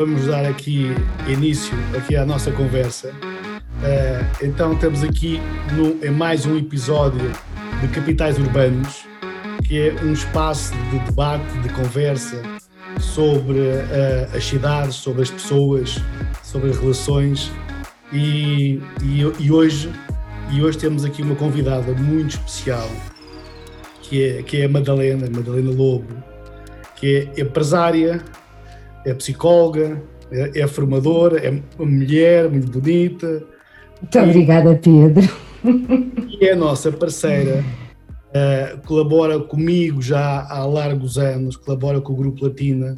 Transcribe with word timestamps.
vamos 0.00 0.24
dar 0.24 0.46
aqui 0.46 0.86
início 1.28 1.74
aqui 1.94 2.16
à 2.16 2.24
nossa 2.24 2.50
conversa. 2.50 3.10
Uh, 3.10 4.46
então 4.46 4.72
estamos 4.72 5.02
aqui 5.04 5.38
no, 5.76 6.02
em 6.02 6.10
mais 6.10 6.46
um 6.46 6.56
episódio 6.56 7.30
de 7.82 7.88
Capitais 7.88 8.38
Urbanos, 8.38 9.04
que 9.62 9.78
é 9.78 9.94
um 10.02 10.14
espaço 10.14 10.72
de 10.90 11.00
debate, 11.00 11.52
de 11.58 11.68
conversa 11.74 12.42
sobre 12.98 13.58
uh, 13.58 14.34
as 14.34 14.42
cidades, 14.42 14.94
sobre 14.94 15.20
as 15.20 15.30
pessoas, 15.30 15.98
sobre 16.42 16.70
as 16.70 16.78
relações 16.78 17.52
e, 18.10 18.80
e, 19.02 19.20
e, 19.38 19.52
hoje 19.52 19.92
e 20.50 20.62
hoje 20.62 20.78
temos 20.78 21.04
aqui 21.04 21.20
uma 21.20 21.36
convidada 21.36 21.92
muito 21.92 22.30
especial 22.30 22.88
que 24.00 24.24
é, 24.24 24.42
que 24.42 24.62
é 24.62 24.64
a 24.64 24.68
Madalena, 24.68 25.28
Madalena 25.30 25.70
Lobo, 25.70 26.08
que 26.96 27.30
é 27.36 27.42
empresária, 27.42 28.24
é 29.04 29.14
psicóloga, 29.14 30.02
é, 30.30 30.60
é 30.60 30.66
formadora, 30.66 31.38
é 31.38 31.50
uma 31.50 31.90
mulher 31.90 32.50
muito 32.50 32.70
bonita. 32.70 33.44
Muito 34.00 34.18
e, 34.18 34.20
obrigada, 34.20 34.74
Pedro. 34.76 35.28
E 36.40 36.46
é 36.46 36.52
a 36.52 36.56
nossa 36.56 36.90
parceira, 36.90 37.64
uh, 38.28 38.86
colabora 38.86 39.38
comigo 39.38 40.00
já 40.00 40.46
há 40.48 40.64
largos 40.64 41.18
anos, 41.18 41.56
colabora 41.56 42.00
com 42.00 42.12
o 42.12 42.16
Grupo 42.16 42.44
Latina, 42.44 42.96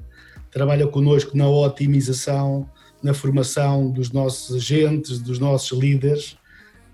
trabalha 0.51 0.87
connosco 0.87 1.37
na 1.37 1.49
otimização, 1.49 2.69
na 3.03 3.13
formação 3.13 3.91
dos 3.91 4.13
nossos 4.13 4.57
agentes, 4.57 5.19
dos 5.19 5.39
nossos 5.39 5.77
líderes. 5.77 6.37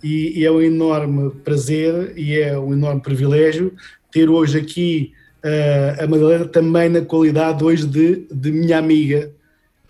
E, 0.02 0.40
e 0.40 0.44
é 0.44 0.50
um 0.50 0.62
enorme 0.62 1.30
prazer 1.42 2.14
e 2.16 2.38
é 2.38 2.56
um 2.56 2.72
enorme 2.72 3.02
privilégio 3.02 3.74
ter 4.10 4.30
hoje 4.30 4.58
aqui 4.58 5.12
uh, 5.44 6.04
a 6.04 6.06
Madalena 6.06 6.44
também 6.46 6.88
na 6.88 7.00
qualidade 7.00 7.62
hoje 7.64 7.86
de, 7.86 8.26
de 8.30 8.50
minha 8.50 8.78
amiga. 8.78 9.32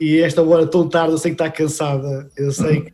E 0.00 0.18
esta 0.18 0.42
hora 0.42 0.66
tão 0.66 0.88
tarde, 0.88 1.12
eu 1.12 1.18
sei 1.18 1.32
que 1.32 1.42
está 1.42 1.50
cansada, 1.50 2.30
eu 2.36 2.52
sei 2.52 2.82
que 2.82 2.92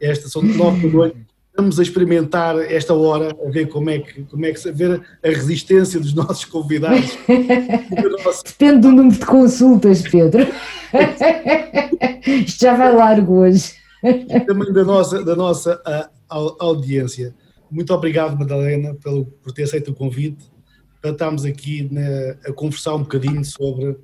esta 0.00 0.28
são 0.28 0.42
nove 0.42 0.86
da 0.86 0.92
noite, 0.92 1.16
estamos 1.48 1.80
a 1.80 1.82
experimentar 1.82 2.56
esta 2.70 2.94
hora, 2.94 3.34
a 3.44 3.50
ver 3.50 3.66
como 3.68 3.90
é 3.90 3.98
que, 3.98 4.22
como 4.24 4.46
é 4.46 4.52
que 4.52 4.68
a 4.68 4.72
ver 4.72 5.02
a 5.24 5.28
resistência 5.28 5.98
dos 5.98 6.14
nossos 6.14 6.44
convidados. 6.44 7.18
Depende 8.44 8.80
do 8.80 8.92
número 8.92 9.18
de 9.18 9.26
consultas, 9.26 10.02
Pedro. 10.02 10.46
Isto 12.26 12.60
já 12.60 12.76
vai 12.76 12.94
largo 12.94 13.40
hoje. 13.40 13.72
E 14.04 14.40
também 14.40 14.72
da 14.72 14.84
nossa, 14.84 15.24
da 15.24 15.34
nossa 15.34 15.80
a, 15.84 16.08
a, 16.28 16.36
audiência. 16.60 17.34
Muito 17.70 17.92
obrigado, 17.92 18.38
Madalena, 18.38 18.94
pelo, 18.94 19.26
por 19.42 19.52
ter 19.52 19.64
aceito 19.64 19.90
o 19.90 19.94
convite 19.94 20.44
estamos 21.02 21.44
aqui 21.44 21.88
na, 21.90 22.50
a 22.50 22.52
conversar 22.52 22.94
um 22.94 23.02
bocadinho 23.02 23.44
sobre, 23.44 23.96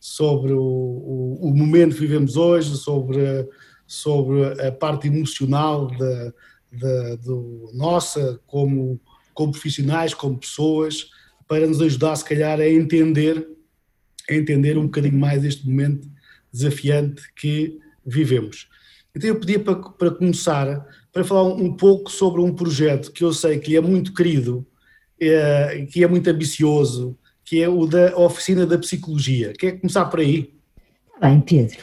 sobre 0.00 0.52
o, 0.52 0.60
o, 0.60 1.38
o, 1.48 1.56
momento 1.56 1.94
que 1.94 2.00
vivemos 2.00 2.36
hoje, 2.36 2.76
sobre, 2.76 3.48
sobre 3.86 4.60
a 4.66 4.72
parte 4.72 5.08
emocional 5.08 5.88
da, 5.88 6.32
da, 6.72 7.16
do 7.16 7.70
nossa 7.74 8.40
como, 8.46 9.00
como 9.32 9.52
profissionais, 9.52 10.14
como 10.14 10.38
pessoas, 10.38 11.10
para 11.46 11.66
nos 11.66 11.80
ajudar, 11.80 12.16
se 12.16 12.24
calhar, 12.24 12.60
a 12.60 12.68
entender, 12.68 13.46
a 14.28 14.34
entender 14.34 14.78
um 14.78 14.84
bocadinho 14.84 15.18
mais 15.18 15.44
este 15.44 15.66
momento 15.66 16.08
desafiante 16.52 17.22
que 17.34 17.78
vivemos. 18.06 18.68
Então 19.14 19.28
eu 19.28 19.38
pedia 19.38 19.60
para, 19.60 19.76
para 19.76 20.10
começar, 20.10 20.86
para 21.12 21.24
falar 21.24 21.44
um 21.44 21.76
pouco 21.76 22.10
sobre 22.10 22.40
um 22.40 22.52
projeto 22.52 23.12
que 23.12 23.22
eu 23.22 23.32
sei 23.32 23.58
que 23.58 23.76
é 23.76 23.80
muito 23.80 24.12
querido 24.12 24.66
é, 25.30 25.86
que 25.86 26.02
é 26.02 26.08
muito 26.08 26.28
ambicioso, 26.28 27.16
que 27.44 27.62
é 27.62 27.68
o 27.68 27.86
da 27.86 28.16
oficina 28.16 28.66
da 28.66 28.78
psicologia. 28.78 29.52
Quer 29.52 29.72
começar 29.72 30.06
por 30.06 30.20
aí? 30.20 30.54
Bem, 31.20 31.40
Pedro, 31.40 31.78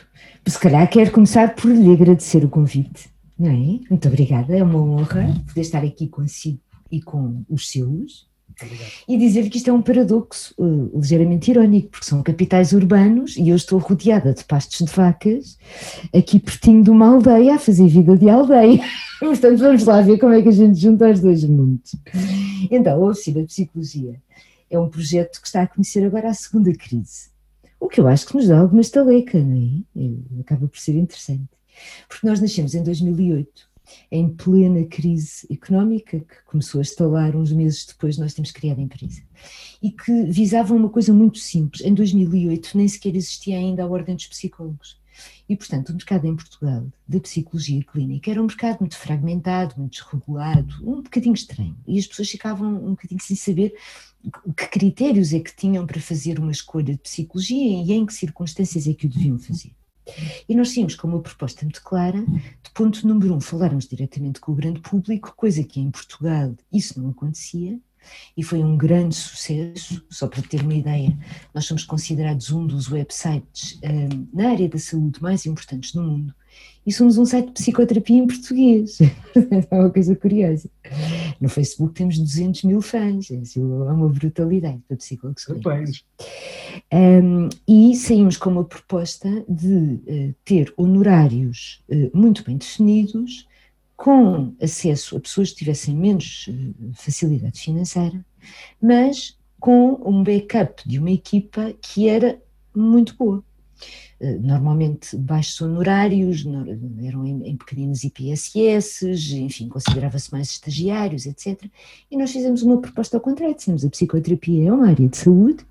se 0.46 0.60
calhar 0.60 0.90
quero 0.90 1.12
começar 1.12 1.56
por 1.56 1.72
lhe 1.72 1.94
agradecer 1.94 2.44
o 2.44 2.50
convite, 2.50 3.10
não 3.38 3.50
é? 3.50 3.80
Muito 3.90 4.08
obrigada, 4.08 4.56
é 4.56 4.64
uma 4.64 4.82
honra 4.82 5.34
poder 5.48 5.62
estar 5.62 5.84
aqui 5.84 6.08
consigo 6.08 6.60
e 6.92 7.02
com 7.02 7.44
os 7.50 7.70
seus. 7.70 8.30
E 9.08 9.18
dizer 9.18 9.50
que 9.50 9.58
isto 9.58 9.70
é 9.70 9.74
um 9.74 9.82
paradoxo 9.82 10.54
uh, 10.58 11.00
ligeiramente 11.00 11.50
irónico, 11.50 11.90
porque 11.90 12.06
são 12.06 12.22
capitais 12.22 12.74
urbanos 12.74 13.36
e 13.36 13.50
eu 13.50 13.56
estou 13.56 13.80
rodeada 13.80 14.34
de 14.34 14.44
pastos 14.44 14.86
de 14.86 14.94
vacas, 14.94 15.58
aqui 16.14 16.40
pertinho 16.40 16.84
de 16.84 16.90
uma 16.90 17.08
aldeia, 17.08 17.56
a 17.56 17.60
fazer 17.60 17.88
vida 17.88 18.16
de 18.16 18.30
aldeia. 18.30 18.84
Portanto, 19.20 19.58
vamos 19.58 19.84
lá 19.86 20.02
ver 20.02 20.20
como 20.20 20.34
é 20.34 20.42
que 20.42 20.50
a 20.50 20.52
gente 20.52 20.80
junta 20.80 21.10
os 21.10 21.20
dois 21.20 21.44
mundos. 21.44 21.96
Então, 22.70 23.04
a 23.04 23.10
Oficina 23.10 23.42
de 23.42 23.48
Psicologia 23.48 24.22
é 24.70 24.80
um 24.80 24.90
projeto 24.90 25.42
que 25.42 25.48
está 25.48 25.64
a 25.64 25.68
conhecer 25.68 26.06
agora 26.06 26.30
a 26.30 26.34
segunda 26.34 26.74
crise, 26.74 27.32
o 27.80 27.88
que 27.88 28.00
eu 28.00 28.08
acho 28.08 28.28
que 28.28 28.36
nos 28.36 28.48
dá 28.48 28.60
alguma 28.60 28.82
estaleca, 28.82 29.42
não 29.44 29.84
é? 29.96 30.02
é 30.02 30.42
acaba 30.42 30.68
por 30.68 30.78
ser 30.78 30.96
interessante. 30.96 31.50
Porque 32.08 32.28
nós 32.28 32.40
nascemos 32.40 32.76
em 32.76 32.84
2008 32.84 33.72
em 34.12 34.30
plena 34.30 34.86
crise 34.86 35.48
económica, 35.52 36.20
que 36.20 36.44
começou 36.46 36.80
a 36.80 36.84
estalar 36.84 37.36
uns 37.36 37.52
meses 37.52 37.86
depois 37.86 38.16
de 38.16 38.22
nós 38.22 38.34
termos 38.34 38.52
criado 38.52 38.80
a 38.80 38.84
empresa, 38.84 39.22
e 39.82 39.92
que 39.92 40.26
visava 40.26 40.74
uma 40.74 40.90
coisa 40.90 41.12
muito 41.12 41.40
simples. 41.40 41.84
Em 41.84 41.94
2008 41.94 42.78
nem 42.78 42.88
sequer 42.88 43.16
existia 43.16 43.58
ainda 43.58 43.84
a 43.84 43.88
Ordem 43.88 44.16
dos 44.16 44.28
Psicólogos. 44.28 45.01
E, 45.48 45.56
portanto, 45.56 45.90
o 45.90 45.94
mercado 45.94 46.26
em 46.26 46.36
Portugal 46.36 46.86
da 47.08 47.20
psicologia 47.20 47.84
clínica 47.84 48.32
era 48.32 48.42
um 48.42 48.46
mercado 48.46 48.80
muito 48.80 48.98
fragmentado, 48.98 49.76
muito 49.78 49.94
desregulado, 49.94 50.76
um 50.82 51.02
bocadinho 51.02 51.34
estranho. 51.34 51.78
E 51.88 52.00
as 52.00 52.08
pessoas 52.08 52.30
ficavam 52.30 52.74
um 52.74 52.92
bocadinho 52.92 53.22
sem 53.22 53.36
saber 53.36 53.74
que 54.56 54.68
critérios 54.68 55.34
é 55.34 55.40
que 55.40 55.56
tinham 55.56 55.86
para 55.86 56.00
fazer 56.00 56.40
uma 56.40 56.52
escolha 56.52 56.94
de 56.94 57.00
psicologia 57.00 57.84
e 57.84 57.92
em 57.92 58.06
que 58.06 58.14
circunstâncias 58.14 58.88
é 58.88 58.94
que 58.94 59.08
o 59.08 59.10
deviam 59.10 59.40
fazer. 59.40 59.74
E 60.48 60.56
nós 60.56 60.72
tínhamos 60.72 60.96
como 60.96 61.22
proposta 61.22 61.64
muito 61.64 61.82
clara, 61.84 62.24
de 62.24 62.72
ponto 62.74 63.08
número 63.08 63.36
um, 63.36 63.40
falarmos 63.40 63.88
diretamente 63.88 64.40
com 64.40 64.52
o 64.52 64.56
grande 64.56 64.80
público, 64.80 65.34
coisa 65.36 65.64
que 65.64 65.80
em 65.80 65.92
Portugal 65.92 66.56
isso 66.72 67.02
não 67.02 67.12
acontecia, 67.12 67.80
e 68.36 68.44
foi 68.44 68.60
um 68.60 68.78
grande 68.78 69.16
sucesso. 69.16 70.04
Só 70.10 70.28
para 70.28 70.42
ter 70.42 70.62
uma 70.62 70.74
ideia, 70.74 71.18
nós 71.54 71.66
somos 71.66 71.84
considerados 71.84 72.52
um 72.52 72.66
dos 72.66 72.92
websites 72.92 73.80
um, 73.84 74.28
na 74.34 74.52
área 74.52 74.70
da 74.70 74.80
saúde 74.80 75.22
mais 75.22 75.46
importantes 75.46 75.92
do 75.94 76.02
mundo 76.02 76.34
e 76.86 76.92
somos 76.92 77.18
um 77.18 77.26
site 77.26 77.48
de 77.48 77.52
psicoterapia 77.54 78.18
em 78.18 78.28
português. 78.28 79.00
é 79.70 79.76
uma 79.76 79.90
coisa 79.90 80.16
curiosa. 80.16 80.70
No 81.40 81.48
Facebook 81.48 81.94
temos 81.94 82.18
200 82.18 82.64
mil 82.64 82.82
fãs, 82.82 83.30
é 83.30 83.60
uma 83.60 84.10
brutalidade 84.10 84.80
para 84.88 84.98
psicólogos. 84.98 85.46
Um, 86.92 87.50
e 87.68 87.96
saímos 87.96 88.38
com 88.38 88.50
uma 88.50 88.64
proposta 88.64 89.30
de 89.48 89.76
uh, 89.76 90.36
ter 90.44 90.74
honorários 90.76 91.84
uh, 91.90 92.18
muito 92.18 92.44
bem 92.44 92.58
definidos, 92.58 93.48
com 94.02 94.56
acesso 94.60 95.16
a 95.16 95.20
pessoas 95.20 95.52
que 95.52 95.58
tivessem 95.58 95.96
menos 95.96 96.48
uh, 96.48 96.92
facilidade 96.96 97.62
financeira, 97.62 98.26
mas 98.82 99.38
com 99.60 100.02
um 100.04 100.24
backup 100.24 100.82
de 100.90 100.98
uma 100.98 101.12
equipa 101.12 101.72
que 101.80 102.10
era 102.10 102.42
muito 102.76 103.16
boa. 103.16 103.44
Eh, 104.22 104.38
normalmente 104.38 105.18
baixos 105.18 105.60
honorários, 105.62 106.46
eram 107.04 107.26
em, 107.26 107.44
em 107.44 107.58
pequeninos 107.58 108.04
IPSS, 108.04 109.08
enfim, 109.36 109.68
considerava-se 109.68 110.32
mais 110.32 110.52
estagiários, 110.52 111.26
etc. 111.26 111.60
E 112.10 112.16
nós 112.16 112.32
fizemos 112.32 112.62
uma 112.62 112.80
proposta 112.80 113.18
ao 113.18 113.22
contrário, 113.22 113.56
dissemos 113.56 113.84
a 113.84 113.90
psicoterapia 113.90 114.70
é 114.70 114.72
uma 114.72 114.90
área 114.90 115.10
de 115.10 115.18
saúde, 115.18 115.66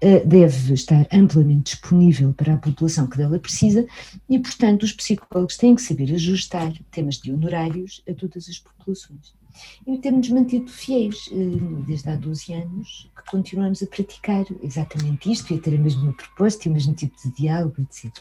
eh, 0.00 0.20
deve 0.24 0.74
estar 0.74 1.08
amplamente 1.12 1.72
disponível 1.72 2.32
para 2.32 2.54
a 2.54 2.58
população 2.58 3.08
que 3.08 3.16
dela 3.16 3.38
precisa 3.38 3.84
e, 4.28 4.38
portanto, 4.38 4.84
os 4.84 4.92
psicólogos 4.92 5.56
têm 5.56 5.74
que 5.74 5.82
saber 5.82 6.14
ajustar 6.14 6.72
temas 6.92 7.16
de 7.16 7.32
honorários 7.32 8.00
a 8.08 8.14
todas 8.14 8.48
as 8.48 8.60
populações 8.60 9.37
e 9.86 9.98
temos 9.98 10.28
mantido 10.30 10.70
fiéis 10.70 11.28
eh, 11.32 11.84
desde 11.86 12.08
há 12.10 12.16
12 12.16 12.52
anos 12.52 13.10
que 13.16 13.30
continuamos 13.30 13.82
a 13.82 13.86
praticar 13.86 14.44
exatamente 14.62 15.30
isto 15.30 15.52
e 15.52 15.56
a 15.56 15.60
ter 15.60 15.74
a 15.74 15.78
mesma 15.78 16.12
proposta 16.12 16.68
e 16.68 16.70
o 16.70 16.74
mesmo 16.74 16.94
tipo 16.94 17.16
de 17.22 17.30
diálogo, 17.34 17.76
etc. 17.80 18.12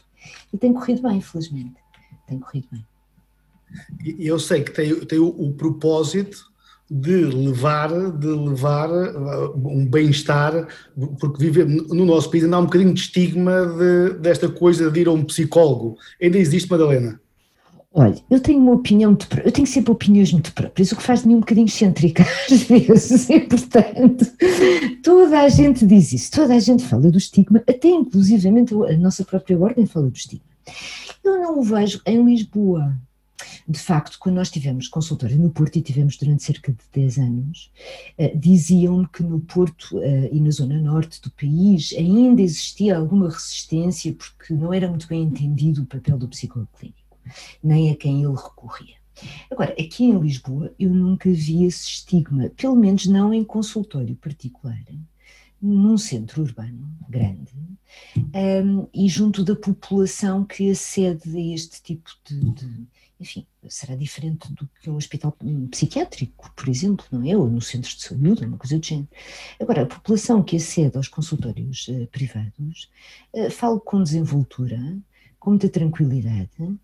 E 0.53 0.57
tem 0.57 0.74
corrido 0.74 1.01
bem, 1.03 1.18
infelizmente. 1.18 1.75
Tem 2.27 2.39
corrido 2.39 2.68
bem. 2.71 2.85
Eu 4.18 4.39
sei 4.39 4.63
que 4.63 4.71
tem, 4.71 4.95
tem 5.06 5.19
o, 5.19 5.27
o 5.27 5.53
propósito 5.53 6.51
de 6.89 7.25
levar, 7.25 7.89
de 8.18 8.27
levar 8.27 8.89
uh, 8.89 9.53
um 9.56 9.85
bem-estar, 9.85 10.68
porque 11.19 11.50
vive, 11.50 11.65
no 11.65 12.06
nosso 12.06 12.31
país 12.31 12.45
ainda 12.45 12.56
há 12.56 12.59
um 12.59 12.65
bocadinho 12.65 12.94
de 12.94 13.01
estigma 13.01 13.65
de, 13.65 14.19
desta 14.19 14.47
coisa 14.50 14.89
de 14.89 15.01
ir 15.01 15.07
a 15.07 15.12
um 15.12 15.25
psicólogo. 15.25 15.97
Ainda 16.21 16.38
existe, 16.38 16.69
Madalena? 16.69 17.19
Olha, 17.99 18.15
eu 18.29 18.39
tenho 18.39 18.61
uma 18.61 18.73
opinião 18.73 19.09
muito 19.09 19.27
eu 19.44 19.51
tenho 19.51 19.65
sempre 19.65 19.91
opiniões 19.91 20.31
muito 20.31 20.53
próprias, 20.53 20.91
o 20.91 20.95
que 20.95 21.01
faz 21.01 21.23
de 21.23 21.27
mim 21.29 21.33
um 21.33 21.39
bocadinho 21.39 21.65
excêntrica 21.65 22.23
às 22.45 22.61
vezes, 22.61 23.27
e 23.27 23.39
portanto, 23.39 24.23
toda 25.01 25.41
a 25.41 25.49
gente 25.49 25.83
diz 25.83 26.13
isso, 26.13 26.29
toda 26.29 26.53
a 26.53 26.59
gente 26.59 26.83
fala 26.83 27.09
do 27.09 27.17
estigma, 27.17 27.63
até 27.67 27.88
inclusivamente 27.88 28.71
a 28.71 28.95
nossa 28.97 29.25
própria 29.25 29.57
ordem 29.57 29.88
fala 29.88 30.11
do 30.11 30.15
estigma. 30.15 30.45
Eu 31.23 31.41
não 31.41 31.57
o 31.57 31.63
vejo 31.63 31.99
em 32.05 32.23
Lisboa, 32.23 32.95
de 33.67 33.79
facto, 33.79 34.19
quando 34.19 34.35
nós 34.35 34.51
tivemos 34.51 34.88
consultório 34.88 35.35
no 35.35 35.49
Porto, 35.49 35.77
e 35.77 35.81
tivemos 35.81 36.17
durante 36.17 36.44
cerca 36.44 36.71
de 36.71 36.83
10 36.94 37.17
anos, 37.17 37.71
uh, 38.19 38.38
diziam-me 38.38 39.07
que 39.07 39.23
no 39.23 39.39
Porto 39.39 39.97
uh, 39.97 40.29
e 40.31 40.39
na 40.39 40.51
zona 40.51 40.79
norte 40.79 41.19
do 41.19 41.31
país 41.31 41.95
ainda 41.97 42.44
existia 42.44 42.95
alguma 42.95 43.27
resistência 43.27 44.13
porque 44.13 44.53
não 44.53 44.71
era 44.71 44.88
muito 44.88 45.07
bem 45.07 45.23
entendido 45.23 45.81
o 45.81 45.85
papel 45.88 46.19
do 46.19 46.27
psicólogo 46.27 46.69
clínico, 46.77 47.06
nem 47.63 47.91
a 47.91 47.95
quem 47.95 48.24
ele 48.24 48.35
recorria. 48.35 48.95
Agora, 49.50 49.71
aqui 49.74 50.06
em 50.06 50.19
Lisboa 50.19 50.74
eu 50.79 50.89
nunca 50.89 51.29
vi 51.29 51.63
esse 51.63 51.88
estigma, 51.88 52.50
pelo 52.50 52.75
menos 52.75 53.07
não 53.07 53.33
em 53.33 53.44
consultório 53.44 54.15
particular, 54.15 54.83
num 55.59 55.97
centro 55.97 56.44
urbano 56.44 56.88
grande 57.09 57.51
um, 58.15 58.88
e 58.94 59.07
junto 59.09 59.44
da 59.44 59.56
população 59.56 60.45
que 60.45 60.69
acede 60.69 61.35
a 61.35 61.53
este 61.53 61.81
tipo 61.81 62.12
de, 62.25 62.51
de, 62.51 62.88
enfim, 63.19 63.45
será 63.68 63.95
diferente 63.95 64.51
do 64.53 64.69
que 64.80 64.89
um 64.89 64.95
hospital 64.95 65.35
psiquiátrico, 65.71 66.51
por 66.56 66.69
exemplo, 66.69 67.06
não 67.12 67.27
é? 67.27 67.35
Ou 67.35 67.50
no 67.50 67.62
centro 67.62 67.89
de 67.89 68.01
saúde, 68.01 68.45
uma 68.45 68.57
coisa 68.57 68.77
do 68.77 68.85
género. 68.85 69.07
Agora, 69.59 69.83
a 69.83 69.88
população 69.88 70.44
que 70.44 70.57
acede 70.57 70.95
aos 70.95 71.07
consultórios 71.07 71.88
uh, 71.88 72.07
privados 72.07 72.89
uh, 73.33 73.50
fala 73.50 73.80
com 73.80 74.03
desenvoltura, 74.03 74.77
com 75.47 75.51
muita 75.51 75.69
tranquilidade, 75.69 76.49
uh, 76.59 76.75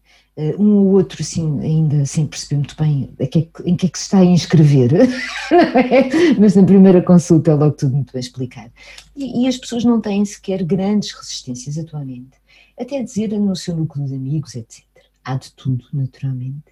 um 0.57 0.75
ou 0.77 0.93
outro 0.93 1.21
assim, 1.21 1.59
ainda 1.59 2.05
sem 2.05 2.25
perceber 2.25 2.55
muito 2.55 2.77
bem 2.77 3.13
em 3.19 3.27
que, 3.27 3.39
é 3.39 3.69
em 3.69 3.75
que 3.75 3.87
é 3.87 3.89
que 3.89 3.97
se 3.97 4.05
está 4.05 4.19
a 4.19 4.25
inscrever, 4.25 4.93
é? 5.51 6.33
mas 6.39 6.55
na 6.55 6.63
primeira 6.63 7.01
consulta 7.01 7.51
é 7.51 7.55
logo 7.55 7.75
tudo 7.75 7.93
muito 7.93 8.13
bem 8.13 8.21
explicado. 8.21 8.71
E, 9.17 9.43
e, 9.43 9.47
as 9.49 9.57
pessoas 9.57 9.83
não 9.83 9.99
têm 9.99 10.23
sequer 10.23 10.63
grandes 10.63 11.11
resistências 11.11 11.77
atualmente, 11.77 12.37
até 12.79 13.03
dizer 13.03 13.37
no 13.37 13.53
seu 13.53 13.75
núcleo 13.75 14.07
de 14.07 14.15
amigos, 14.15 14.55
etc. 14.55 14.85
Há 15.25 15.35
de 15.35 15.51
tudo, 15.51 15.83
naturalmente. 15.91 16.71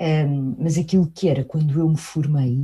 Um, 0.00 0.56
mas 0.58 0.78
aquilo 0.78 1.12
que 1.14 1.28
era 1.28 1.44
quando 1.44 1.78
eu 1.78 1.90
me 1.90 1.98
formei, 1.98 2.54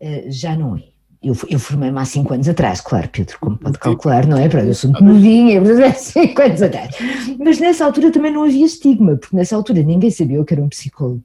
uh, 0.00 0.30
já 0.30 0.54
não 0.54 0.76
é 0.76 0.93
eu, 1.24 1.36
eu 1.48 1.58
formei-me 1.58 1.98
há 1.98 2.04
5 2.04 2.34
anos 2.34 2.48
atrás, 2.48 2.80
claro, 2.80 3.08
Pedro, 3.10 3.36
como 3.40 3.56
pode 3.56 3.78
calcular, 3.78 4.26
não 4.26 4.36
é? 4.36 4.46
Eu 4.46 4.74
sou 4.74 4.90
muito 4.90 5.04
novinha, 5.04 5.60
mas 5.60 5.78
é 5.78 5.92
5 5.92 6.42
anos 6.42 6.62
atrás. 6.62 6.94
Mas 7.38 7.58
nessa 7.58 7.84
altura 7.84 8.10
também 8.10 8.32
não 8.32 8.44
havia 8.44 8.66
estigma, 8.66 9.16
porque 9.16 9.34
nessa 9.34 9.56
altura 9.56 9.82
ninguém 9.82 10.10
sabia 10.10 10.36
eu 10.36 10.44
que 10.44 10.54
era 10.54 10.62
um 10.62 10.68
psicólogo. 10.68 11.22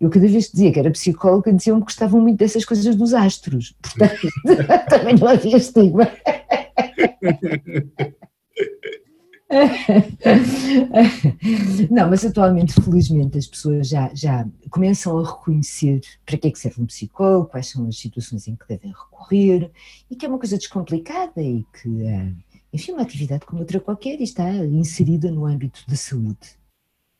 Eu 0.00 0.08
cada 0.10 0.26
vez 0.26 0.46
que 0.46 0.52
dizia 0.52 0.72
que 0.72 0.78
era 0.78 0.90
psicóloga, 0.90 1.52
diziam 1.52 1.78
que 1.78 1.84
gostavam 1.84 2.20
muito 2.20 2.38
dessas 2.38 2.64
coisas 2.64 2.94
dos 2.96 3.12
astros. 3.14 3.74
Portanto, 3.82 4.28
também 4.88 5.14
não 5.16 5.28
havia 5.28 5.56
estigma. 5.56 6.08
Não, 11.90 12.08
mas 12.08 12.24
atualmente, 12.24 12.72
felizmente, 12.80 13.38
as 13.38 13.46
pessoas 13.46 13.88
já, 13.88 14.10
já 14.14 14.48
começam 14.70 15.18
a 15.18 15.28
reconhecer 15.28 16.00
para 16.24 16.38
que 16.38 16.48
é 16.48 16.50
que 16.50 16.58
serve 16.58 16.80
um 16.80 16.86
psicólogo, 16.86 17.48
quais 17.48 17.68
são 17.68 17.86
as 17.86 17.98
situações 17.98 18.48
em 18.48 18.56
que 18.56 18.66
devem 18.66 18.90
recorrer, 18.90 19.70
e 20.10 20.16
que 20.16 20.24
é 20.24 20.28
uma 20.28 20.38
coisa 20.38 20.56
descomplicada 20.56 21.42
e 21.42 21.66
que, 21.80 22.02
eh, 22.02 22.32
enfim, 22.72 22.92
uma 22.92 23.02
atividade 23.02 23.44
como 23.44 23.60
outra 23.60 23.78
qualquer 23.78 24.18
e 24.20 24.24
está 24.24 24.48
inserida 24.64 25.30
no 25.30 25.44
âmbito 25.44 25.84
da 25.86 25.96
saúde. 25.96 26.56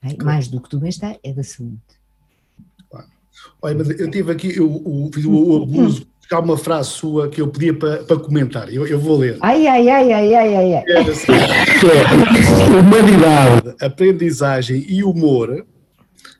É? 0.03 0.17
Mais 0.23 0.49
do 0.49 0.61
que 0.61 0.71
do 0.71 0.81
bem-estar, 0.81 1.19
é 1.23 1.33
da 1.33 1.45
saúde. 1.45 1.79
Olha, 3.61 3.77
mas 3.77 3.91
eu 3.91 4.11
tive 4.11 4.33
aqui, 4.33 4.57
eu, 4.57 4.83
eu 4.85 5.11
fiz 5.13 5.25
o, 5.25 5.33
o 5.33 5.63
abuso 5.63 6.07
há 6.35 6.41
uma 6.41 6.57
frase 6.57 6.91
sua 6.91 7.29
que 7.29 7.41
eu 7.41 7.49
pedia 7.49 7.75
para, 7.75 7.99
para 8.05 8.17
comentar. 8.19 8.73
Eu, 8.73 8.87
eu, 8.87 8.99
vou 8.99 9.19
ler. 9.19 9.39
Ai, 9.41 9.67
ai, 9.67 9.89
ai, 9.89 10.13
ai, 10.13 10.35
ai, 10.35 10.55
ai. 10.55 10.75
ai. 10.75 10.85
É 10.87 10.99
assim, 11.01 11.33
humanidade, 12.79 13.75
aprendizagem 13.81 14.85
e 14.89 15.03
humor, 15.05 15.67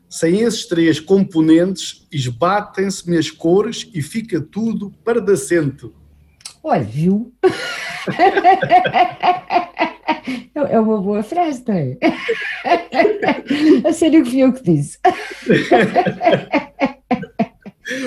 sem 0.09 0.41
esses 0.41 0.67
três 0.67 1.01
componentes, 1.01 2.07
esbatem-se 2.13 3.17
as 3.17 3.31
cores 3.31 3.89
e 3.95 4.03
fica 4.03 4.41
tudo 4.41 4.93
pardacento. 5.05 5.95
Olha, 6.63 6.85
viu? 6.85 7.33
É 10.55 10.79
uma 10.79 11.01
boa 11.01 11.23
frase, 11.23 11.65
não 11.67 11.75
é? 11.75 11.97
A 13.89 13.93
sério 13.93 14.23
que 14.23 14.31
fui 14.31 14.41
eu 14.41 14.53
que 14.53 14.63
disse. 14.63 14.99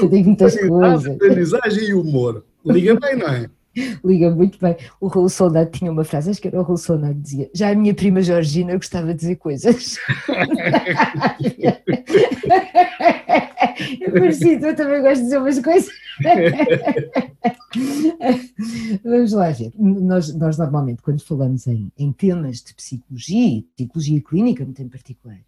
Digo 0.10 0.26
muitas 0.26 0.58
coisas. 0.58 1.16
Aprendizagem 1.16 1.90
e 1.90 1.94
humor. 1.94 2.44
Liga 2.66 3.00
bem, 3.00 3.18
não 3.18 3.28
é? 3.28 3.50
Liga 4.04 4.32
muito 4.32 4.60
bem. 4.60 4.76
O 5.00 5.08
Raul 5.08 5.30
Soldado 5.30 5.70
tinha 5.72 5.92
uma 5.92 6.04
frase, 6.04 6.30
acho 6.30 6.42
que 6.42 6.48
era 6.48 6.60
o 6.60 6.64
Raul 6.64 6.78
Soldado 6.78 7.16
que 7.16 7.22
dizia: 7.22 7.50
Já 7.54 7.70
a 7.70 7.76
minha 7.76 7.94
prima 7.94 8.22
Georgina 8.22 8.76
gostava 8.76 9.08
de 9.08 9.16
dizer 9.16 9.36
coisas. 9.36 9.98
eu 14.02 14.14
parecido, 14.14 14.68
eu 14.68 14.76
também 14.76 15.02
gosto 15.02 15.18
de 15.18 15.24
dizer 15.24 15.38
umas 15.38 15.60
coisas. 15.60 15.94
Vamos 19.04 19.34
lá 19.34 19.52
ver. 19.52 19.74
Nós, 19.78 20.34
nós 20.34 20.58
normalmente, 20.58 21.02
quando 21.02 21.22
falamos 21.22 21.68
em, 21.68 21.92
em 21.98 22.14
temas 22.14 22.62
de 22.62 22.74
psicologia, 22.74 23.62
psicologia 23.76 24.22
clínica 24.22 24.64
muito 24.64 24.82
em 24.82 24.88
particular, 24.88 25.40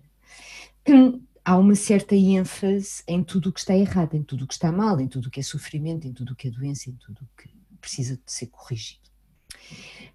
há 1.48 1.58
uma 1.58 1.76
certa 1.76 2.14
ênfase 2.14 3.02
em 3.08 3.24
tudo 3.24 3.48
o 3.48 3.54
que 3.54 3.62
está 3.62 3.74
errado, 3.74 4.16
em 4.16 4.22
tudo 4.22 4.44
o 4.44 4.48
que 4.48 4.54
está 4.54 4.70
mal, 4.70 5.00
em 5.00 5.08
tudo 5.08 5.28
o 5.28 5.32
que 5.32 5.40
é 5.40 5.44
sofrimento, 5.44 6.06
em 6.06 6.12
tudo 6.12 6.34
o 6.34 6.36
que 6.36 6.50
é 6.50 6.52
doença, 6.52 6.90
em 6.90 6.96
tudo 6.96 7.22
o 7.22 7.42
que 7.42 7.50
precisa 7.80 8.18
de 8.18 8.30
ser 8.30 8.48
corrigido. 8.48 9.00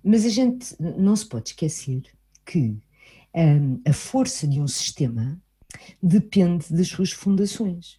Mas 0.04 0.26
a 0.26 0.28
gente 0.28 0.76
não 0.78 1.16
se 1.16 1.24
pode 1.24 1.48
esquecer 1.48 2.02
que 2.44 2.78
um, 3.34 3.80
a 3.88 3.94
força 3.94 4.46
de 4.46 4.60
um 4.60 4.68
sistema 4.68 5.40
depende 6.02 6.70
das 6.70 6.88
suas 6.88 7.12
fundações. 7.12 7.98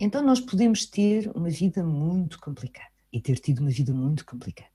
Então 0.00 0.20
nós 0.20 0.40
podemos 0.40 0.84
ter 0.84 1.30
uma 1.36 1.50
vida 1.50 1.84
muito 1.84 2.40
complicada 2.40 2.90
e 3.12 3.20
ter 3.20 3.38
tido 3.38 3.60
uma 3.60 3.70
vida 3.70 3.94
muito 3.94 4.26
complicada. 4.26 4.72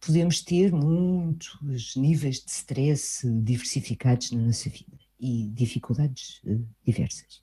Podemos 0.00 0.42
ter 0.42 0.72
muitos 0.72 1.96
níveis 1.96 2.36
de 2.36 2.52
stress 2.52 3.28
diversificados 3.28 4.30
na 4.30 4.42
nossa 4.42 4.70
vida 4.70 5.02
e 5.22 5.48
dificuldades 5.54 6.40
uh, 6.44 6.60
diversas. 6.84 7.40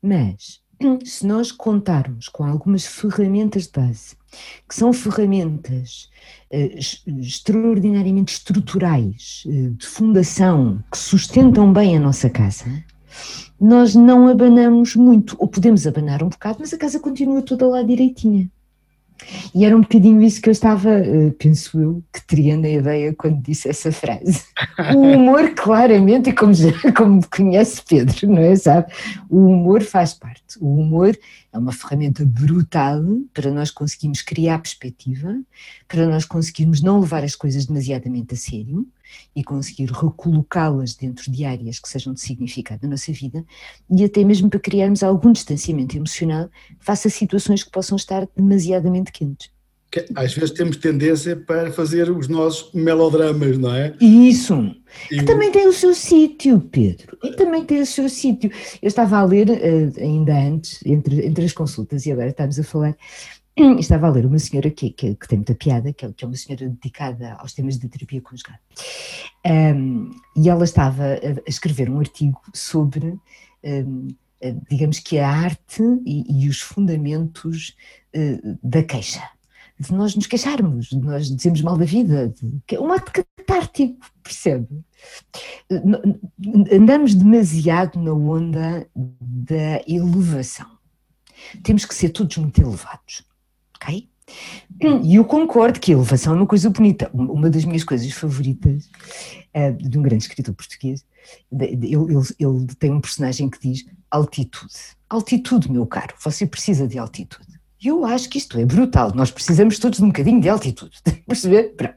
Mas, 0.00 0.62
se 1.04 1.26
nós 1.26 1.50
contarmos 1.50 2.28
com 2.28 2.44
algumas 2.44 2.86
ferramentas 2.86 3.64
de 3.64 3.72
base, 3.72 4.16
que 4.68 4.74
são 4.74 4.92
ferramentas 4.92 6.08
uh, 6.52 7.18
extraordinariamente 7.20 8.34
estruturais, 8.34 9.42
uh, 9.46 9.70
de 9.70 9.86
fundação, 9.86 10.82
que 10.90 10.96
sustentam 10.96 11.72
bem 11.72 11.96
a 11.96 12.00
nossa 12.00 12.30
casa, 12.30 12.84
nós 13.60 13.94
não 13.94 14.28
abanamos 14.28 14.94
muito, 14.94 15.36
ou 15.38 15.48
podemos 15.48 15.86
abanar 15.86 16.22
um 16.22 16.28
bocado, 16.28 16.58
mas 16.60 16.72
a 16.72 16.78
casa 16.78 17.00
continua 17.00 17.42
toda 17.42 17.66
lá 17.66 17.82
direitinha. 17.82 18.48
E 19.54 19.64
era 19.64 19.76
um 19.76 19.80
bocadinho 19.80 20.22
isso 20.22 20.40
que 20.40 20.48
eu 20.48 20.52
estava, 20.52 20.90
eh, 20.90 21.30
penso 21.38 21.80
eu, 21.80 22.04
que 22.12 22.24
teria 22.26 22.56
na 22.56 22.68
ideia 22.68 23.14
quando 23.14 23.42
disse 23.42 23.68
essa 23.68 23.92
frase. 23.92 24.44
O 24.94 25.00
humor, 25.00 25.50
claramente, 25.56 26.30
e 26.30 26.32
como, 26.32 26.52
como 26.96 27.20
conhece 27.28 27.82
Pedro, 27.86 28.28
não 28.28 28.38
é? 28.38 28.56
Sabe? 28.56 28.92
O 29.28 29.46
humor 29.46 29.82
faz 29.82 30.14
parte. 30.14 30.58
O 30.60 30.74
humor 30.74 31.16
é 31.52 31.58
uma 31.58 31.72
ferramenta 31.72 32.24
brutal 32.24 33.02
para 33.34 33.50
nós 33.50 33.70
conseguirmos 33.70 34.22
criar 34.22 34.58
perspectiva, 34.58 35.36
para 35.88 36.06
nós 36.06 36.24
conseguirmos 36.24 36.80
não 36.80 37.00
levar 37.00 37.24
as 37.24 37.34
coisas 37.34 37.66
demasiadamente 37.66 38.34
a 38.34 38.36
sério 38.36 38.86
e 39.34 39.44
conseguir 39.44 39.90
recolocá-las 39.90 40.94
dentro 40.94 41.30
de 41.30 41.44
áreas 41.44 41.78
que 41.78 41.88
sejam 41.88 42.12
de 42.12 42.20
significado 42.20 42.80
na 42.82 42.90
nossa 42.90 43.12
vida 43.12 43.44
e 43.90 44.04
até 44.04 44.24
mesmo 44.24 44.48
para 44.48 44.60
criarmos 44.60 45.02
algum 45.02 45.32
distanciamento 45.32 45.96
emocional 45.96 46.48
face 46.78 47.08
a 47.08 47.10
situações 47.10 47.62
que 47.62 47.70
possam 47.70 47.96
estar 47.96 48.28
demasiadamente 48.36 49.12
quentes. 49.12 49.50
Às 50.14 50.34
vezes 50.34 50.52
temos 50.52 50.76
tendência 50.76 51.34
para 51.34 51.72
fazer 51.72 52.10
os 52.10 52.28
nossos 52.28 52.72
melodramas, 52.72 53.58
não 53.58 53.74
é? 53.74 53.92
Isso, 54.00 54.76
e... 55.10 55.18
que 55.18 55.24
também 55.24 55.50
tem 55.50 55.66
o 55.66 55.72
seu 55.72 55.92
sítio, 55.94 56.60
Pedro, 56.60 57.18
e 57.24 57.32
também 57.32 57.64
tem 57.64 57.80
o 57.80 57.86
seu 57.86 58.08
sítio. 58.08 58.52
Eu 58.80 58.86
estava 58.86 59.18
a 59.18 59.24
ler, 59.24 59.50
eh, 59.50 59.90
ainda 60.00 60.32
antes, 60.32 60.78
entre, 60.86 61.26
entre 61.26 61.44
as 61.44 61.52
consultas, 61.52 62.06
e 62.06 62.12
agora 62.12 62.28
estamos 62.28 62.56
a 62.60 62.62
falar, 62.62 62.96
estava 63.78 64.06
a 64.06 64.10
ler 64.10 64.26
uma 64.26 64.38
senhora 64.38 64.70
que, 64.70 64.90
que, 64.90 65.14
que 65.14 65.28
tem 65.28 65.38
muita 65.38 65.54
piada, 65.54 65.92
que 65.92 66.04
é, 66.04 66.08
é, 66.08 66.26
uma 66.26 66.36
senhora 66.36 66.68
dedicada 66.68 67.34
aos 67.34 67.52
temas 67.52 67.78
de 67.78 67.88
terapia 67.88 68.20
conjugal. 68.20 68.58
Um, 69.46 70.10
e 70.36 70.48
ela 70.48 70.64
estava 70.64 71.04
a, 71.04 71.48
escrever 71.48 71.90
um 71.90 71.98
artigo 71.98 72.40
sobre, 72.54 73.18
um, 73.64 74.08
digamos 74.70 74.98
que 74.98 75.18
a 75.18 75.28
arte 75.28 75.82
e, 76.06 76.44
e 76.44 76.48
os 76.48 76.60
fundamentos 76.60 77.76
uh, 78.16 78.58
da 78.62 78.82
queixa. 78.82 79.22
De 79.78 79.92
nós 79.94 80.14
nos 80.14 80.26
queixarmos, 80.26 80.88
de 80.88 80.98
nós 80.98 81.34
dizemos 81.34 81.62
mal 81.62 81.76
da 81.76 81.86
vida, 81.86 82.28
de, 82.28 82.76
é 82.76 82.80
um 82.80 82.92
ato 82.92 83.12
catártico, 83.12 83.98
percebe? 84.22 84.84
Andamos 86.70 87.14
demasiado 87.14 87.98
na 87.98 88.12
onda 88.12 88.86
da 88.94 89.80
elevação. 89.86 90.66
Temos 91.62 91.86
que 91.86 91.94
ser 91.94 92.10
todos 92.10 92.36
muito 92.36 92.60
elevados 92.60 93.29
ok? 93.80 94.08
E 95.04 95.16
eu 95.16 95.24
concordo 95.24 95.80
que 95.80 95.90
a 95.90 95.94
elevação 95.94 96.34
é 96.34 96.36
uma 96.36 96.46
coisa 96.46 96.70
bonita. 96.70 97.10
Uma 97.12 97.50
das 97.50 97.64
minhas 97.64 97.84
coisas 97.84 98.10
favoritas 98.12 98.88
uh, 99.54 99.72
de 99.76 99.98
um 99.98 100.02
grande 100.02 100.24
escritor 100.24 100.54
português, 100.54 101.04
ele, 101.50 101.94
ele, 101.94 102.14
ele 102.38 102.66
tem 102.78 102.90
um 102.90 103.00
personagem 103.00 103.50
que 103.50 103.60
diz 103.60 103.84
altitude. 104.10 104.74
Altitude, 105.08 105.70
meu 105.70 105.86
caro, 105.86 106.14
você 106.22 106.46
precisa 106.46 106.86
de 106.86 106.98
altitude. 106.98 107.60
E 107.82 107.88
eu 107.88 108.04
acho 108.04 108.28
que 108.28 108.38
isto 108.38 108.58
é 108.58 108.64
brutal. 108.64 109.12
Nós 109.14 109.30
precisamos 109.30 109.78
todos 109.78 109.98
de 109.98 110.04
um 110.04 110.08
bocadinho 110.08 110.40
de 110.40 110.48
altitude. 110.48 111.00
Perceber? 111.26 111.74
Pronto. 111.74 111.96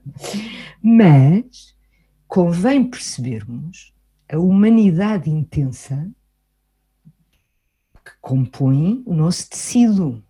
Mas 0.82 1.76
convém 2.28 2.84
percebermos 2.84 3.94
a 4.32 4.40
humanidade 4.40 5.30
intensa 5.30 6.10
que 8.04 8.12
compõe 8.20 9.04
o 9.06 9.14
nosso 9.14 9.50
tecido. 9.50 10.24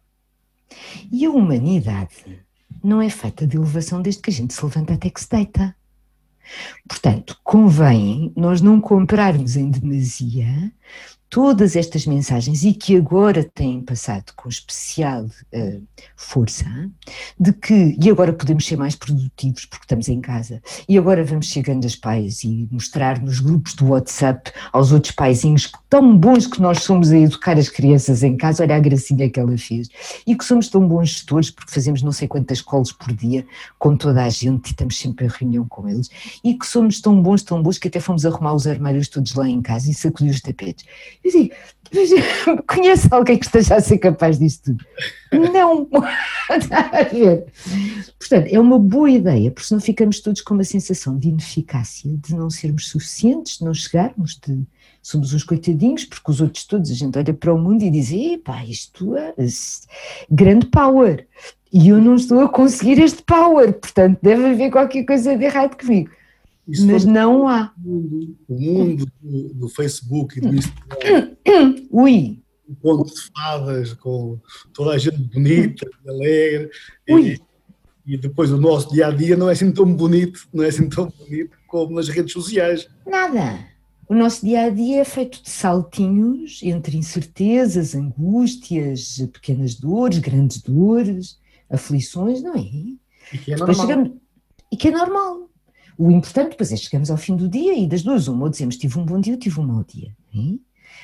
E 1.12 1.26
a 1.26 1.32
humanidade 1.32 2.42
não 2.84 3.02
é 3.02 3.10
feita 3.10 3.48
de 3.48 3.58
elevação 3.58 4.02
desde 4.02 4.22
que 4.22 4.30
a 4.30 4.34
gente 4.34 4.54
se 4.54 4.64
levanta 4.64 4.94
até 4.94 5.10
que 5.10 5.22
se 5.22 5.30
deita. 5.30 5.76
Portanto, 6.88 7.40
convém 7.44 8.34
nós 8.36 8.62
não 8.62 8.82
comprarmos 8.82 9.56
em 9.56 9.70
demasia 9.70 10.72
todas 11.34 11.76
estas 11.76 12.06
mensagens 12.06 12.64
e 12.64 12.74
que 12.74 12.96
agora 12.96 13.44
têm 13.44 13.82
passado 13.82 14.32
com 14.36 14.48
especial 14.48 15.26
uh, 15.26 15.84
força, 16.16 16.64
de 17.40 17.52
que, 17.52 17.98
e 18.00 18.08
agora 18.08 18.32
podemos 18.32 18.64
ser 18.64 18.78
mais 18.78 18.96
produtivos 18.96 19.66
porque 19.66 19.84
estamos 19.84 20.08
em 20.10 20.22
casa, 20.22 20.62
e 20.88 20.96
agora 20.96 21.24
vamos 21.24 21.48
chegando 21.48 21.86
aos 21.86 21.96
pais 21.96 22.44
e 22.44 22.70
mostrar 22.72 23.20
nos 23.20 23.40
grupos 23.40 23.74
do 23.74 23.88
WhatsApp 23.88 24.52
aos 24.72 24.92
outros 24.92 25.12
paizinhos 25.16 25.72
tão 25.90 26.16
bons 26.16 26.46
que 26.46 26.62
nós 26.62 26.84
somos 26.84 27.12
a 27.12 27.18
educar 27.18 27.58
as 27.58 27.68
crianças 27.68 28.22
em 28.22 28.38
casa, 28.38 28.62
olha 28.62 28.76
a 28.76 28.80
gracinha 28.80 29.28
que 29.28 29.40
ela 29.40 29.58
fez, 29.58 29.90
e 30.28 30.36
que 30.36 30.46
somos 30.46 30.70
tão 30.70 30.88
bons 30.88 31.10
gestores 31.10 31.50
porque 31.50 31.74
fazemos 31.74 32.04
não 32.04 32.12
sei 32.12 32.28
quantas 32.28 32.62
calls 32.62 32.92
por 32.92 33.12
dia 33.12 33.44
com 33.80 33.98
toda 33.98 34.24
a 34.24 34.30
gente 34.30 34.68
e 34.68 34.70
estamos 34.70 35.00
sempre 35.00 35.26
em 35.26 35.30
reunião 35.30 35.66
com 35.68 35.90
eles, 35.90 36.12
e 36.44 36.54
que 36.54 36.68
somos 36.68 37.02
tão 37.02 37.20
bons, 37.20 37.42
tão 37.42 37.60
bons 37.60 37.80
que 37.80 37.88
até 37.88 38.00
fomos 38.00 38.24
arrumar 38.24 38.54
os 38.54 38.68
armários 38.68 39.08
todos 39.08 39.34
lá 39.34 39.50
em 39.50 39.64
casa 39.64 39.90
e 39.90 39.96
sacudir 39.96 40.30
os 40.30 40.40
tapetes. 40.40 40.86
Digo, 41.24 41.54
conhece 42.68 43.08
alguém 43.12 43.38
que 43.38 43.46
esteja 43.46 43.76
a 43.76 43.82
ser 43.82 43.98
capaz 44.00 44.40
disso 44.40 44.62
tudo? 44.64 44.86
Não, 45.52 45.88
a 46.50 47.04
ver. 47.04 47.46
Portanto, 48.20 48.48
é 48.48 48.60
uma 48.60 48.80
boa 48.80 49.10
ideia, 49.10 49.52
porque 49.52 49.68
senão 49.68 49.82
ficamos 49.82 50.20
todos 50.20 50.42
com 50.42 50.54
uma 50.54 50.64
sensação 50.64 51.18
de 51.18 51.30
ineficácia, 51.30 52.12
de 52.18 52.36
não 52.36 52.50
sermos 52.50 52.90
suficientes, 52.90 53.60
de 53.60 53.66
não 53.66 53.74
chegarmos, 53.74 54.40
de 54.46 54.66
somos 55.02 55.34
uns 55.34 55.44
coitadinhos, 55.44 56.06
porque 56.06 56.32
os 56.32 56.40
outros 56.42 56.66
todos, 56.66 56.90
a 56.90 56.94
gente 56.94 57.18
olha 57.18 57.34
para 57.34 57.54
o 57.54 57.58
mundo 57.58 57.84
e 57.84 57.92
diz, 57.92 58.12
epá, 58.12 58.64
isto 58.64 59.16
é 59.18 59.34
grande 60.30 60.68
power, 60.68 61.28
e 61.72 61.90
eu 61.90 62.00
não 62.00 62.16
estou 62.16 62.40
a 62.40 62.50
conseguir 62.50 63.00
este 63.02 63.22
power, 63.24 63.74
portanto 63.74 64.20
deve 64.22 64.46
haver 64.46 64.72
qualquer 64.72 65.04
coisa 65.04 65.36
de 65.36 65.44
errado 65.44 65.76
comigo. 65.76 66.10
Isso 66.68 66.88
Mas 66.88 67.04
não 67.04 67.48
há. 67.48 67.74
O 67.86 68.38
mundo, 68.50 69.06
do, 69.22 69.54
do, 69.54 69.70
Facebook 69.70 70.38
e 70.38 70.42
do 70.42 70.56
Instagram. 70.56 71.36
Ui! 71.92 72.42
Um 72.68 72.76
ponto 72.76 73.14
de 73.14 73.22
fadas 73.36 73.94
com 73.94 74.40
toda 74.74 74.92
a 74.92 74.98
gente 74.98 75.18
bonita, 75.18 75.86
alegre. 76.08 76.70
E, 77.08 77.40
e, 78.06 78.18
depois 78.18 78.52
o 78.52 78.58
nosso 78.58 78.94
dia 78.94 79.08
a 79.08 79.12
dia 79.12 79.36
não 79.36 79.50
é 79.50 79.52
assim 79.52 79.72
tão 79.72 79.94
bonito, 79.94 80.48
não 80.54 80.64
é 80.64 80.70
assim 80.70 80.88
tão 80.88 81.10
bonito 81.10 81.58
como 81.68 81.96
nas 81.96 82.08
redes 82.08 82.32
sociais. 82.32 82.88
Nada. 83.06 83.68
O 84.08 84.16
nosso 84.16 84.46
dia 84.46 84.66
a 84.66 84.70
dia 84.70 85.02
é 85.02 85.06
feito 85.06 85.42
de 85.44 85.50
saltinhos 85.50 86.62
entre 86.64 86.98
incertezas, 86.98 87.96
angústias, 87.96 89.18
pequenas 89.34 89.76
dores, 89.76 90.20
grandes 90.20 90.62
dores, 90.62 91.40
aflições, 91.70 92.42
não 92.42 92.56
é? 92.56 92.62
E 92.62 93.38
que 93.38 93.54
é 93.54 93.58
normal. 93.58 93.76
Chegamos... 93.76 94.12
E 94.72 94.78
que 94.78 94.88
é 94.88 94.92
normal. 94.92 95.50
O 95.98 96.10
importante 96.12 96.52
depois 96.52 96.72
é 96.72 96.76
chegamos 96.76 97.12
ao 97.12 97.18
fim 97.18 97.36
do 97.36 97.48
dia 97.48 97.78
e 97.78 97.88
das 97.88 98.04
duas 98.04 98.28
uma, 98.28 98.44
ou 98.44 98.50
dizemos 98.50 98.78
tive 98.78 98.98
um 99.00 99.06
bom 99.06 99.20
dia 99.20 99.34
ou 99.34 99.40
tive 99.40 99.60
um 99.60 99.66
mau 99.66 99.84
dia. 99.84 100.16
Hein? 100.34 100.60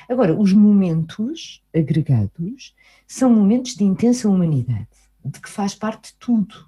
Agora, 0.08 0.38
os 0.38 0.52
momentos 0.52 1.62
agregados 1.74 2.74
são 3.06 3.32
momentos 3.32 3.74
de 3.74 3.84
intensa 3.84 4.28
humanidade, 4.28 4.88
de 5.24 5.40
que 5.40 5.48
faz 5.48 5.74
parte 5.74 6.14
tudo. 6.18 6.66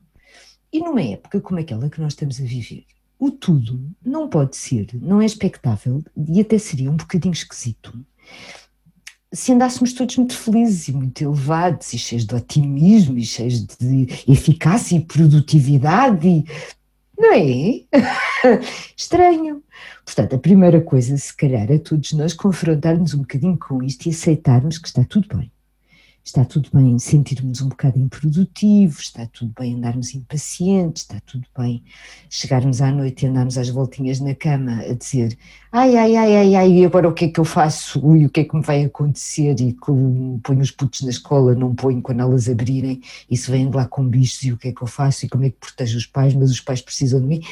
E 0.73 0.81
numa 0.81 1.03
época 1.03 1.41
como 1.41 1.61
aquela 1.61 1.91
que 1.91 2.01
nós 2.01 2.13
estamos 2.13 2.41
a 2.41 2.45
viver, 2.45 2.85
o 3.19 3.31
tudo 3.31 3.91
não 4.05 4.29
pode 4.29 4.57
ser, 4.57 4.89
não 4.95 5.21
é 5.21 5.27
expectável 5.27 6.03
e 6.17 6.41
até 6.41 6.59
seria 6.59 6.91
um 6.91 6.97
bocadinho 6.97 7.33
esquisito 7.33 7.93
se 9.33 9.53
andássemos 9.53 9.95
todos 9.95 10.17
muito 10.19 10.37
felizes 10.37 10.89
e 10.89 10.93
muito 10.93 11.23
elevados 11.23 11.93
e 11.95 11.99
cheios 11.99 12.27
de 12.27 12.35
otimismo 12.35 13.17
e 13.17 13.25
cheios 13.25 13.65
de 13.65 14.07
eficácia 14.29 14.97
e 14.97 15.01
produtividade 15.01 16.29
e 16.29 16.45
não 17.19 17.33
é? 17.33 17.83
Estranho. 18.97 19.63
Portanto, 20.05 20.35
a 20.35 20.39
primeira 20.39 20.81
coisa, 20.81 21.17
se 21.17 21.35
calhar, 21.37 21.71
é 21.71 21.79
todos 21.79 22.13
nós 22.13 22.33
confrontarmos 22.35 23.15
um 23.15 23.21
bocadinho 23.21 23.59
com 23.59 23.83
isto 23.83 24.07
e 24.07 24.11
aceitarmos 24.11 24.79
que 24.79 24.89
está 24.89 25.05
tudo 25.05 25.37
bem 25.37 25.51
está 26.25 26.45
tudo 26.45 26.71
bem 26.73 26.99
sentirmos 26.99 27.61
um 27.61 27.69
bocado 27.69 27.99
improdutivos, 27.99 29.01
está 29.01 29.27
tudo 29.27 29.53
bem 29.59 29.75
andarmos 29.75 30.15
impacientes, 30.15 31.03
está 31.03 31.21
tudo 31.21 31.47
bem 31.59 31.83
chegarmos 32.31 32.81
à 32.81 32.93
noite 32.93 33.25
e 33.25 33.29
andarmos 33.29 33.59
às 33.59 33.69
voltinhas 33.69 34.21
na 34.21 34.35
cama 34.35 34.81
a 34.83 34.95
dizer 34.95 35.37
ai, 35.73 35.97
ai, 35.97 36.17
ai, 36.17 36.37
ai, 36.37 36.55
ai, 36.55 36.73
e 36.73 36.85
agora 36.85 37.09
o 37.09 37.15
que 37.15 37.25
é 37.25 37.29
que 37.29 37.41
eu 37.41 37.45
faço 37.45 37.99
e 38.17 38.27
o 38.27 38.31
que 38.31 38.41
é 38.41 38.45
que 38.45 38.55
me 38.55 38.63
vai 38.63 38.85
acontecer 38.85 39.59
e 39.61 39.73
que 39.73 39.93
ponho 40.43 40.61
os 40.61 40.71
putos 40.71 41.03
na 41.03 41.11
escola, 41.11 41.55
não 41.55 41.75
ponho 41.75 42.01
quando 42.01 42.21
elas 42.21 42.49
abrirem 42.49 43.01
e 43.29 43.37
se 43.37 43.51
vêm 43.51 43.69
de 43.69 43.77
lá 43.77 43.87
com 43.87 44.07
bichos 44.07 44.43
e 44.45 44.53
o 44.53 44.57
que 44.59 44.69
é 44.69 44.73
que 44.73 44.83
eu 44.83 44.87
faço 44.87 45.27
e 45.27 45.29
como 45.29 45.45
é 45.45 45.51
que 45.51 45.57
protejo 45.57 45.99
os 45.99 46.07
pais, 46.07 46.35
mas 46.35 46.51
os 46.51 46.61
pais 46.61 46.81
precisam 46.81 47.21
de 47.21 47.27
mim. 47.27 47.43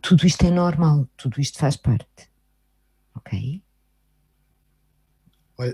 Tudo 0.00 0.26
isto 0.26 0.44
é 0.46 0.50
normal, 0.50 1.08
tudo 1.16 1.40
isto 1.40 1.58
faz 1.58 1.76
parte, 1.76 2.28
ok? 3.14 3.63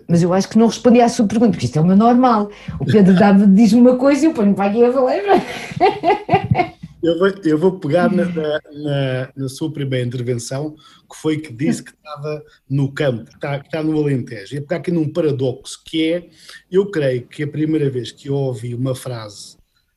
Mas 0.07 0.23
eu 0.23 0.33
acho 0.33 0.49
que 0.49 0.59
não 0.59 0.67
respondi 0.67 1.01
à 1.01 1.09
sua 1.09 1.27
pergunta, 1.27 1.53
porque 1.53 1.67
isto 1.67 1.79
é 1.79 1.83
uma 1.83 1.97
normal. 1.97 2.51
O 2.79 2.85
Pedro 2.85 3.15
diz-me 3.55 3.81
uma 3.81 3.97
coisa 3.97 4.25
e 4.25 4.29
eu 4.29 4.35
ponho 4.35 4.55
para 4.55 4.71
aqui 4.71 4.85
a 4.85 4.91
valer. 4.91 5.23
Eu 7.03 7.19
vou, 7.19 7.29
eu 7.29 7.59
vou 7.59 7.79
pegar 7.79 8.13
na, 8.13 8.27
na, 8.27 9.33
na, 9.35 9.49
sua 9.49 9.73
primeira 9.73 10.07
intervenção, 10.07 10.75
que 11.11 11.17
foi 11.17 11.39
que 11.39 11.51
disse 11.51 11.83
que 11.83 11.93
estava 11.93 12.45
no 12.69 12.93
campo, 12.93 13.25
que 13.25 13.35
está, 13.37 13.59
que 13.59 13.67
está 13.69 13.83
no 13.83 13.99
Alentejo. 13.99 14.55
E 14.55 14.61
pegar 14.61 14.77
aqui 14.77 14.91
num 14.91 15.11
paradoxo, 15.11 15.81
que 15.83 16.13
é, 16.13 16.29
eu 16.71 16.91
creio 16.91 17.27
que 17.27 17.43
a 17.43 17.49
primeira 17.49 17.89
vez 17.89 18.13
que 18.13 18.29
eu 18.29 18.35
ouvi 18.35 18.75
uma 18.75 18.95
frase 18.95 19.57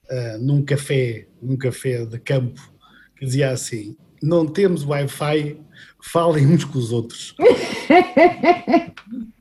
uh, 0.10 0.38
num 0.40 0.63
café, 0.63 1.28
num 1.42 1.58
café 1.58 2.06
de 2.06 2.18
campo, 2.20 2.72
que 3.18 3.25
dizia 3.25 3.52
assim, 3.52 3.98
não 4.22 4.48
temos 4.48 4.86
Wi-Fi, 4.86 5.58
falem 6.03 6.45
uns 6.48 6.65
com 6.65 6.77
os 6.77 6.91
outros. 6.91 7.33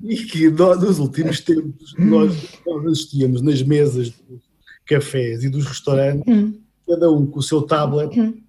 e 0.02 0.16
que 0.16 0.48
nos 0.48 0.98
últimos 0.98 1.40
tempos 1.40 1.94
nós, 1.98 2.34
nós 2.64 2.86
assistíamos 2.86 3.42
nas 3.42 3.62
mesas 3.62 4.10
dos 4.10 4.40
cafés 4.86 5.42
e 5.42 5.48
dos 5.48 5.66
restaurantes, 5.66 6.22
hum. 6.26 6.60
cada 6.86 7.10
um 7.10 7.26
com 7.26 7.40
o 7.40 7.42
seu 7.42 7.62
tablet, 7.62 8.18
hum. 8.18 8.40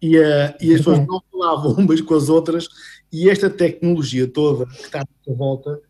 e, 0.00 0.18
uh, 0.18 0.54
e 0.60 0.74
as 0.74 0.78
pessoas 0.78 1.06
não 1.06 1.22
falavam 1.32 1.72
umas 1.72 2.00
com 2.00 2.14
as 2.14 2.28
outras, 2.28 2.68
e 3.12 3.30
esta 3.30 3.48
tecnologia 3.48 4.26
toda 4.26 4.66
que 4.66 4.82
está 4.82 5.00
à 5.00 5.32
volta 5.32 5.80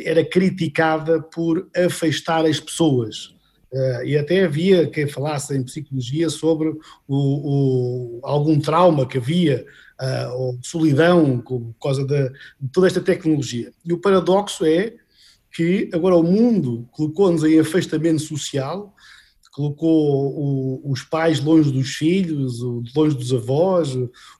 era 0.00 0.24
criticada 0.24 1.20
por 1.20 1.68
afastar 1.74 2.46
as 2.46 2.60
pessoas. 2.60 3.34
Uh, 3.72 4.04
e 4.04 4.18
até 4.18 4.44
havia 4.44 4.88
quem 4.88 5.06
falasse 5.06 5.56
em 5.56 5.62
psicologia 5.62 6.28
sobre 6.28 6.70
o, 6.70 6.78
o, 7.08 8.20
algum 8.22 8.58
trauma 8.58 9.06
que 9.06 9.18
havia, 9.18 9.64
uh, 10.00 10.32
ou 10.34 10.58
solidão, 10.62 11.38
por 11.40 11.74
causa 11.80 12.04
de, 12.04 12.28
de, 12.60 12.68
toda 12.72 12.86
esta 12.86 13.00
tecnologia. 13.00 13.72
E 13.84 13.92
o 13.92 14.00
paradoxo 14.00 14.64
é 14.64 14.94
que 15.52 15.90
agora 15.92 16.16
o 16.16 16.22
mundo 16.22 16.88
colocou-nos 16.92 17.44
em 17.44 17.58
afastamento 17.58 18.22
social, 18.22 18.94
colocou 19.52 20.32
o, 20.36 20.90
os 20.92 21.02
pais 21.02 21.40
longe 21.40 21.70
dos 21.72 21.90
filhos, 21.90 22.60
longe 22.94 23.16
dos 23.16 23.32
avós, 23.32 23.94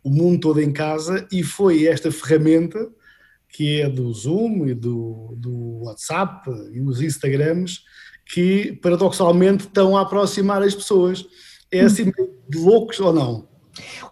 o 0.05 0.11
mundo 0.11 0.41
todo 0.41 0.61
em 0.61 0.73
casa, 0.73 1.27
e 1.33 1.43
foi 1.43 1.87
esta 1.87 2.11
ferramenta 2.13 2.89
que 3.49 3.81
é 3.81 3.89
do 3.89 4.13
Zoom 4.13 4.69
e 4.69 4.75
do, 4.75 5.35
do 5.37 5.83
WhatsApp 5.85 6.49
e 6.73 6.81
os 6.81 7.01
Instagrams 7.01 7.81
que 8.25 8.79
paradoxalmente 8.81 9.65
estão 9.65 9.97
a 9.97 10.03
aproximar 10.03 10.63
as 10.63 10.75
pessoas. 10.75 11.27
É 11.71 11.81
assim 11.81 12.13
de 12.49 12.59
loucos 12.59 13.01
ou 13.01 13.13
não? 13.13 13.50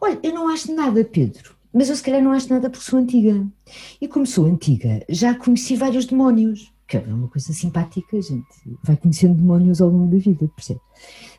Olha, 0.00 0.18
eu 0.22 0.34
não 0.34 0.48
acho 0.48 0.74
nada, 0.74 1.04
Pedro, 1.04 1.54
mas 1.72 1.88
eu 1.88 1.96
se 1.96 2.02
calhar 2.02 2.22
não 2.22 2.32
acho 2.32 2.48
nada 2.50 2.70
porque 2.70 2.84
sou 2.84 2.98
antiga. 2.98 3.46
E 4.00 4.08
como 4.08 4.26
sou 4.26 4.46
antiga, 4.46 5.04
já 5.08 5.34
conheci 5.34 5.76
vários 5.76 6.06
demónios, 6.06 6.72
que 6.86 6.96
é 6.96 7.00
uma 7.00 7.28
coisa 7.28 7.52
simpática, 7.52 8.20
gente. 8.20 8.46
Vai 8.82 8.96
conhecendo 8.96 9.34
demónios 9.34 9.80
ao 9.80 9.90
longo 9.90 10.10
da 10.10 10.18
vida, 10.18 10.50
percebe? 10.54 10.80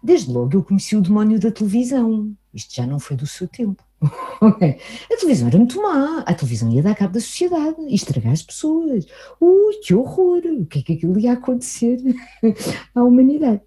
Desde 0.04 0.32
logo 0.32 0.56
eu 0.56 0.64
conheci 0.64 0.96
o 0.96 1.02
demónio 1.02 1.40
da 1.40 1.52
televisão. 1.52 2.32
Isto 2.54 2.76
já 2.76 2.86
não 2.86 3.00
foi 3.00 3.18
do 3.18 3.26
seu 3.26 3.48
tempo. 3.48 3.84
a 4.02 5.18
televisão 5.18 5.48
era 5.48 5.58
muito 5.58 5.82
má. 5.82 6.24
A 6.26 6.34
televisão 6.34 6.72
ia 6.72 6.84
dar 6.84 6.96
cabo 6.96 7.14
da 7.14 7.20
sociedade 7.20 7.82
e 7.88 7.96
estragar 7.96 8.32
as 8.32 8.44
pessoas. 8.44 9.06
Ui, 9.42 9.76
que 9.84 9.94
horror! 9.94 10.42
O 10.46 10.66
que 10.66 10.80
é 10.80 10.82
que 10.84 10.94
aquilo 10.94 11.20
ia 11.20 11.34
acontecer 11.34 11.98
à 12.94 13.04
humanidade? 13.04 13.62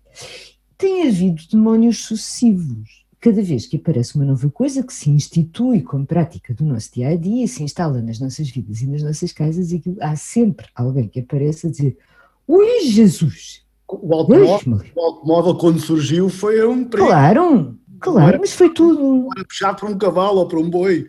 tem 0.82 1.06
havido 1.06 1.40
demónios 1.48 1.98
sucessivos. 1.98 3.01
Cada 3.22 3.40
vez 3.40 3.66
que 3.66 3.76
aparece 3.76 4.16
uma 4.16 4.24
nova 4.24 4.50
coisa 4.50 4.82
que 4.82 4.92
se 4.92 5.08
institui 5.08 5.80
como 5.80 6.04
prática 6.04 6.52
do 6.52 6.64
nosso 6.64 6.92
dia 6.92 7.10
a 7.10 7.16
dia, 7.16 7.46
se 7.46 7.62
instala 7.62 8.02
nas 8.02 8.18
nossas 8.18 8.50
vidas 8.50 8.82
e 8.82 8.86
nas 8.88 9.00
nossas 9.00 9.32
casas, 9.32 9.72
aquilo, 9.72 9.96
há 10.00 10.16
sempre 10.16 10.66
alguém 10.74 11.06
que 11.06 11.20
aparece 11.20 11.68
a 11.68 11.70
dizer: 11.70 11.96
Ui, 12.48 12.80
Jesus! 12.80 13.64
O 13.86 14.12
automóvel, 14.12 14.80
o 14.96 15.00
automóvel, 15.00 15.54
quando 15.54 15.78
surgiu, 15.78 16.28
foi 16.28 16.66
um 16.66 16.82
perigo. 16.82 17.06
Claro, 17.06 17.78
claro, 18.00 18.38
mas 18.40 18.54
foi 18.54 18.74
tudo. 18.74 19.28
Era 19.36 19.46
puxado 19.46 19.78
por 19.78 19.88
um 19.88 19.96
cavalo 19.96 20.40
ou 20.40 20.48
por 20.48 20.58
um 20.58 20.68
boi. 20.68 21.08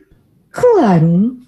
Claro, 0.51 1.39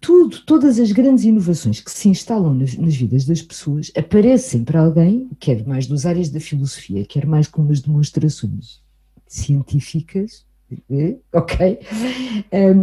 tudo, 0.00 0.40
todas 0.46 0.78
as 0.78 0.90
grandes 0.90 1.24
inovações 1.24 1.80
que 1.80 1.90
se 1.90 2.08
instalam 2.08 2.54
nas, 2.54 2.74
nas, 2.78 2.96
vidas 2.96 3.26
das 3.26 3.42
pessoas, 3.42 3.92
aparece 3.94 4.52
sempre 4.52 4.78
alguém, 4.78 5.28
quer 5.38 5.66
mais 5.66 5.86
das 5.86 6.06
áreas 6.06 6.30
da 6.30 6.40
filosofia, 6.40 7.04
quer 7.04 7.26
mais 7.26 7.46
com 7.46 7.60
umas 7.60 7.82
demonstrações 7.82 8.82
científicas, 9.26 10.46
eh, 10.90 11.16
ok, 11.32 11.80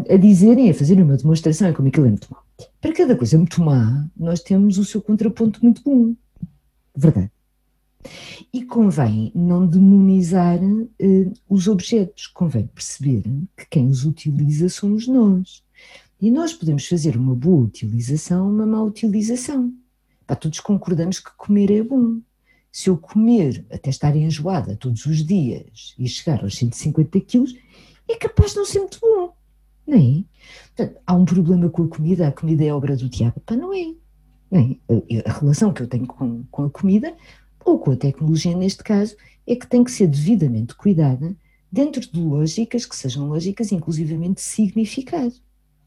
a 0.10 0.17
dizerem, 0.17 0.69
a 0.69 0.74
fazerem 0.74 1.03
uma 1.03 1.17
demonstração, 1.17 1.67
é 1.67 1.74
como 1.74 1.88
aquilo 1.88 2.05
é 2.05 2.10
muito 2.10 2.27
mau. 2.31 2.43
Para 2.79 2.93
cada 2.93 3.15
coisa 3.15 3.38
muito 3.38 3.62
má, 3.62 4.07
nós 4.15 4.41
temos 4.41 4.77
o 4.77 4.86
seu 4.86 5.01
contraponto 5.01 5.60
muito 5.63 5.81
bom. 5.83 6.15
Verdade. 6.95 7.31
E 8.53 8.63
convém 8.63 9.31
não 9.36 9.65
demonizar 9.65 10.60
uh, 10.62 11.33
os 11.48 11.67
objetos, 11.67 12.27
convém 12.27 12.67
perceber 12.67 13.24
que 13.55 13.67
quem 13.69 13.88
os 13.88 14.05
utiliza 14.05 14.69
somos 14.69 15.07
nós. 15.07 15.63
E 16.19 16.29
nós 16.29 16.53
podemos 16.53 16.88
fazer 16.88 17.15
uma 17.17 17.36
boa 17.36 17.65
utilização, 17.65 18.50
uma 18.50 18.65
má 18.65 18.81
utilização. 18.83 19.74
Todos 20.39 20.60
concordamos 20.60 21.19
que 21.19 21.31
comer 21.36 21.71
é 21.71 21.83
bom. 21.83 22.19
Se 22.71 22.89
eu 22.89 22.97
comer 22.97 23.65
até 23.71 23.89
estar 23.89 24.15
enjoada 24.15 24.75
todos 24.75 25.05
os 25.05 25.25
dias 25.25 25.93
e 25.97 26.07
chegar 26.07 26.41
aos 26.41 26.55
150 26.55 27.19
quilos, 27.21 27.55
é 28.07 28.15
capaz 28.15 28.51
de 28.51 28.57
não 28.57 28.65
ser 28.65 28.79
muito 28.79 28.99
bom. 28.99 29.33
Não 29.85 29.97
é? 29.97 30.23
Portanto, 30.75 31.01
há 31.05 31.13
um 31.13 31.25
problema 31.25 31.69
com 31.69 31.83
a 31.83 31.87
comida, 31.87 32.27
a 32.27 32.31
comida 32.31 32.63
é 32.63 32.73
obra 32.73 32.95
do 32.95 33.09
diabo. 33.09 33.41
Pá, 33.41 33.55
não 33.55 33.73
é. 33.73 33.93
Não 34.49 34.59
é? 34.59 35.23
A 35.25 35.33
relação 35.33 35.73
que 35.73 35.81
eu 35.81 35.87
tenho 35.87 36.07
com, 36.07 36.43
com 36.49 36.65
a 36.65 36.69
comida 36.69 37.15
ou 37.65 37.79
com 37.79 37.91
a 37.91 37.95
tecnologia 37.95 38.55
neste 38.55 38.83
caso, 38.83 39.15
é 39.45 39.55
que 39.55 39.67
tem 39.67 39.83
que 39.83 39.91
ser 39.91 40.07
devidamente 40.07 40.75
cuidada 40.75 41.35
dentro 41.71 42.01
de 42.01 42.19
lógicas 42.19 42.85
que 42.85 42.95
sejam 42.95 43.27
lógicas 43.27 43.71
inclusivamente 43.71 44.35
de 44.35 44.41
significado. 44.41 45.33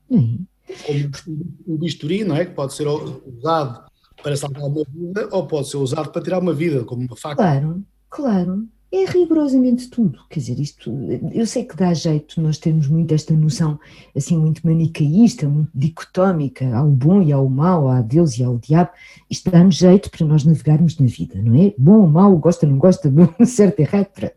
Não 0.08 0.18
é? 0.18 1.04
Como 1.24 1.46
um 1.66 1.76
bisturi, 1.76 2.24
não 2.24 2.36
é? 2.36 2.46
Que 2.46 2.52
pode 2.52 2.74
ser 2.74 2.86
usado 2.88 3.84
para 4.23 4.37
salvar 4.37 4.64
uma 4.64 4.85
vida 4.85 5.28
ou 5.30 5.47
pode 5.47 5.68
ser 5.68 5.76
usado 5.76 6.11
para 6.11 6.23
tirar 6.23 6.40
uma 6.40 6.52
vida, 6.54 6.85
como 6.85 7.02
uma 7.02 7.16
faca. 7.16 7.37
Claro, 7.37 7.85
claro 8.09 8.68
é 8.97 9.04
rigorosamente 9.06 9.88
tudo. 9.88 10.21
Quer 10.30 10.40
dizer, 10.40 10.61
isto, 10.61 10.92
eu 11.33 11.47
sei 11.47 11.64
que 11.64 11.76
dá 11.76 11.92
jeito, 11.92 12.40
nós 12.40 12.59
temos 12.59 12.87
muito 12.87 13.12
esta 13.12 13.35
noção 13.35 13.78
assim 14.14 14.38
muito 14.38 14.64
manicaísta, 14.64 15.49
muito 15.49 15.71
dicotómica, 15.75 16.75
ao 16.76 16.88
bom 16.88 17.21
e 17.21 17.33
ao 17.33 17.49
mau, 17.49 17.88
a 17.88 18.00
Deus 18.00 18.38
e 18.38 18.44
ao 18.44 18.56
diabo. 18.56 18.90
Isto 19.28 19.50
dá-nos 19.50 19.76
jeito 19.76 20.11
para 20.11 20.25
nós 20.25 20.44
navegarmos 20.44 20.97
na 20.99 21.06
vida, 21.06 21.40
não 21.42 21.61
é? 21.61 21.75
Bom 21.76 22.02
ou 22.02 22.06
mau, 22.06 22.37
gosta, 22.38 22.66
não 22.66 22.78
gosta, 22.78 23.12
certo, 23.44 23.80
errado. 23.80 24.06
Pronto. 24.14 24.35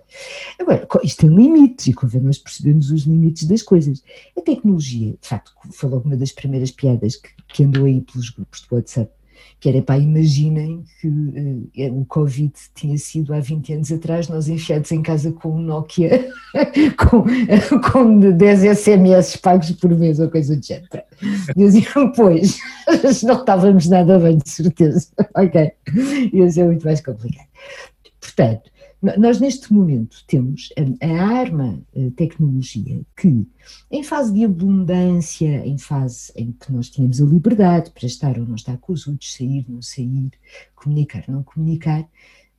Agora, 0.59 0.87
isto 1.03 1.21
tem 1.21 1.29
limites 1.29 1.87
e 1.87 1.93
convém 1.93 2.21
nós 2.21 2.39
percebermos 2.39 2.89
os 2.89 3.03
limites 3.03 3.47
das 3.47 3.61
coisas. 3.61 4.03
A 4.35 4.41
tecnologia, 4.41 5.15
de 5.21 5.27
facto, 5.27 5.51
foi 5.71 5.89
logo 5.89 6.07
uma 6.07 6.17
das 6.17 6.31
primeiras 6.31 6.71
piadas 6.71 7.15
que, 7.15 7.29
que 7.47 7.63
andou 7.63 7.85
aí 7.85 8.01
pelos 8.01 8.31
grupos 8.31 8.61
de 8.61 8.73
WhatsApp 8.73 9.16
que 9.59 9.69
era, 9.69 9.81
pá, 9.81 9.97
imaginem 9.97 10.83
que 10.99 11.07
uh, 11.07 11.99
o 11.99 12.05
Covid 12.05 12.51
tinha 12.75 12.97
sido 12.97 13.33
há 13.33 13.39
20 13.39 13.73
anos 13.73 13.91
atrás, 13.91 14.27
nós 14.27 14.47
enfiados 14.47 14.91
em 14.91 15.01
casa 15.01 15.31
com 15.31 15.55
um 15.55 15.61
Nokia 15.61 16.29
com, 16.97 17.25
com 17.91 18.19
10 18.19 18.77
SMS 18.77 19.35
pagos 19.37 19.71
por 19.71 19.89
mês 19.97 20.19
ou 20.19 20.29
coisa 20.29 20.55
do 20.55 20.65
género. 20.65 20.87
Diziam, 21.55 22.11
pois, 22.11 22.59
não 23.23 23.39
estávamos 23.39 23.87
nada 23.87 24.19
bem, 24.19 24.37
de 24.37 24.49
certeza. 24.49 25.07
ok, 25.35 25.71
ia 26.33 26.51
ser 26.51 26.65
muito 26.65 26.85
mais 26.85 27.01
complicado. 27.01 27.47
Portanto, 28.21 28.69
nós, 29.01 29.39
neste 29.39 29.71
momento, 29.71 30.23
temos 30.25 30.73
a, 30.75 31.05
a 31.05 31.23
arma 31.39 31.79
a 31.95 32.11
tecnologia 32.15 33.01
que, 33.15 33.47
em 33.91 34.03
fase 34.03 34.33
de 34.33 34.43
abundância, 34.43 35.65
em 35.65 35.77
fase 35.77 36.31
em 36.35 36.51
que 36.51 36.71
nós 36.71 36.89
tínhamos 36.89 37.21
a 37.21 37.25
liberdade 37.25 37.91
para 37.91 38.07
estar 38.07 38.39
ou 38.39 38.45
não 38.45 38.55
estar 38.55 38.77
com 38.77 38.93
os 38.93 39.07
outros, 39.07 39.33
sair, 39.33 39.65
não 39.69 39.81
sair, 39.81 40.31
comunicar, 40.75 41.25
não 41.27 41.43
comunicar, 41.43 42.09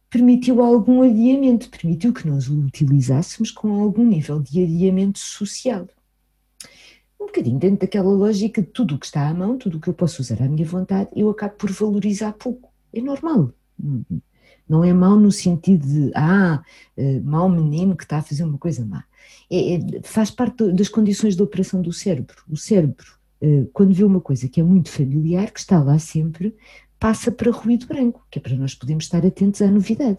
permitiu 0.08 0.62
algum 0.62 1.02
adiamento, 1.02 1.68
permitiu 1.70 2.12
que 2.12 2.26
nós 2.28 2.48
o 2.48 2.58
utilizássemos 2.60 3.50
com 3.50 3.72
algum 3.72 4.04
nível 4.04 4.40
de 4.40 4.62
adiamento 4.62 5.18
social. 5.18 5.88
Um 7.20 7.26
bocadinho 7.26 7.58
dentro 7.58 7.80
daquela 7.80 8.10
lógica 8.10 8.62
de 8.62 8.68
tudo 8.68 8.94
o 8.94 8.98
que 8.98 9.06
está 9.06 9.28
à 9.28 9.34
mão, 9.34 9.58
tudo 9.58 9.78
o 9.78 9.80
que 9.80 9.88
eu 9.88 9.94
posso 9.94 10.22
usar 10.22 10.40
à 10.40 10.48
minha 10.48 10.64
vontade, 10.64 11.10
eu 11.16 11.28
acabo 11.28 11.54
por 11.56 11.70
valorizar 11.72 12.32
pouco. 12.32 12.72
É 12.92 13.00
normal. 13.00 13.52
Não 14.68 14.84
é 14.84 14.92
mau 14.92 15.16
no 15.16 15.32
sentido 15.32 15.86
de, 15.86 16.12
ah, 16.14 16.62
eh, 16.96 17.20
mau 17.20 17.48
menino 17.48 17.96
que 17.96 18.04
está 18.04 18.18
a 18.18 18.22
fazer 18.22 18.44
uma 18.44 18.58
coisa 18.58 18.84
má. 18.84 19.04
É, 19.50 19.74
é, 19.74 19.80
faz 20.02 20.30
parte 20.30 20.72
das 20.72 20.88
condições 20.88 21.34
de 21.34 21.42
operação 21.42 21.80
do 21.80 21.92
cérebro. 21.92 22.36
O 22.48 22.56
cérebro, 22.56 23.06
eh, 23.40 23.64
quando 23.72 23.94
vê 23.94 24.04
uma 24.04 24.20
coisa 24.20 24.48
que 24.48 24.60
é 24.60 24.64
muito 24.64 24.90
familiar, 24.90 25.50
que 25.50 25.60
está 25.60 25.82
lá 25.82 25.98
sempre, 25.98 26.54
passa 26.98 27.30
para 27.30 27.50
ruído 27.50 27.86
branco, 27.86 28.26
que 28.30 28.38
é 28.38 28.42
para 28.42 28.56
nós 28.56 28.74
podermos 28.74 29.04
estar 29.04 29.24
atentos 29.24 29.62
à 29.62 29.70
novidade. 29.70 30.18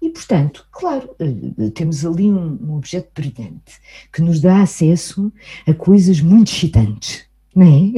E, 0.00 0.08
portanto, 0.10 0.66
claro, 0.72 1.14
eh, 1.18 1.70
temos 1.70 2.04
ali 2.04 2.30
um, 2.30 2.58
um 2.62 2.76
objeto 2.76 3.10
brilhante 3.14 3.80
que 4.12 4.22
nos 4.22 4.40
dá 4.40 4.62
acesso 4.62 5.32
a 5.66 5.74
coisas 5.74 6.20
muito 6.20 6.52
excitantes 6.52 7.29
não 7.54 7.66
é? 7.66 7.92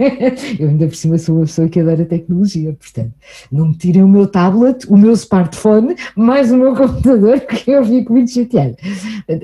Eu 0.58 0.68
ainda 0.68 0.86
por 0.86 0.94
cima 0.94 1.18
sou 1.18 1.36
uma 1.36 1.46
pessoa 1.46 1.68
que 1.68 1.80
adora 1.80 2.04
tecnologia, 2.04 2.72
portanto, 2.72 3.12
não 3.50 3.68
me 3.68 3.76
tirem 3.76 4.02
o 4.02 4.08
meu 4.08 4.26
tablet, 4.26 4.86
o 4.88 4.96
meu 4.96 5.12
smartphone, 5.12 5.94
mais 6.16 6.50
o 6.50 6.56
meu 6.56 6.74
computador, 6.74 7.40
que 7.46 7.70
eu 7.70 7.84
fico 7.84 8.12
muito 8.12 8.30
chateada. 8.30 8.76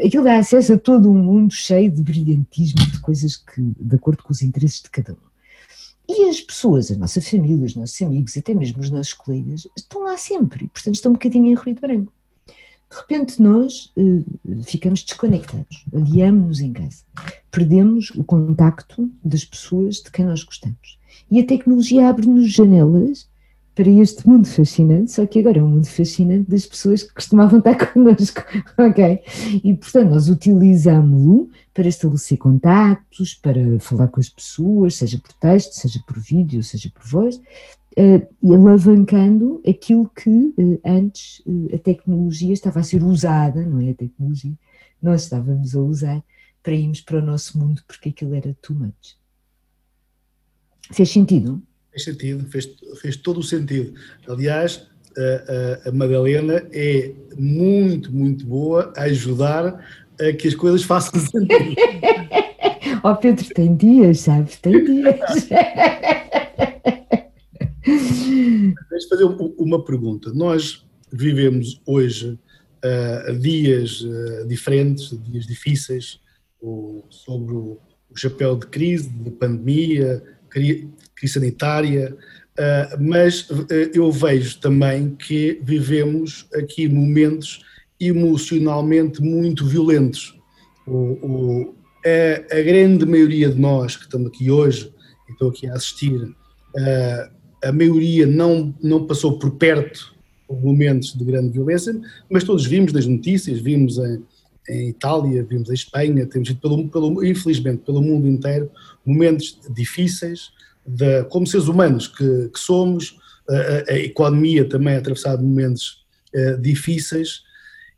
Aquilo 0.04 0.24
dá 0.24 0.38
acesso 0.38 0.74
a 0.74 0.78
todo 0.78 1.10
um 1.10 1.18
mundo 1.18 1.52
cheio 1.52 1.90
de 1.90 2.02
brilhantismo, 2.02 2.80
de 2.90 3.00
coisas 3.00 3.36
que, 3.36 3.60
de 3.78 3.96
acordo 3.96 4.22
com 4.22 4.32
os 4.32 4.42
interesses 4.42 4.82
de 4.82 4.90
cada 4.90 5.12
um. 5.12 5.30
E 6.08 6.28
as 6.28 6.40
pessoas, 6.40 6.90
a 6.90 6.96
nossa 6.96 7.20
família, 7.20 7.64
os 7.64 7.76
nossos 7.76 8.00
amigos, 8.02 8.36
até 8.36 8.52
mesmo 8.52 8.80
os 8.80 8.90
nossos 8.90 9.12
colegas, 9.12 9.68
estão 9.76 10.02
lá 10.02 10.16
sempre, 10.16 10.66
portanto 10.66 10.96
estão 10.96 11.10
um 11.10 11.14
bocadinho 11.14 11.46
em 11.46 11.54
ruído 11.54 11.80
branco. 11.80 12.12
De 12.90 12.96
repente 12.96 13.40
nós 13.40 13.92
uh, 13.96 14.62
ficamos 14.64 15.04
desconectados, 15.04 15.84
aliamos-nos 15.94 16.60
em 16.60 16.72
casa, 16.72 17.04
perdemos 17.50 18.10
o 18.16 18.24
contacto 18.24 19.08
das 19.24 19.44
pessoas 19.44 19.96
de 19.96 20.10
quem 20.10 20.24
nós 20.24 20.42
gostamos. 20.42 20.98
E 21.30 21.40
a 21.40 21.46
tecnologia 21.46 22.08
abre-nos 22.08 22.50
janelas 22.50 23.28
para 23.76 23.88
este 23.88 24.28
mundo 24.28 24.46
fascinante, 24.48 25.12
só 25.12 25.24
que 25.24 25.38
agora 25.38 25.60
é 25.60 25.62
um 25.62 25.68
mundo 25.68 25.86
fascinante 25.86 26.50
das 26.50 26.66
pessoas 26.66 27.04
que 27.04 27.14
costumavam 27.14 27.60
estar 27.60 27.76
connosco, 27.92 28.42
ok? 28.76 29.20
E 29.62 29.74
portanto 29.74 30.10
nós 30.10 30.28
utilizámo-lo 30.28 31.48
para 31.72 31.88
estabelecer 31.88 32.36
contactos, 32.38 33.34
para 33.34 33.78
falar 33.78 34.08
com 34.08 34.20
as 34.20 34.28
pessoas, 34.28 34.96
seja 34.96 35.18
por 35.18 35.32
texto, 35.34 35.74
seja 35.74 36.02
por 36.04 36.18
vídeo, 36.18 36.62
seja 36.64 36.90
por 36.92 37.06
voz, 37.06 37.40
e 37.96 38.54
alavancando 38.54 39.60
aquilo 39.66 40.08
que 40.08 40.30
uh, 40.30 40.80
antes 40.84 41.40
uh, 41.40 41.74
a 41.74 41.78
tecnologia 41.78 42.52
estava 42.52 42.80
a 42.80 42.84
ser 42.84 43.02
usada, 43.02 43.64
não 43.66 43.80
é 43.80 43.90
a 43.90 43.94
tecnologia, 43.94 44.52
nós 45.02 45.24
estávamos 45.24 45.74
a 45.74 45.80
usar 45.80 46.24
para 46.62 46.74
irmos 46.74 47.00
para 47.00 47.18
o 47.18 47.22
nosso 47.22 47.58
mundo 47.58 47.82
porque 47.86 48.10
aquilo 48.10 48.34
era 48.34 48.56
too 48.62 48.76
much. 48.76 49.18
Fez 50.92 51.10
sentido? 51.10 51.62
Fez 51.90 52.04
sentido, 52.04 52.44
fez, 52.46 52.68
fez 53.00 53.16
todo 53.16 53.40
o 53.40 53.42
sentido. 53.42 53.94
Aliás, 54.28 54.86
a, 55.16 55.88
a, 55.88 55.92
Madalena 55.92 56.64
é 56.72 57.12
muito, 57.36 58.12
muito 58.14 58.46
boa 58.46 58.92
a 58.96 59.02
ajudar 59.04 59.84
a 60.20 60.32
que 60.32 60.46
as 60.46 60.54
coisas 60.54 60.82
façam 60.84 61.18
sentido. 61.20 61.74
Ó 63.02 63.10
oh, 63.12 63.16
Pedro, 63.16 63.44
tem 63.54 63.74
dias, 63.74 64.20
sabes? 64.20 64.58
Tem 64.58 64.84
dias. 64.84 65.48
Deixa 68.90 69.08
fazer 69.08 69.24
uma 69.24 69.84
pergunta. 69.84 70.32
Nós 70.32 70.84
vivemos 71.12 71.80
hoje 71.86 72.38
uh, 72.84 73.38
dias 73.38 74.02
uh, 74.02 74.46
diferentes, 74.46 75.10
dias 75.24 75.46
difíceis, 75.46 76.20
o, 76.60 77.04
sobre 77.08 77.54
o, 77.54 77.78
o, 78.10 78.16
chapéu 78.16 78.56
de 78.56 78.66
crise, 78.66 79.08
de 79.08 79.30
pandemia, 79.30 80.22
crise 80.48 80.88
sanitária, 81.28 82.16
uh, 82.58 83.02
mas 83.02 83.48
eu 83.94 84.10
vejo 84.10 84.58
também 84.60 85.14
que 85.14 85.60
vivemos 85.62 86.46
aqui 86.54 86.88
momentos 86.88 87.64
emocionalmente 87.98 89.22
muito 89.22 89.66
violentos. 89.66 90.38
O, 90.86 91.74
a, 92.04 92.56
a, 92.56 92.62
grande 92.62 93.06
maioria 93.06 93.50
de 93.50 93.60
nós 93.60 93.96
que 93.96 94.04
estamos 94.04 94.28
aqui 94.28 94.50
hoje, 94.50 94.92
e 95.28 95.32
estou 95.32 95.50
aqui 95.50 95.66
a 95.68 95.74
assistir, 95.74 96.34
a 97.62 97.72
maioria 97.72 98.26
não, 98.26 98.74
não 98.82 99.06
passou 99.06 99.38
por 99.38 99.52
perto 99.52 100.14
momentos 100.48 101.14
de 101.16 101.24
grande 101.24 101.50
violência, 101.50 101.98
mas 102.28 102.42
todos 102.42 102.66
vimos 102.66 102.92
das 102.92 103.06
notícias, 103.06 103.60
vimos 103.60 103.98
em, 103.98 104.22
em 104.68 104.88
Itália, 104.88 105.46
vimos 105.48 105.70
em 105.70 105.74
Espanha, 105.74 106.26
temos 106.26 106.48
visto, 106.48 106.60
pelo, 106.60 106.88
pelo, 106.88 107.24
infelizmente, 107.24 107.82
pelo 107.84 108.02
mundo 108.02 108.26
inteiro, 108.26 108.68
momentos 109.06 109.58
difíceis, 109.70 110.50
de, 110.84 111.22
como 111.24 111.46
seres 111.46 111.68
humanos 111.68 112.08
que, 112.08 112.48
que 112.48 112.58
somos, 112.58 113.16
a, 113.48 113.92
a, 113.92 113.98
economia 113.98 114.64
também 114.64 114.96
atravessado 114.96 115.42
momentos 115.42 116.04
uh, 116.34 116.60
difíceis 116.60 117.42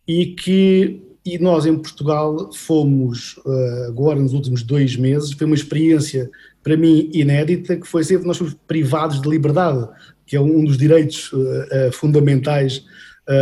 e 0.07 0.27
que 0.27 1.01
e 1.25 1.39
nós 1.39 1.67
em 1.67 1.79
Portugal 1.79 2.53
fomos 2.53 3.37
uh, 3.45 3.85
agora 3.87 4.19
nos 4.19 4.33
últimos 4.33 4.63
dois 4.65 4.97
meses, 4.97 5.33
foi 5.33 5.47
uma 5.47 5.55
experiência 5.55 6.29
para 6.63 6.77
mim 6.77 7.11
inédita, 7.13 7.77
que 7.77 7.87
foi 7.87 8.05
sempre 8.05 8.27
nós 8.27 8.39
fomos 8.39 8.55
privados 8.67 9.21
de 9.21 9.29
liberdade, 9.29 9.89
que 10.27 10.37
é 10.37 10.41
um 10.41 10.65
dos 10.65 10.79
direitos 10.79 11.33
uh, 11.33 11.93
fundamentais 11.93 12.85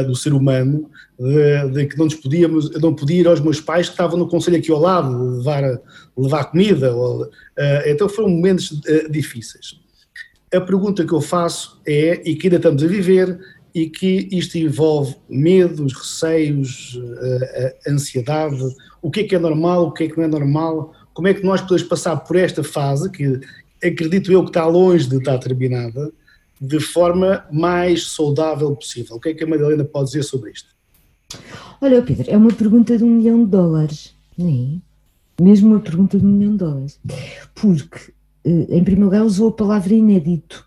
do 0.07 0.15
ser 0.15 0.35
humano, 0.35 0.91
de, 1.19 1.71
de, 1.71 1.87
que 1.87 1.97
não 1.97 2.05
nos 2.05 2.15
podíamos, 2.15 2.71
eu 2.71 2.81
não 2.81 2.95
podia 2.95 3.21
ir 3.23 3.27
aos 3.27 3.41
meus 3.41 3.63
pais 3.63 3.87
que 3.87 3.95
estavam 3.95 4.19
no 4.19 4.29
conselho 4.29 4.59
aqui 4.59 4.71
ao 4.71 4.79
lado, 4.79 5.39
levar, 5.39 5.81
levar 6.15 6.45
comida, 6.45 6.95
ou, 6.95 7.31
então 7.87 8.07
foram 8.07 8.29
momentos 8.29 8.79
difíceis. 9.11 9.81
A 10.55 10.61
pergunta 10.61 11.05
que 11.05 11.13
eu 11.15 11.21
faço 11.23 11.81
é, 11.87 12.21
e 12.29 12.37
que 12.37 12.49
ainda 12.49 12.57
estamos 12.57 12.85
a 12.85 12.87
viver, 12.87 13.39
e 13.75 13.89
que 13.89 14.29
isto 14.33 14.59
envolve 14.59 15.17
medos, 15.29 15.95
receios, 15.95 17.01
ansiedade, 17.89 18.63
o 19.01 19.11
que 19.11 19.21
é 19.21 19.25
que 19.25 19.35
é 19.35 19.39
normal, 19.39 19.87
o 19.87 19.93
que 19.93 20.05
é 20.05 20.09
que 20.09 20.17
não 20.17 20.25
é 20.25 20.29
normal, 20.29 20.93
como 21.21 21.29
é 21.29 21.35
que 21.35 21.45
nós 21.45 21.61
podemos 21.61 21.83
passar 21.83 22.17
por 22.17 22.35
esta 22.35 22.65
fase, 22.65 23.11
que 23.11 23.39
acredito 23.85 24.33
eu 24.33 24.43
que 24.43 24.49
está 24.49 24.67
longe 24.67 25.07
de 25.07 25.19
estar 25.19 25.37
terminada, 25.37 26.11
de 26.59 26.81
forma 26.81 27.45
mais 27.53 28.07
saudável 28.07 28.75
possível. 28.75 29.17
O 29.17 29.21
que 29.21 29.29
é 29.29 29.35
que 29.35 29.45
a 29.45 29.47
Madalena 29.47 29.85
pode 29.85 30.07
dizer 30.07 30.23
sobre 30.23 30.53
isto? 30.53 30.75
Olha, 31.79 32.01
Pedro, 32.01 32.25
é 32.31 32.39
uma 32.39 32.51
pergunta 32.51 32.97
de 32.97 33.05
um 33.05 33.17
milhão 33.17 33.45
de 33.45 33.51
dólares, 33.51 34.15
nem? 34.35 34.83
É? 35.39 35.43
Mesmo 35.43 35.73
uma 35.73 35.81
pergunta 35.81 36.19
de 36.19 36.25
um 36.25 36.31
milhão 36.31 36.53
de 36.53 36.59
dólares. 36.59 36.99
Porque, 37.55 38.15
eh, 38.43 38.79
em 38.79 38.83
primeiro 38.83 39.05
lugar, 39.05 39.23
usou 39.23 39.51
a 39.51 39.53
palavra 39.53 39.93
inédito 39.93 40.67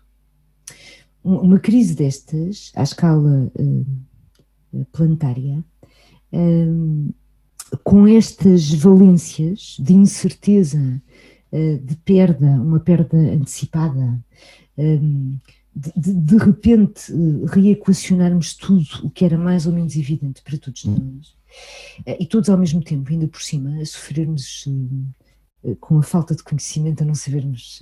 uma 1.24 1.58
crise 1.58 1.96
destas, 1.96 2.70
à 2.76 2.84
escala 2.84 3.50
uh, 3.58 4.84
planetária, 4.92 5.64
uh, 6.32 7.14
com 7.82 8.06
estas 8.06 8.72
valências 8.72 9.76
de 9.78 9.92
incerteza, 9.92 11.02
uh, 11.52 11.78
de 11.78 11.96
perda, 11.96 12.46
uma 12.46 12.80
perda 12.80 13.16
antecipada, 13.16 14.22
de, 14.76 15.92
de, 15.96 16.14
de, 16.14 16.36
repente 16.36 17.12
reequacionarmos 17.46 18.54
tudo 18.54 18.84
o 19.04 19.10
que 19.10 19.24
era 19.24 19.38
mais 19.38 19.64
ou 19.64 19.72
menos 19.72 19.94
evidente 19.94 20.42
para 20.42 20.58
todos 20.58 20.84
nós, 20.84 21.36
e 22.18 22.26
todos 22.26 22.50
ao 22.50 22.58
mesmo 22.58 22.82
tempo, 22.82 23.12
ainda 23.12 23.28
por 23.28 23.40
cima, 23.40 23.80
a 23.80 23.86
sofrermos 23.86 24.68
com 25.78 25.96
a 25.98 26.02
falta 26.02 26.34
de 26.34 26.42
conhecimento, 26.42 27.02
a 27.02 27.06
não 27.06 27.14
sabermos 27.14 27.80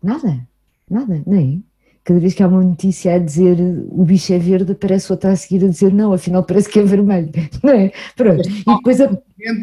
nada, 0.00 0.48
nada, 0.88 1.22
nem 1.26 1.64
cada 2.10 2.18
vez 2.18 2.34
que 2.34 2.42
há 2.42 2.48
uma 2.48 2.64
notícia 2.64 3.14
a 3.14 3.18
dizer 3.18 3.56
o 3.88 4.04
bicho 4.04 4.32
é 4.32 4.38
verde, 4.38 4.74
parece 4.74 5.12
outra 5.12 5.30
a 5.30 5.36
seguir 5.36 5.64
a 5.64 5.68
dizer 5.68 5.92
não, 5.92 6.12
afinal 6.12 6.42
parece 6.42 6.68
que 6.68 6.80
é 6.80 6.82
vermelho, 6.82 7.30
não 7.62 7.72
é? 7.72 7.92
Pronto. 8.16 8.48
E 8.48 8.64
depois 8.64 9.00
a... 9.00 9.16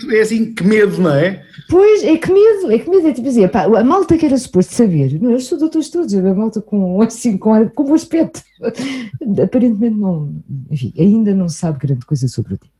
É 0.09 0.21
assim, 0.21 0.53
que 0.53 0.63
medo, 0.63 0.99
não 1.01 1.13
é? 1.13 1.43
Pois, 1.69 2.03
é 2.05 2.17
que 2.17 2.31
medo, 2.31 2.71
é 2.71 2.79
que 2.79 2.89
medo, 2.89 3.05
é 3.09 3.13
tipo 3.13 3.27
assim, 3.27 3.45
pá, 3.49 3.65
a 3.65 3.83
malta 3.83 4.17
que 4.17 4.25
era 4.25 4.37
suposto 4.37 4.73
saber, 4.73 5.21
não, 5.21 5.31
eu 5.31 5.41
sou 5.41 5.59
doutores 5.59 5.89
todos, 5.89 6.13
a 6.15 6.33
malta 6.33 6.61
com, 6.61 7.01
assim, 7.03 7.37
com, 7.37 7.67
com 7.69 7.83
um 7.83 7.93
aspecto, 7.93 8.41
aparentemente 9.43 9.97
não, 9.97 10.33
enfim, 10.71 10.93
ainda 10.97 11.35
não 11.35 11.49
sabe 11.49 11.79
grande 11.79 12.05
coisa 12.05 12.29
sobre 12.29 12.53
o 12.53 12.57
tema. 12.57 12.76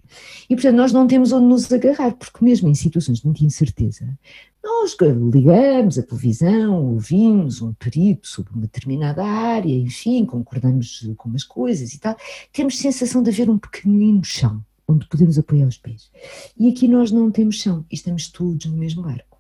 E, 0.50 0.56
portanto, 0.56 0.76
nós 0.76 0.92
não 0.92 1.08
temos 1.08 1.32
onde 1.32 1.46
nos 1.46 1.72
agarrar, 1.72 2.16
porque 2.16 2.44
mesmo 2.44 2.68
em 2.70 2.76
situações 2.76 3.20
de 3.20 3.26
muita 3.26 3.44
incerteza, 3.44 4.18
nós 4.64 4.96
ligamos 5.34 5.98
a 5.98 6.04
televisão, 6.04 6.94
ouvimos 6.94 7.62
um 7.62 7.74
perito 7.74 8.28
sobre 8.28 8.54
uma 8.54 8.64
determinada 8.64 9.24
área, 9.24 9.74
enfim, 9.74 10.26
concordamos 10.26 11.10
com 11.16 11.30
umas 11.30 11.44
coisas 11.44 11.94
e 11.94 12.00
tal, 12.00 12.16
temos 12.52 12.78
sensação 12.78 13.24
de 13.24 13.30
haver 13.30 13.50
um 13.50 13.58
pequenino 13.58 14.24
chão 14.24 14.64
onde 14.88 15.08
podemos 15.08 15.38
apoiar 15.38 15.68
os 15.68 15.78
pés. 15.78 16.10
E 16.58 16.70
aqui 16.70 16.88
nós 16.88 17.12
não 17.12 17.30
temos 17.30 17.58
chão, 17.58 17.86
estamos 17.92 18.30
todos 18.30 18.66
no 18.66 18.78
mesmo 18.78 19.04
barco. 19.04 19.38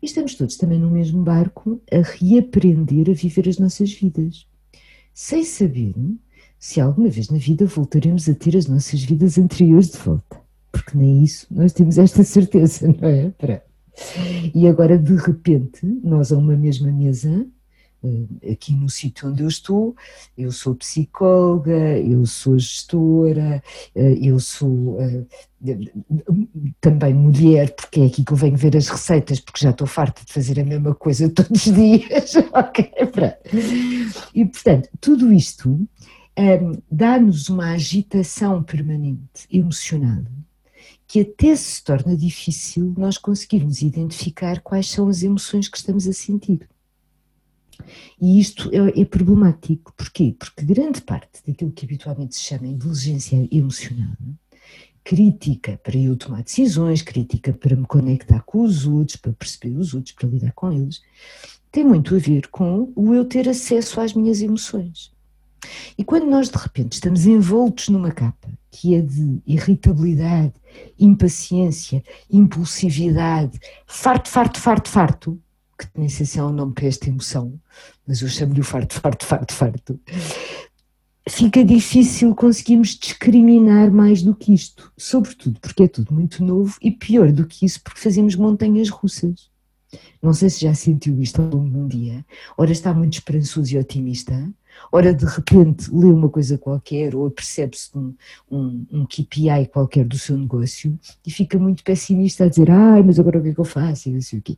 E 0.00 0.06
estamos 0.06 0.34
todos 0.34 0.56
também 0.56 0.78
no 0.78 0.90
mesmo 0.90 1.22
barco 1.22 1.82
a 1.92 1.98
reaprender 1.98 3.10
a 3.10 3.12
viver 3.12 3.48
as 3.48 3.58
nossas 3.58 3.92
vidas, 3.92 4.46
sem 5.12 5.44
saber 5.44 5.94
se 6.60 6.78
alguma 6.78 7.08
vez 7.08 7.30
na 7.30 7.38
vida 7.38 7.64
voltaremos 7.64 8.28
a 8.28 8.34
ter 8.34 8.54
as 8.54 8.66
nossas 8.66 9.02
vidas 9.02 9.38
anteriores 9.38 9.90
de 9.90 9.98
volta. 9.98 10.38
Porque 10.70 10.96
nem 10.96 11.24
isso 11.24 11.46
nós 11.50 11.72
temos 11.72 11.96
esta 11.96 12.22
certeza, 12.22 12.86
não 12.86 13.08
é? 13.08 13.32
E 14.54 14.68
agora, 14.68 14.98
de 14.98 15.16
repente, 15.16 15.84
nós 16.04 16.30
a 16.30 16.36
uma 16.36 16.56
mesma 16.56 16.92
mesa, 16.92 17.46
eh, 18.04 18.52
aqui 18.52 18.72
no 18.74 18.88
sítio 18.88 19.28
onde 19.28 19.42
eu 19.42 19.48
estou, 19.48 19.96
eu 20.36 20.52
sou 20.52 20.74
psicóloga, 20.74 21.98
eu 21.98 22.24
sou 22.24 22.58
gestora, 22.58 23.62
eh, 23.94 24.18
eu 24.22 24.38
sou 24.38 24.98
eh, 25.00 25.24
também 26.80 27.12
mulher, 27.14 27.74
porque 27.74 28.00
é 28.00 28.06
aqui 28.06 28.24
que 28.24 28.32
eu 28.32 28.36
venho 28.36 28.56
ver 28.56 28.76
as 28.76 28.88
receitas, 28.88 29.40
porque 29.40 29.64
já 29.64 29.70
estou 29.70 29.86
farta 29.86 30.22
de 30.24 30.32
fazer 30.32 30.60
a 30.60 30.64
mesma 30.64 30.94
coisa 30.94 31.28
todos 31.34 31.66
os 31.66 31.74
dias. 31.74 32.34
ok, 32.52 32.90
E 34.34 34.44
portanto, 34.44 34.88
tudo 35.00 35.32
isto 35.32 35.86
um, 36.40 36.80
dá-nos 36.90 37.48
uma 37.48 37.72
agitação 37.72 38.62
permanente, 38.62 39.46
emocional, 39.50 40.22
que 41.06 41.20
até 41.20 41.54
se 41.56 41.82
torna 41.82 42.16
difícil 42.16 42.94
nós 42.96 43.18
conseguirmos 43.18 43.82
identificar 43.82 44.60
quais 44.60 44.88
são 44.88 45.08
as 45.08 45.22
emoções 45.22 45.68
que 45.68 45.76
estamos 45.76 46.06
a 46.06 46.12
sentir. 46.12 46.68
E 48.20 48.38
isto 48.38 48.70
é, 48.72 49.00
é, 49.00 49.04
problemático. 49.04 49.92
Porquê? 49.96 50.34
Porque 50.38 50.64
grande 50.64 51.00
parte 51.00 51.42
daquilo 51.46 51.72
que 51.72 51.84
habitualmente 51.84 52.34
se 52.36 52.42
chama 52.42 52.66
inteligência 52.66 53.48
emocional, 53.50 54.16
crítica 55.02 55.80
para 55.82 55.96
eu 55.96 56.16
tomar 56.16 56.42
decisões, 56.42 57.02
crítica 57.02 57.52
para 57.52 57.74
me 57.74 57.86
conectar 57.86 58.40
com 58.42 58.62
os 58.62 58.86
outros, 58.86 59.16
para 59.16 59.32
perceber 59.32 59.76
os 59.76 59.94
outros, 59.94 60.14
para 60.14 60.28
lidar 60.28 60.52
com 60.52 60.72
eles, 60.72 61.02
tem 61.72 61.84
muito 61.84 62.14
a 62.14 62.18
ver 62.18 62.48
com 62.48 62.92
o 62.94 63.14
eu 63.14 63.24
ter 63.24 63.48
acesso 63.48 64.00
às 64.00 64.12
minhas 64.12 64.40
emoções. 64.42 65.12
E 65.96 66.04
quando 66.04 66.26
nós 66.26 66.48
de 66.48 66.56
repente 66.56 66.94
estamos 66.94 67.26
envoltos 67.26 67.88
numa 67.88 68.10
capa 68.10 68.48
que 68.70 68.94
é 68.94 69.00
de 69.00 69.42
irritabilidade, 69.46 70.54
impaciência, 70.98 72.02
impulsividade, 72.30 73.58
farto, 73.86 74.28
farto, 74.28 74.60
farto, 74.60 74.88
farto, 74.88 75.42
que 75.76 75.86
nem 75.96 76.08
sei 76.08 76.24
se 76.26 76.38
é 76.38 76.44
um 76.44 76.52
nome 76.52 76.72
para 76.72 76.86
esta 76.86 77.08
emoção, 77.08 77.58
mas 78.06 78.20
eu 78.22 78.28
chamo-lhe 78.28 78.60
o 78.60 78.64
farto, 78.64 78.94
farto, 78.94 79.24
farto, 79.24 79.52
farto, 79.52 80.00
fica 81.28 81.64
difícil 81.64 82.34
conseguirmos 82.34 82.90
discriminar 82.90 83.90
mais 83.90 84.22
do 84.22 84.34
que 84.34 84.52
isto, 84.52 84.92
sobretudo 84.96 85.58
porque 85.60 85.84
é 85.84 85.88
tudo 85.88 86.12
muito 86.12 86.44
novo 86.44 86.76
e 86.80 86.90
pior 86.90 87.32
do 87.32 87.46
que 87.46 87.64
isso 87.64 87.80
porque 87.82 88.00
fazemos 88.00 88.34
montanhas 88.34 88.88
russas. 88.88 89.50
Não 90.22 90.32
sei 90.32 90.50
se 90.50 90.60
já 90.60 90.74
sentiu 90.74 91.20
isto 91.20 91.40
ao 91.40 91.48
longo 91.48 91.70
de 91.70 91.76
um 91.76 91.88
dia. 91.88 92.24
Ora 92.56 92.70
está 92.70 92.94
muito 92.94 93.14
esperançoso 93.14 93.74
e 93.74 93.78
otimista, 93.78 94.48
ora 94.92 95.14
de 95.14 95.24
repente 95.24 95.90
lê 95.92 96.06
uma 96.06 96.28
coisa 96.28 96.58
qualquer 96.58 97.14
ou 97.14 97.30
percebe-se 97.30 97.90
um, 97.96 98.14
um, 98.50 98.86
um 98.90 99.06
KPI 99.06 99.66
qualquer 99.72 100.04
do 100.04 100.18
seu 100.18 100.36
negócio 100.36 100.98
e 101.26 101.30
fica 101.30 101.58
muito 101.58 101.82
pessimista 101.82 102.44
a 102.44 102.48
dizer 102.48 102.70
ai, 102.70 103.02
mas 103.02 103.18
agora 103.18 103.38
o 103.38 103.42
que 103.42 103.48
é 103.48 103.54
que 103.54 103.60
eu 103.60 103.64
faço 103.64 104.08
e 104.08 104.12
não 104.12 104.20
sei 104.20 104.38
o 104.38 104.42
quê. 104.42 104.56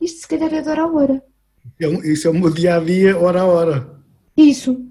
Isto 0.00 0.20
se 0.20 0.28
calhar 0.28 0.52
é 0.52 0.60
de 0.60 0.68
hora 0.68 0.82
a 0.82 0.92
hora. 0.92 1.22
Isso 2.04 2.28
é 2.28 2.30
o 2.30 2.34
meu 2.34 2.50
dia-a-dia, 2.50 3.18
hora 3.18 3.40
a 3.40 3.46
hora. 3.46 4.00
Isso, 4.36 4.84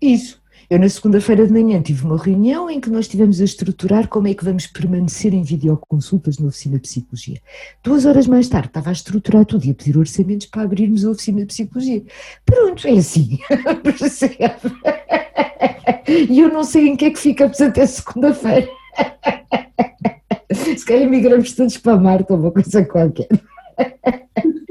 isso. 0.00 0.37
Eu, 0.70 0.78
na 0.78 0.88
segunda-feira 0.88 1.46
de 1.46 1.52
manhã, 1.52 1.80
tive 1.80 2.04
uma 2.04 2.18
reunião 2.18 2.68
em 2.68 2.78
que 2.78 2.90
nós 2.90 3.06
estivemos 3.06 3.40
a 3.40 3.44
estruturar 3.44 4.06
como 4.06 4.28
é 4.28 4.34
que 4.34 4.44
vamos 4.44 4.66
permanecer 4.66 5.32
em 5.32 5.42
videoconsultas 5.42 6.38
na 6.38 6.48
oficina 6.48 6.76
de 6.76 6.82
psicologia. 6.82 7.40
Duas 7.82 8.04
horas 8.04 8.26
mais 8.26 8.50
tarde, 8.50 8.68
estava 8.68 8.90
a 8.90 8.92
estruturar 8.92 9.46
tudo 9.46 9.64
e 9.64 9.70
a 9.70 9.74
pedir 9.74 9.96
orçamentos 9.96 10.46
para 10.46 10.62
abrirmos 10.62 11.06
a 11.06 11.10
oficina 11.10 11.40
de 11.40 11.46
psicologia. 11.46 12.02
Pronto, 12.44 12.86
é 12.86 12.92
assim. 12.92 13.38
E 16.30 16.40
eu 16.40 16.50
não 16.50 16.64
sei 16.64 16.88
em 16.88 16.96
que 16.96 17.04
é 17.04 17.10
que 17.10 17.18
ficamos 17.18 17.60
até 17.60 17.84
segunda-feira. 17.84 18.66
Se 20.50 20.84
calhar 20.86 21.08
migramos 21.08 21.52
todos 21.52 21.76
para 21.76 21.98
Marte 21.98 22.32
ou 22.32 22.38
uma 22.38 22.50
coisa 22.50 22.82
qualquer. 22.84 23.28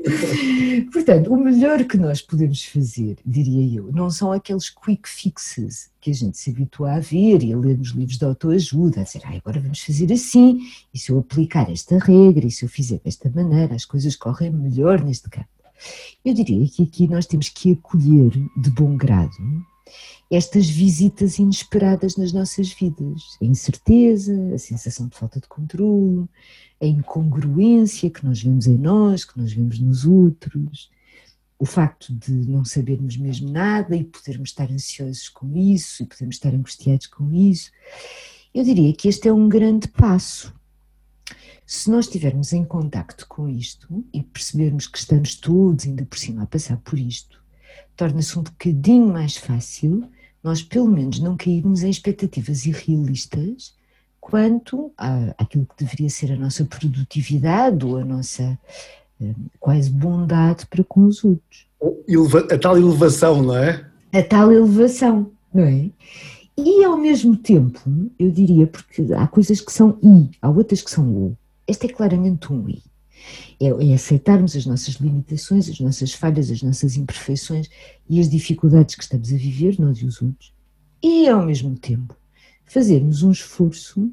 Portanto, 0.92 1.34
o 1.34 1.38
melhor 1.38 1.84
que 1.86 1.98
nós 1.98 2.22
podemos 2.22 2.64
fazer, 2.66 3.18
diria 3.26 3.80
eu, 3.80 3.92
não 3.92 4.10
são 4.10 4.32
aqueles 4.32 4.70
quick 4.70 5.08
fixes 5.08 5.90
que 6.00 6.12
a 6.12 6.14
gente 6.14 6.38
se 6.38 6.50
habitua 6.50 6.94
a 6.94 7.00
ver 7.00 7.44
e 7.44 7.54
a 7.54 7.58
ler 7.58 7.78
nos 7.78 7.90
livros 7.90 8.18
de 8.18 8.26
autoajuda, 8.26 9.02
a 9.02 9.04
dizer, 9.04 9.22
ah, 9.26 9.36
agora 9.36 9.60
vamos 9.60 9.82
fazer 9.82 10.12
assim, 10.12 10.60
e 10.94 10.98
se 10.98 11.12
eu 11.12 11.20
aplicar 11.20 11.72
esta 11.72 11.98
regra, 11.98 12.46
e 12.46 12.52
se 12.52 12.66
eu 12.66 12.70
fizer 12.70 13.00
desta 13.04 13.30
maneira, 13.30 13.76
as 13.76 13.86
coisas 13.86 14.16
correm 14.16 14.52
melhor 14.52 15.04
neste 15.04 15.30
campo. 15.30 15.48
Eu 16.26 16.34
diria 16.34 16.68
que 16.68 16.84
aqui 16.84 17.08
nós 17.08 17.26
temos 17.26 17.50
que 17.50 17.74
acolher 17.74 18.32
de 18.32 18.70
bom 18.72 18.96
grado 18.98 19.38
estas 20.30 20.70
visitas 20.70 21.40
inesperadas 21.40 22.18
nas 22.18 22.34
nossas 22.34 22.72
vidas. 22.72 23.38
A 23.42 23.46
incerteza, 23.46 24.34
a 24.54 24.58
sensação 24.58 25.08
de 25.08 25.18
falta 25.18 25.40
de 25.40 25.48
controle, 25.48 26.28
a 26.82 26.86
incongruência 26.86 28.10
que 28.10 28.26
nós 28.26 28.42
vemos 28.42 28.68
em 28.68 28.78
nós, 28.78 29.24
que 29.24 29.40
nós 29.40 29.54
vemos 29.54 29.80
nos 29.80 30.06
outros, 30.06 30.90
o 31.58 31.66
facto 31.66 32.14
de 32.14 32.32
não 32.32 32.64
sabermos 32.64 33.18
mesmo 33.18 33.50
nada 33.50 33.96
e 33.96 34.04
podermos 34.04 34.50
estar 34.50 34.70
ansiosos 34.70 35.30
com 35.30 35.56
isso 35.56 36.04
e 36.04 36.06
podermos 36.06 36.36
estar 36.36 36.54
angustiados 36.54 37.08
com 37.08 37.34
isso. 37.34 37.72
Eu 38.54 38.64
diria 38.64 38.94
que 38.94 39.08
este 39.08 39.28
é 39.28 39.34
um 39.34 39.50
grande 39.50 39.88
passo. 39.88 40.54
Se 41.66 41.90
nós 41.90 42.06
estivermos 42.06 42.54
em 42.54 42.64
contacto 42.64 43.28
com 43.28 43.50
isto 43.50 44.06
e 44.14 44.22
percebermos 44.22 44.88
que 44.88 44.98
estamos 44.98 45.36
todos 45.36 45.86
ainda 45.86 46.06
por 46.06 46.18
cima 46.18 46.44
a 46.44 46.48
passar 46.48 46.78
por 46.78 46.98
isto, 46.98 47.42
torna-se 47.96 48.38
um 48.38 48.44
bocadinho 48.44 49.08
mais 49.08 49.36
fácil 49.36 50.10
nós 50.48 50.64
pelo 50.64 50.88
menos 50.88 51.20
não 51.20 51.36
cairmos 51.36 51.84
em 51.84 51.90
expectativas 51.90 52.66
irrealistas 52.66 53.76
quanto 54.22 54.94
à, 54.98 55.36
àquilo 55.38 55.66
que 55.66 55.84
deveria 55.84 56.10
ser 56.10 56.32
a 56.32 56.38
nossa 56.38 56.64
produtividade 56.64 57.86
ou 57.86 57.98
a 57.98 58.06
nossa 58.06 58.58
eh, 59.22 59.34
quase 59.60 59.90
bondade 59.90 60.66
para 60.68 60.86
com 60.86 61.06
os 61.06 61.22
outros. 61.22 61.68
A 62.50 62.58
tal 62.58 62.78
elevação, 62.78 63.44
não 63.44 63.58
é? 63.58 63.86
A 64.14 64.24
tal 64.24 64.50
elevação, 64.50 65.30
não 65.54 65.64
é? 65.64 65.90
E 66.58 66.84
ao 66.86 66.98
mesmo 66.98 67.36
tempo, 67.36 67.82
eu 68.18 68.32
diria, 68.32 68.68
porque 68.68 69.06
há 69.14 69.28
coisas 69.28 69.60
que 69.60 69.72
são 69.72 70.00
I, 70.02 70.30
há 70.42 70.50
outras 70.50 70.82
que 70.82 70.90
são 70.90 71.06
U. 71.06 71.38
Este 71.68 71.88
é 71.88 71.90
claramente 71.90 72.54
um 72.54 72.70
I. 72.70 72.82
É, 73.60 73.68
é, 73.68 73.94
aceitarmos 73.94 74.56
as 74.56 74.66
nossas 74.66 74.96
limitações, 74.96 75.70
as 75.70 75.80
nossas 75.80 76.14
falhas, 76.14 76.52
as 76.52 76.62
nossas 76.62 76.96
imperfeições 76.96 77.70
e 78.10 78.20
as 78.20 78.30
dificuldades 78.30 78.96
que 78.96 79.04
estamos 79.04 79.32
a 79.34 79.38
viver, 79.38 79.80
nós 79.80 79.98
e 80.00 80.06
os 80.06 80.22
outros. 80.22 80.54
E 81.02 81.28
ao 81.28 81.46
mesmo 81.46 81.78
tempo, 81.78 82.16
fazermos 82.66 83.24
um 83.24 83.32
esforço 83.32 84.12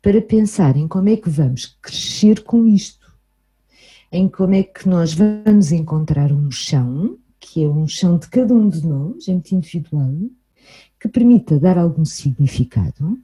para 0.00 0.20
pensar 0.20 0.76
em 0.76 0.88
como 0.88 1.08
é 1.08 1.16
que 1.16 1.30
vamos 1.30 1.78
crescer 1.80 2.42
com 2.42 2.66
isto, 2.66 3.12
em 4.10 4.28
como 4.28 4.54
é 4.54 4.62
que 4.62 4.88
nós 4.88 5.14
vamos 5.14 5.72
encontrar 5.72 6.32
um 6.32 6.50
chão, 6.50 7.16
que 7.38 7.62
é 7.62 7.68
um 7.68 7.86
chão 7.86 8.18
de 8.18 8.28
cada 8.28 8.52
um 8.52 8.68
de 8.68 8.86
nós, 8.86 9.28
muito 9.28 9.52
individual, 9.52 10.12
que 11.00 11.08
permita 11.08 11.58
dar 11.58 11.78
algum 11.78 12.04
significado 12.04 13.18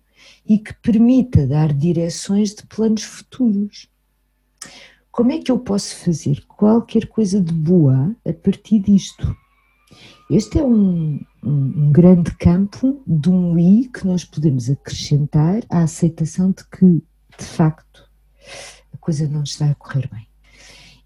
e 0.47 0.59
que 0.59 0.73
permita 0.75 1.47
dar 1.47 1.73
direções 1.73 2.55
de 2.55 2.67
planos 2.67 3.03
futuros. 3.03 3.89
Como 5.19 5.33
é 5.33 5.39
que 5.39 5.51
eu 5.51 5.59
posso 5.59 5.97
fazer 5.97 6.45
qualquer 6.47 7.09
coisa 7.09 7.41
de 7.41 7.53
boa 7.53 8.15
a 8.25 8.33
partir 8.33 8.79
disto? 8.79 9.37
Este 10.31 10.61
é 10.61 10.63
um, 10.63 11.21
um, 11.43 11.91
grande 11.91 12.37
campo 12.37 13.03
de 13.05 13.29
um 13.29 13.59
I 13.59 13.89
que 13.89 14.07
nós 14.07 14.25
podemos 14.25 14.71
acrescentar 14.71 15.65
à 15.69 15.83
aceitação 15.83 16.53
de 16.53 16.65
que, 16.69 17.03
de 17.37 17.45
facto, 17.45 18.09
a 18.95 18.97
coisa 18.99 19.29
não 19.29 19.43
está 19.43 19.69
a 19.69 19.75
correr 19.75 20.09
bem. 20.09 20.29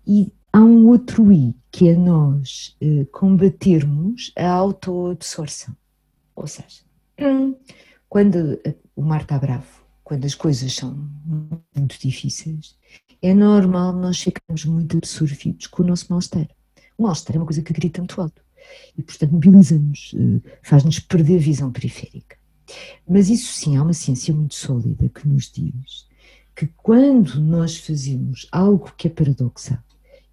E 0.07 0.31
há 0.53 0.61
um 0.61 0.89
outro 0.89 1.33
I, 1.33 1.57
que 1.71 1.89
é 1.89 1.97
nós 1.97 2.77
eh, 2.83 3.07
combatermos 3.11 4.31
a 4.37 4.47
autoabsorção. 4.47 5.75
Ou 6.37 6.47
seja, 6.47 6.83
hum, 7.19 7.57
quando 8.11 8.61
o 8.95 9.01
mar 9.01 9.23
está 9.23 9.39
bravo, 9.39 9.87
quando 10.05 10.27
as 10.27 10.35
coisas 10.35 10.75
são 10.75 11.09
muito 11.75 11.99
difíceis, 11.99 12.77
é 13.23 13.33
normal 13.33 13.93
nós 13.93 14.21
ficarmos 14.21 14.65
muito 14.65 14.97
absorvidos 14.97 15.69
com 15.69 15.83
o 15.83 15.87
nosso 15.87 16.07
mal-estar. 16.11 16.49
O 16.99 17.05
mal-estar 17.05 17.37
é 17.37 17.39
uma 17.39 17.47
coisa 17.47 17.63
que 17.63 17.73
grita 17.73 18.01
muito 18.01 18.21
alto 18.21 18.43
e, 18.97 19.03
portanto, 19.03 19.33
mobiliza-nos, 19.33 20.15
eh, 20.15 20.51
faz-nos 20.63 20.99
perder 20.99 21.37
a 21.37 21.41
visão 21.41 21.71
periférica. 21.71 22.37
Mas 23.09 23.29
isso 23.29 23.53
sim, 23.53 23.77
há 23.77 23.83
uma 23.83 23.93
ciência 23.93 24.35
muito 24.35 24.55
sólida 24.55 25.09
que 25.09 25.27
nos 25.27 25.51
diz 25.51 26.07
que 26.55 26.67
quando 26.77 27.41
nós 27.41 27.77
fazemos 27.77 28.47
algo 28.51 28.93
que 28.97 29.09
é 29.09 29.11
paradoxal, 29.11 29.79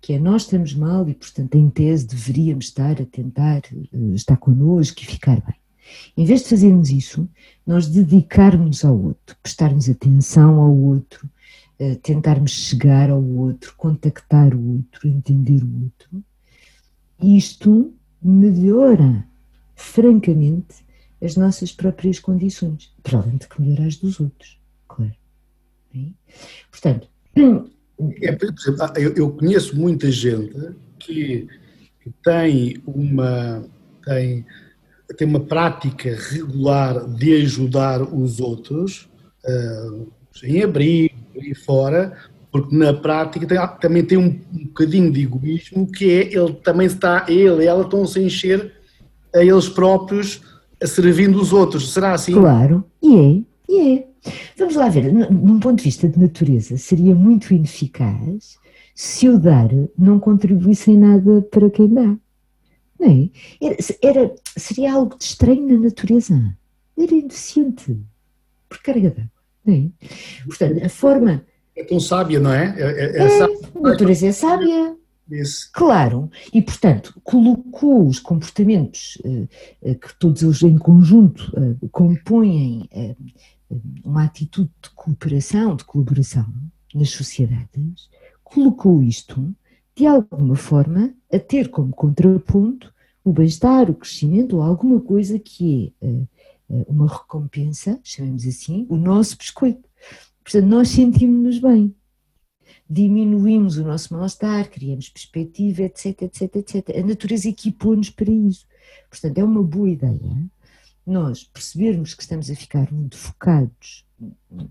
que 0.02 0.14
é 0.14 0.20
nós 0.20 0.44
estamos 0.44 0.74
mal 0.74 1.08
e, 1.08 1.14
portanto, 1.14 1.56
em 1.56 1.70
tese 1.70 2.08
deveríamos 2.08 2.66
estar 2.66 3.02
a 3.02 3.06
tentar 3.06 3.62
uh, 3.94 4.14
estar 4.14 4.38
connosco 4.38 5.02
e 5.02 5.06
ficar 5.06 5.42
bem. 5.42 5.56
Em 6.16 6.26
vez 6.26 6.44
de 6.44 6.50
fazermos 6.50 6.90
isso, 6.90 7.28
nós 7.66 7.88
dedicarmos 7.88 8.86
ao 8.86 8.98
outro, 8.98 9.36
prestarmos 9.42 9.90
atenção 9.90 10.60
ao 10.60 10.76
outro, 10.76 11.30
tentarmos 12.02 12.52
chegar 12.52 13.10
ao 13.10 13.24
outro, 13.24 13.74
contactar 13.78 14.54
o 14.54 14.76
outro, 14.76 15.08
entender 15.08 15.64
o 15.64 15.84
outro, 15.84 16.24
isto 17.22 17.94
melhora 18.22 19.26
francamente 19.76 20.86
as 21.22 21.36
nossas 21.36 21.72
próprias 21.72 22.20
condições, 22.20 22.94
para 23.04 23.20
além 23.20 23.38
de 23.38 23.48
que 23.48 23.62
melhora 23.62 23.88
as 23.88 23.98
dos 23.98 24.20
outros, 24.20 24.60
claro. 24.88 25.16
Portanto. 26.72 27.08
É, 27.36 28.32
por 28.32 28.48
exemplo, 28.48 28.98
eu, 28.98 29.14
eu 29.16 29.32
conheço 29.32 29.76
muita 29.76 30.10
gente 30.12 30.54
que, 30.98 31.48
que 32.02 32.10
tem 32.24 32.82
uma. 32.86 33.64
Tem, 34.06 34.46
tem 35.18 35.28
uma 35.28 35.40
prática 35.40 36.16
regular 36.16 37.08
de 37.16 37.34
ajudar 37.42 38.02
os 38.02 38.40
outros, 38.40 39.10
uh, 39.44 40.08
sem 40.34 40.62
abrigo 41.40 41.52
e 41.52 41.56
fora, 41.56 42.14
porque 42.52 42.76
na 42.76 42.94
prática 42.94 43.46
tem, 43.46 43.58
também 43.80 44.04
tem 44.04 44.18
um, 44.18 44.40
bocadinho 44.66 45.12
de 45.12 45.24
egoísmo 45.24 45.88
que 45.88 46.12
é 46.12 46.34
ele 46.34 46.54
também 46.64 46.88
está, 46.88 47.26
ele 47.28 47.64
e 47.64 47.68
ela 47.68 47.84
estão-se 47.84 48.20
a 48.20 48.22
encher 48.22 48.74
a 49.34 49.44
eles 49.44 49.70
próprios 49.70 50.42
servindo 50.86 51.40
os 51.40 51.54
outros. 51.54 51.92
Será 51.94 52.14
assim? 52.14 52.34
Claro, 52.34 52.84
e 53.02 53.16
é, 53.16 53.72
e 53.72 53.94
é. 53.94 54.10
Vamos 54.58 54.76
lá 54.76 54.90
ver, 54.90 55.12
num 55.14 55.60
ponto 55.60 55.78
de 55.78 55.84
vista 55.84 56.08
de 56.08 56.20
natureza, 56.20 56.78
seria 56.78 57.16
muito 57.16 57.54
ineficaz 57.54 58.58
se 58.94 59.30
o 59.30 59.40
dar 59.40 59.70
não 59.98 60.20
contribuísse 60.20 60.92
em 60.92 60.98
nada 60.98 61.42
para 61.44 61.70
quem 61.70 61.88
dá. 61.88 62.18
Não 63.00 63.08
é? 63.08 63.30
Era, 63.62 63.78
era, 64.02 64.36
seria 64.58 64.94
algo 64.94 65.18
de 65.18 65.24
estranho 65.24 65.66
na 65.68 65.86
natureza. 65.86 66.58
Era 66.98 67.14
indeficiente. 67.14 67.98
Por 68.68 68.82
carga 68.82 69.30
é? 69.68 69.90
Portanto, 70.46 70.86
a 70.86 70.90
forma 70.90 71.44
é 71.80 71.84
tão 71.84 72.00
sábia, 72.00 72.40
não 72.40 72.52
é? 72.52 72.76
É, 72.78 72.82
é, 72.82 73.18
é, 73.18 73.44
a 73.44 73.82
natureza 73.82 74.28
é 74.28 74.32
sábia. 74.34 74.96
Isso. 75.32 75.70
Claro, 75.72 76.30
e 76.52 76.60
portanto 76.60 77.14
colocou 77.24 78.08
os 78.08 78.20
comportamentos 78.20 79.16
uh, 79.24 79.48
uh, 79.84 79.96
que 79.96 80.18
todos 80.18 80.42
eles 80.42 80.64
em 80.64 80.78
conjunto 80.78 81.54
uh, 81.56 81.90
compõem 81.90 82.90
uma 84.04 84.24
atitude 84.24 84.72
de 84.82 84.90
cooperação, 84.96 85.76
de 85.76 85.84
colaboração 85.84 86.48
nas 86.96 87.12
sociedades, 87.12 88.10
colocou 88.44 89.04
isto 89.04 89.56
de 89.96 90.08
alguma 90.08 90.56
forma 90.56 91.14
a 91.32 91.38
ter 91.38 91.70
como 91.70 91.94
contraponto 91.94 92.92
o 93.24 93.32
bem-estar, 93.32 93.88
o 93.92 93.94
crescimento 93.94 94.58
ou 94.58 94.64
alguma 94.64 95.00
coisa 95.00 95.38
que 95.38 95.94
é 96.02 96.24
uma 96.70 97.08
recompensa, 97.08 98.00
chamemos 98.04 98.46
assim, 98.46 98.86
o 98.90 98.96
nosso 98.96 99.38
biscoito. 99.38 99.90
Portanto, 100.44 100.66
nós 100.66 100.90
sentimos-nos 100.90 101.60
bem. 101.60 101.96
Diminuímos 102.90 103.78
o 103.78 103.84
nosso 103.84 104.14
mal-estar, 104.14 104.70
criamos 104.70 105.10
perspectiva, 105.10 105.84
etc, 105.84 106.24
etc, 106.24 106.56
etc. 106.56 106.90
A 106.98 107.06
natureza 107.06 107.50
equipou-nos 107.50 108.10
para 108.10 108.32
isso. 108.32 108.66
Portanto, 109.10 109.38
é 109.38 109.44
uma 109.44 109.64
boa 109.64 109.90
ideia 109.90 110.50
nós 111.10 111.44
percebermos 111.44 112.14
que 112.14 112.22
estamos 112.22 112.50
a 112.50 112.56
ficar 112.56 112.92
muito 112.92 113.18
focados 113.18 114.06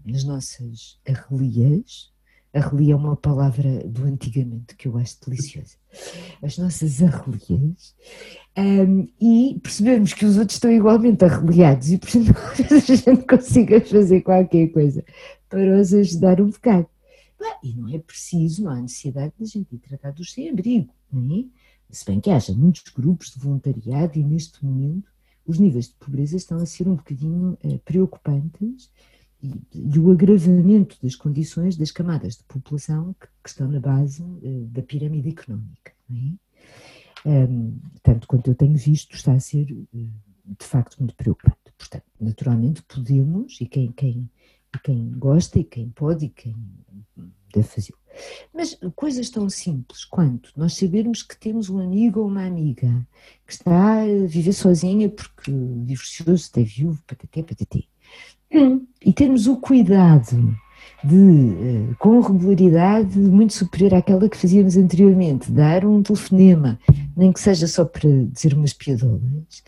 nas 0.04 0.24
nossas 0.24 0.98
arrelias, 1.06 2.12
arrelia 2.58 2.94
é 2.94 2.96
uma 2.96 3.16
palavra 3.16 3.82
do 3.86 4.04
antigamente 4.04 4.76
que 4.76 4.88
eu 4.88 4.96
acho 4.98 5.18
deliciosa, 5.24 5.76
as 6.42 6.58
nossas 6.58 7.02
arrelias, 7.02 7.94
um, 8.56 9.08
e 9.20 9.58
percebemos 9.62 10.12
que 10.12 10.24
os 10.24 10.36
outros 10.36 10.56
estão 10.56 10.70
igualmente 10.70 11.24
arreliados 11.24 11.90
e 11.90 11.98
portanto 11.98 12.34
a 12.72 12.78
gente 12.78 13.26
consiga 13.26 13.80
fazer 13.80 14.20
qualquer 14.22 14.68
coisa 14.68 15.04
para 15.48 15.80
os 15.80 15.94
ajudar 15.94 16.40
um 16.40 16.50
bocado. 16.50 16.88
E 17.62 17.72
não 17.72 17.88
é 17.94 17.98
preciso, 17.98 18.64
não 18.64 18.72
há 18.72 18.80
necessidade 18.80 19.32
de 19.38 19.44
a 19.44 19.46
gente 19.46 19.74
ir 19.74 19.78
tratar 19.78 20.10
dos 20.10 20.32
sem-abrigo, 20.32 20.92
é? 21.14 21.44
Se 21.90 22.04
bem 22.04 22.20
que 22.20 22.30
haja 22.30 22.52
muitos 22.52 22.82
grupos 22.92 23.32
de 23.32 23.38
voluntariado 23.38 24.18
e 24.18 24.24
neste 24.24 24.64
momento 24.64 25.10
os 25.46 25.58
níveis 25.58 25.86
de 25.86 25.94
pobreza 25.94 26.36
estão 26.36 26.58
a 26.58 26.66
ser 26.66 26.86
um 26.86 26.96
bocadinho 26.96 27.56
eh, 27.64 27.78
preocupantes 27.82 28.90
e, 29.42 29.62
e, 29.72 29.98
o 29.98 30.10
agravamento 30.10 30.96
das 31.02 31.14
condições 31.14 31.76
das 31.76 31.90
camadas 31.90 32.36
de 32.36 32.44
população 32.44 33.14
que, 33.20 33.26
que 33.42 33.48
estão 33.48 33.68
na 33.68 33.80
base 33.80 34.22
eh, 34.42 34.64
da 34.70 34.82
pirâmide 34.82 35.28
económica. 35.28 35.92
É? 36.10 37.28
Um, 37.28 37.78
tanto 38.02 38.26
quanto 38.26 38.50
eu 38.50 38.54
tenho 38.54 38.76
visto, 38.76 39.14
está 39.14 39.32
a 39.32 39.40
ser 39.40 39.70
eh, 39.70 40.06
de 40.58 40.66
facto 40.66 40.98
muito 40.98 41.14
preocupante. 41.14 41.58
Portanto, 41.76 42.04
naturalmente 42.20 42.82
podemos, 42.82 43.60
e 43.60 43.66
quem, 43.66 43.92
quem, 43.92 44.28
quem 44.82 45.12
gosta, 45.12 45.58
e 45.58 45.64
quem 45.64 45.90
pode, 45.90 46.26
e 46.26 46.28
quem 46.30 46.56
deve 47.54 47.68
fazer. 47.68 47.94
Mas 48.52 48.78
coisas 48.96 49.30
tão 49.30 49.48
simples 49.48 50.04
quanto 50.04 50.52
nós 50.56 50.74
sabermos 50.74 51.22
que 51.22 51.38
temos 51.38 51.70
um 51.70 51.78
amigo 51.78 52.20
ou 52.20 52.26
uma 52.26 52.44
amiga 52.44 53.06
que 53.46 53.52
está 53.52 54.02
a 54.02 54.26
viver 54.26 54.52
sozinha 54.52 55.08
porque 55.08 55.52
divorciou-se, 55.84 56.44
está 56.44 56.60
viúvo, 56.60 57.02
patatê, 57.06 57.42
patatê. 57.42 57.88
E 58.50 59.12
termos 59.12 59.46
o 59.46 59.56
cuidado 59.56 60.56
de, 61.04 61.16
eh, 61.16 61.94
com 61.98 62.20
regularidade 62.20 63.18
muito 63.18 63.52
superior 63.52 63.94
àquela 63.94 64.28
que 64.28 64.36
fazíamos 64.36 64.76
anteriormente, 64.76 65.50
dar 65.50 65.84
um 65.84 66.02
telefonema, 66.02 66.78
nem 67.16 67.32
que 67.32 67.40
seja 67.40 67.66
só 67.66 67.84
para 67.84 68.08
dizer 68.32 68.54
umas 68.54 68.72
piadolas, 68.72 69.62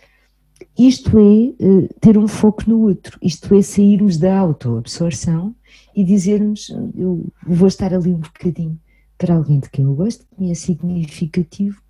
isto 0.78 1.18
é 1.18 1.64
eh, 1.64 1.88
ter 2.00 2.18
um 2.18 2.26
foco 2.26 2.64
no 2.66 2.80
outro, 2.80 3.18
isto 3.22 3.54
é 3.54 3.62
sairmos 3.62 4.16
da 4.16 4.36
autoabsorção 4.38 5.54
e 5.94 6.04
dizermos 6.04 6.70
eu 6.96 7.26
vou 7.46 7.68
estar 7.68 7.92
ali 7.94 8.12
um 8.12 8.20
bocadinho 8.20 8.78
para 9.18 9.34
alguém 9.34 9.60
de 9.60 9.68
quem 9.68 9.84
eu 9.84 9.94
gosto, 9.94 10.24
que 10.24 10.42
me 10.42 10.50
é 10.50 10.54
significativo 10.54 11.80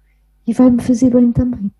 e 0.46 0.52
vai-me 0.52 0.82
fazer 0.82 1.10
bem 1.10 1.30
também. 1.30 1.70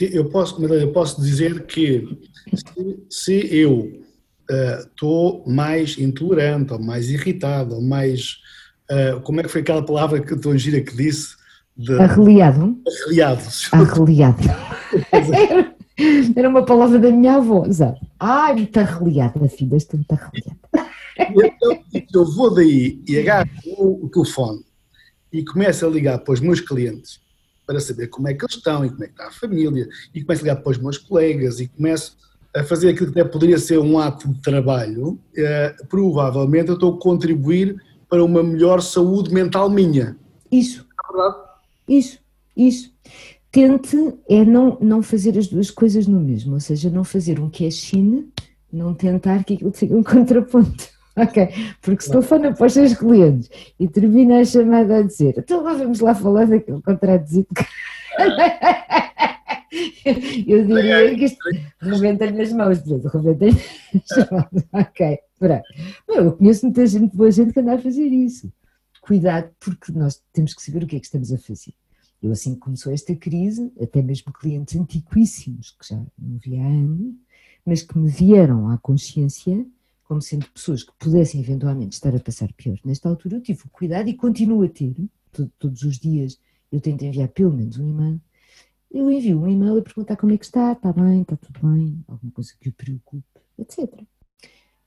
Eu 0.00 0.30
posso, 0.30 0.64
eu 0.64 0.92
posso 0.92 1.20
dizer 1.20 1.66
que 1.66 2.18
se, 2.54 2.98
se 3.10 3.56
eu 3.56 4.05
estou 4.48 5.42
uh, 5.42 5.50
mais 5.50 5.98
intolerante, 5.98 6.72
ou 6.72 6.78
mais 6.78 7.10
irritado, 7.10 7.74
ou 7.74 7.82
mais. 7.82 8.38
Uh, 8.90 9.20
como 9.22 9.40
é 9.40 9.42
que 9.42 9.48
foi 9.48 9.60
aquela 9.60 9.84
palavra 9.84 10.20
que 10.20 10.34
a 10.34 10.56
gira 10.56 10.80
que 10.80 10.96
disse? 10.96 11.36
De... 11.76 11.98
Arreliado. 11.98 12.76
Arreliado. 12.86 13.42
Arreliado. 13.72 14.42
Era 16.36 16.48
uma 16.48 16.64
palavra 16.64 16.98
da 16.98 17.10
minha 17.10 17.36
avó, 17.36 17.64
sabe? 17.72 17.98
Ai, 18.20 18.54
muito 18.54 18.78
arreliada, 18.78 19.48
filha, 19.48 19.76
estou 19.76 19.98
muito 19.98 20.12
arreliada. 20.12 20.56
Então, 21.94 22.22
eu 22.22 22.32
vou 22.32 22.54
daí 22.54 23.02
e 23.08 23.18
agarro 23.18 23.48
o 23.66 24.08
telefone 24.12 24.62
e 25.32 25.42
começo 25.44 25.86
a 25.86 25.88
ligar 25.88 26.18
para 26.18 26.34
os 26.34 26.40
meus 26.40 26.60
clientes 26.60 27.20
para 27.66 27.80
saber 27.80 28.08
como 28.08 28.28
é 28.28 28.34
que 28.34 28.44
eles 28.44 28.56
estão 28.56 28.84
e 28.84 28.90
como 28.90 29.04
é 29.04 29.06
que 29.06 29.12
está 29.12 29.28
a 29.28 29.32
família 29.32 29.88
e 30.14 30.22
começo 30.22 30.42
a 30.42 30.44
ligar 30.44 30.62
para 30.62 30.70
os 30.70 30.78
meus 30.78 30.98
colegas 30.98 31.58
e 31.58 31.68
começo 31.68 32.16
a 32.56 32.64
fazer 32.64 32.90
aquilo 32.90 33.12
que 33.12 33.20
até 33.20 33.28
poderia 33.28 33.58
ser 33.58 33.78
um 33.78 33.98
ato 33.98 34.28
de 34.32 34.40
trabalho, 34.40 35.18
eh, 35.36 35.74
provavelmente 35.88 36.68
eu 36.68 36.74
estou 36.74 36.94
a 36.94 36.98
contribuir 36.98 37.76
para 38.08 38.24
uma 38.24 38.42
melhor 38.42 38.80
saúde 38.80 39.32
mental 39.32 39.68
minha. 39.68 40.16
Isso. 40.50 40.86
É 41.04 41.12
verdade? 41.12 41.36
Isso, 41.86 42.18
isso. 42.56 42.92
Tente 43.52 44.14
é 44.28 44.44
não, 44.44 44.78
não 44.80 45.02
fazer 45.02 45.38
as 45.38 45.46
duas 45.48 45.70
coisas 45.70 46.06
no 46.06 46.20
mesmo, 46.20 46.54
ou 46.54 46.60
seja, 46.60 46.90
não 46.90 47.04
fazer 47.04 47.38
um 47.38 47.50
que 47.50 47.66
é 47.66 47.70
China, 47.70 48.24
não 48.72 48.94
tentar 48.94 49.44
que 49.44 49.54
aquilo 49.54 49.72
seja 49.74 49.94
um 49.94 50.02
contraponto. 50.04 50.96
Ok, 51.18 51.48
porque 51.80 52.02
se 52.04 52.10
telefona 52.10 52.52
para 52.54 52.66
os 52.66 52.72
seus 52.74 52.92
clientes 52.92 53.48
e 53.80 53.88
termina 53.88 54.40
a 54.40 54.44
chamada 54.44 54.98
a 54.98 55.02
dizer 55.02 55.34
então 55.38 55.62
lá 55.62 55.72
vamos 55.72 56.00
lá 56.00 56.14
falar 56.14 56.44
daquele 56.44 56.82
contrato 56.82 57.24
Eu 60.46 60.66
diria 60.66 61.16
que 61.16 61.24
isto 61.24 61.38
rebenta-lhe 61.80 62.40
as 62.40 62.52
mãos, 62.52 62.78
rebenta-lhe 63.12 63.62
as 63.94 64.30
mãos. 64.30 64.64
Ok, 64.72 65.18
pronto. 65.38 65.64
Eu 66.08 66.32
conheço 66.32 66.66
muita 66.66 66.86
gente, 66.86 67.16
boa 67.16 67.30
gente 67.30 67.52
que 67.52 67.60
anda 67.60 67.74
a 67.74 67.78
fazer 67.78 68.06
isso. 68.06 68.52
Cuidado, 69.00 69.50
porque 69.60 69.92
nós 69.92 70.22
temos 70.32 70.54
que 70.54 70.62
saber 70.62 70.82
o 70.82 70.86
que 70.86 70.96
é 70.96 71.00
que 71.00 71.06
estamos 71.06 71.32
a 71.32 71.38
fazer. 71.38 71.74
Eu, 72.22 72.32
assim 72.32 72.54
que 72.54 72.60
começou 72.60 72.92
esta 72.92 73.14
crise, 73.14 73.70
até 73.80 74.02
mesmo 74.02 74.32
clientes 74.32 74.74
antiquíssimos, 74.74 75.76
que 75.78 75.88
já 75.88 75.96
não 75.96 76.38
via 76.38 76.62
há 76.62 76.66
anos, 76.66 77.14
mas 77.64 77.82
que 77.82 77.98
me 77.98 78.08
vieram 78.08 78.70
à 78.70 78.78
consciência 78.78 79.66
como 80.04 80.22
sendo 80.22 80.48
pessoas 80.50 80.84
que 80.84 80.92
pudessem 80.98 81.40
eventualmente 81.40 81.94
estar 81.94 82.14
a 82.14 82.20
passar 82.20 82.52
pior. 82.52 82.78
Nesta 82.84 83.08
altura 83.08 83.36
eu 83.36 83.42
tive 83.42 83.62
o 83.64 83.70
cuidado 83.70 84.08
e 84.08 84.14
continuo 84.14 84.62
a 84.62 84.68
ter, 84.68 84.94
todos 85.58 85.82
os 85.82 85.98
dias 85.98 86.38
eu 86.70 86.80
tento 86.80 87.04
enviar 87.04 87.28
pelo 87.28 87.52
menos 87.52 87.78
um 87.78 87.88
e-mail 87.88 88.20
eu 88.90 89.10
envio 89.10 89.40
um 89.40 89.48
e-mail 89.48 89.78
a 89.78 89.82
perguntar 89.82 90.16
como 90.16 90.32
é 90.32 90.38
que 90.38 90.44
está, 90.44 90.72
está 90.72 90.92
bem, 90.92 91.22
está 91.22 91.36
tudo 91.36 91.60
bem, 91.68 92.04
alguma 92.08 92.32
coisa 92.32 92.52
que 92.60 92.68
o 92.68 92.72
preocupe, 92.72 93.24
etc. 93.58 93.90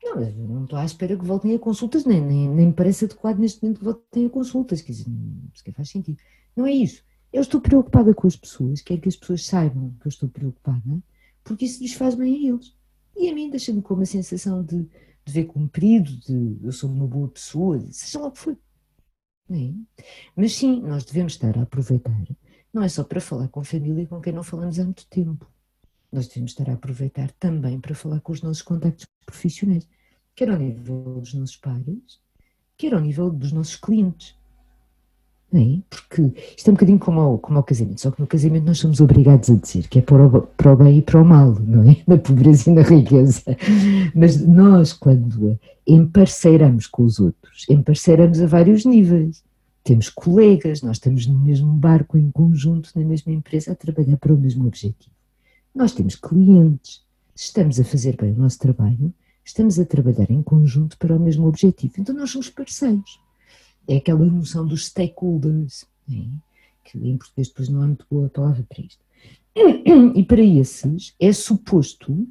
Não, 0.01 0.15
não 0.15 0.63
estou 0.63 0.79
à 0.79 0.85
espera 0.85 1.17
que 1.17 1.25
voltem 1.25 1.53
a 1.53 1.59
consultas, 1.59 2.05
nem, 2.05 2.21
nem, 2.21 2.49
nem 2.49 2.67
me 2.67 2.73
parece 2.73 3.05
adequado 3.05 3.37
neste 3.37 3.61
momento 3.61 3.79
que 3.79 3.85
voltem 3.85 4.25
a 4.25 4.29
consultas, 4.29 4.81
quer 4.81 4.93
dizer, 4.93 5.05
sequer 5.53 5.73
faz 5.73 5.89
sentido. 5.89 6.17
Não 6.55 6.65
é 6.65 6.71
isso. 6.71 7.03
Eu 7.31 7.41
estou 7.41 7.61
preocupada 7.61 8.13
com 8.13 8.25
as 8.25 8.35
pessoas, 8.35 8.81
quero 8.81 9.01
que 9.01 9.09
as 9.09 9.15
pessoas 9.15 9.45
saibam 9.45 9.93
que 9.99 10.07
eu 10.07 10.09
estou 10.09 10.29
preocupada, 10.29 11.03
porque 11.43 11.65
isso 11.65 11.81
lhes 11.81 11.93
faz 11.93 12.15
bem 12.15 12.33
a 12.33 12.53
eles. 12.53 12.75
E 13.15 13.29
a 13.29 13.35
mim 13.35 13.49
deixa-me 13.49 13.81
com 13.81 13.93
uma 13.93 14.05
sensação 14.05 14.63
de 14.63 14.87
dever 15.25 15.45
cumprido, 15.45 16.11
de 16.21 16.57
eu 16.63 16.71
sou 16.71 16.89
uma 16.89 17.05
boa 17.05 17.27
pessoa, 17.27 17.79
seja 17.91 18.19
lá 18.19 18.27
o 18.27 18.31
que 18.31 18.39
for. 18.39 18.57
É? 19.51 19.73
Mas 20.35 20.53
sim, 20.55 20.81
nós 20.81 21.03
devemos 21.03 21.33
estar 21.33 21.57
a 21.57 21.63
aproveitar 21.63 22.23
não 22.73 22.83
é 22.83 22.89
só 22.89 23.03
para 23.03 23.19
falar 23.19 23.47
com 23.47 23.63
família 23.63 24.05
com 24.05 24.21
quem 24.21 24.33
não 24.33 24.43
falamos 24.43 24.79
há 24.79 24.83
muito 24.83 25.05
tempo. 25.07 25.47
Nós 26.11 26.27
devemos 26.27 26.51
estar 26.51 26.69
a 26.69 26.73
aproveitar 26.73 27.31
também 27.39 27.79
para 27.79 27.95
falar 27.95 28.19
com 28.21 28.31
os 28.31 28.41
nossos 28.41 28.61
contactos 28.61 29.05
profissionais, 29.25 29.87
quer 30.35 30.49
ao 30.49 30.57
nível 30.57 31.19
dos 31.19 31.33
nossos 31.33 31.57
pares, 31.57 32.19
quer 32.77 32.93
ao 32.93 32.99
nível 32.99 33.29
dos 33.29 33.51
nossos 33.51 33.75
clientes. 33.75 34.37
É? 35.51 35.79
Porque 35.89 36.31
isto 36.55 36.67
é 36.67 36.71
um 36.71 36.75
bocadinho 36.75 36.99
como 36.99 37.19
ao, 37.19 37.39
como 37.39 37.57
ao 37.57 37.63
casamento, 37.63 37.99
só 37.99 38.11
que 38.11 38.21
no 38.21 38.27
casamento 38.27 38.65
nós 38.65 38.77
somos 38.77 39.01
obrigados 39.01 39.49
a 39.49 39.55
dizer 39.55 39.87
que 39.87 39.97
é 39.97 40.01
para 40.01 40.27
o, 40.27 40.41
para 40.43 40.73
o 40.73 40.75
bem 40.75 40.99
e 40.99 41.01
para 41.01 41.19
o 41.19 41.25
mal, 41.25 41.55
não 41.59 41.89
é? 41.89 41.97
Na 42.05 42.19
pobreza 42.19 42.69
e 42.69 42.73
na 42.73 42.83
riqueza. 42.83 43.57
Mas 44.13 44.45
nós, 44.45 44.93
quando 44.93 45.59
emparceiramos 45.87 46.85
com 46.85 47.03
os 47.03 47.19
outros, 47.19 47.65
emparceiramos 47.67 48.39
a 48.41 48.45
vários 48.45 48.85
níveis 48.85 49.43
temos 49.89 50.07
colegas, 50.07 50.83
nós 50.83 50.97
estamos 50.97 51.25
no 51.25 51.39
mesmo 51.39 51.73
barco 51.73 52.15
em 52.15 52.29
conjunto, 52.29 52.91
na 52.95 53.03
mesma 53.03 53.31
empresa, 53.31 53.71
a 53.71 53.75
trabalhar 53.75 54.17
para 54.17 54.31
o 54.31 54.37
mesmo 54.37 54.67
objetivo. 54.67 55.15
Nós 55.73 55.93
temos 55.93 56.15
clientes, 56.15 57.03
estamos 57.35 57.79
a 57.79 57.83
fazer 57.83 58.15
bem 58.15 58.31
o 58.31 58.37
nosso 58.37 58.59
trabalho, 58.59 59.11
estamos 59.43 59.79
a 59.79 59.85
trabalhar 59.85 60.29
em 60.29 60.43
conjunto 60.43 60.95
para 60.99 61.15
o 61.15 61.19
mesmo 61.19 61.47
objetivo. 61.47 61.95
Então 61.97 62.13
nós 62.13 62.29
somos 62.29 62.51
parceiros. 62.51 63.19
É 63.87 63.97
aquela 63.97 64.23
noção 64.23 64.63
dos 64.63 64.85
stakeholders, 64.85 65.85
né? 66.07 66.29
que 66.83 66.95
em 66.99 67.17
português 67.17 67.47
depois 67.47 67.67
não 67.67 67.81
há 67.81 67.87
muito 67.87 68.05
boa 68.11 68.29
palavra 68.29 68.63
para 68.69 68.83
isto. 68.83 69.03
E 70.15 70.23
para 70.23 70.43
esses 70.43 71.15
é 71.19 71.33
suposto 71.33 72.27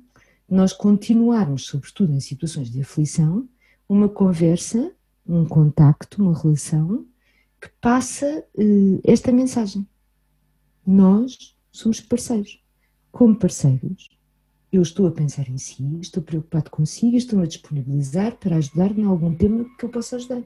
nós 0.48 0.72
continuarmos, 0.72 1.66
sobretudo 1.66 2.12
em 2.12 2.20
situações 2.20 2.70
de 2.70 2.82
aflição, 2.82 3.48
uma 3.88 4.08
conversa, 4.08 4.92
um 5.26 5.44
contacto, 5.44 6.22
uma 6.22 6.40
relação 6.40 7.04
que 7.60 7.68
passa 7.80 8.44
uh, 8.54 9.00
esta 9.04 9.32
mensagem. 9.32 9.86
Nós 10.86 11.56
somos 11.70 12.00
parceiros. 12.00 12.62
Como 13.10 13.36
parceiros, 13.36 14.08
eu 14.72 14.82
estou 14.82 15.06
a 15.06 15.10
pensar 15.10 15.48
em 15.48 15.58
si, 15.58 15.82
estou 16.00 16.22
preocupado 16.22 16.70
consigo, 16.70 17.16
estou-me 17.16 17.44
a 17.44 17.48
disponibilizar 17.48 18.36
para 18.36 18.56
ajudar 18.56 18.96
em 18.96 19.04
algum 19.04 19.34
tema 19.34 19.64
que 19.78 19.84
eu 19.84 19.88
possa 19.88 20.16
ajudar. 20.16 20.42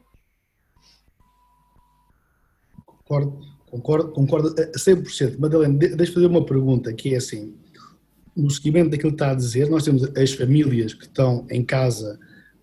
Concordo, 2.87 3.41
concordo, 3.67 4.13
concordo 4.13 4.49
a 4.49 4.79
100%. 4.79 5.39
Madalena, 5.39 5.77
deixa-me 5.77 6.07
fazer 6.07 6.27
uma 6.27 6.47
pergunta 6.47 6.93
que 6.93 7.15
é 7.15 7.17
assim, 7.17 7.55
no 8.35 8.51
seguimento 8.51 8.91
daquilo 8.91 9.11
que 9.11 9.17
está 9.17 9.33
a 9.33 9.35
dizer, 9.35 9.69
nós 9.69 9.85
temos 9.85 10.05
as 10.17 10.33
famílias 10.33 10.95
que 10.95 11.05
estão 11.05 11.47
em 11.51 11.65
casa 11.65 12.19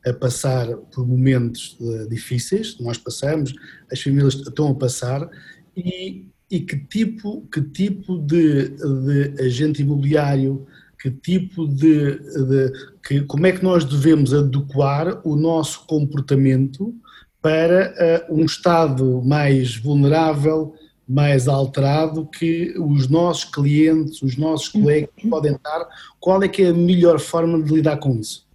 a 0.06 0.14
passar 0.14 0.68
por 0.94 1.06
momentos 1.08 1.78
eh, 1.82 2.08
difíceis, 2.10 2.78
nós 2.80 2.98
passamos, 2.98 3.54
as 3.92 4.02
famílias 4.02 4.36
estão 4.36 4.70
a 4.70 4.76
passar, 4.76 5.30
e, 5.76 6.26
e 6.50 6.60
que 6.62 6.78
tipo, 6.78 7.42
que 7.52 7.62
tipo 7.62 8.18
de, 8.18 8.70
de 8.70 9.44
agente 9.44 9.82
imobiliário, 9.82 10.66
que 11.02 11.12
tipo 11.12 11.68
de, 11.68 12.18
de 12.18 12.74
que, 13.06 13.22
como 13.22 13.48
é 13.48 13.52
que 13.52 13.64
nós 13.64 13.86
devemos 13.86 14.34
adequar 14.34 15.22
o 15.26 15.36
nosso 15.36 15.86
comportamento 15.86 16.94
para 17.42 18.28
uh, 18.30 18.36
um 18.36 18.44
estado 18.44 19.22
mais 19.24 19.78
vulnerável, 19.78 20.74
mais 21.08 21.48
alterado 21.48 22.28
que 22.28 22.76
os 22.78 23.08
nossos 23.08 23.46
clientes, 23.46 24.22
os 24.22 24.38
nossos 24.38 24.68
colegas 24.68 25.10
podem 25.30 25.54
estar, 25.54 25.88
qual 26.20 26.44
é 26.44 26.48
que 26.48 26.64
é 26.64 26.70
a 26.70 26.74
melhor 26.74 27.20
forma 27.20 27.62
de 27.62 27.74
lidar 27.74 27.98
com 27.98 28.20
isso? 28.20 28.49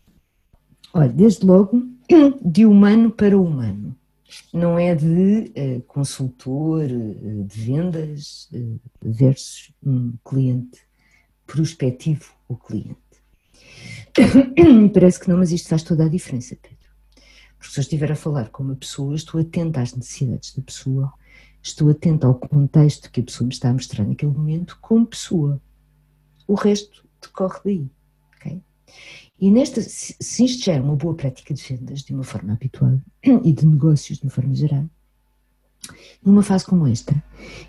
Olha, 0.96 1.09
desde 1.09 1.44
logo, 1.44 1.83
de 2.40 2.64
humano 2.64 3.11
para 3.11 3.37
humano. 3.37 3.96
Não 4.52 4.78
é 4.78 4.94
de 4.94 5.52
uh, 5.56 5.83
consultor 5.88 6.85
uh, 6.85 7.44
de 7.44 7.60
vendas 7.60 8.48
uh, 8.52 8.81
versus 9.02 9.73
um 9.85 10.14
cliente 10.25 10.81
prospectivo 11.44 12.33
ou 12.48 12.56
cliente. 12.56 12.96
Parece 14.94 15.19
que 15.19 15.29
não, 15.29 15.38
mas 15.38 15.50
isto 15.50 15.69
faz 15.69 15.83
toda 15.83 16.04
a 16.04 16.08
diferença, 16.08 16.56
Pedro. 16.62 16.79
Porque 17.58 17.73
se 17.73 17.81
eu 17.81 17.83
estiver 17.83 18.12
a 18.12 18.16
falar 18.16 18.50
com 18.50 18.62
uma 18.62 18.77
pessoa, 18.77 19.16
estou 19.16 19.40
atenta 19.40 19.81
às 19.81 19.96
necessidades 19.96 20.54
da 20.54 20.62
pessoa, 20.62 21.12
estou 21.60 21.90
atenta 21.90 22.29
ao 22.29 22.37
contexto 22.37 23.10
que 23.10 23.21
a 23.21 23.25
pessoa 23.25 23.48
me 23.48 23.52
está 23.52 23.71
a 23.71 23.73
mostrar 23.73 24.04
naquele 24.06 24.31
momento 24.31 24.79
como 24.81 25.06
pessoa. 25.06 25.60
O 26.46 26.54
resto 26.54 27.04
decorre 27.21 27.58
daí. 27.64 27.90
Okay? 28.37 28.62
E 29.45 29.51
nesta, 29.51 29.83
se 29.83 30.42
isto 30.42 30.65
já 30.65 30.73
é 30.73 30.81
uma 30.81 30.97
boa 30.97 31.15
prática 31.15 31.53
de 31.53 31.63
vendas 31.63 32.01
de 32.01 32.15
uma 32.15 32.25
forma 32.25 32.55
habitual 32.55 32.99
e 33.45 33.53
de 33.53 33.67
negócios 33.67 34.17
de 34.17 34.25
uma 34.25 34.31
forma 34.31 34.55
geral, 34.55 34.87
numa 36.25 36.42
fase 36.42 36.65
como 36.65 36.87
esta, 36.87 37.23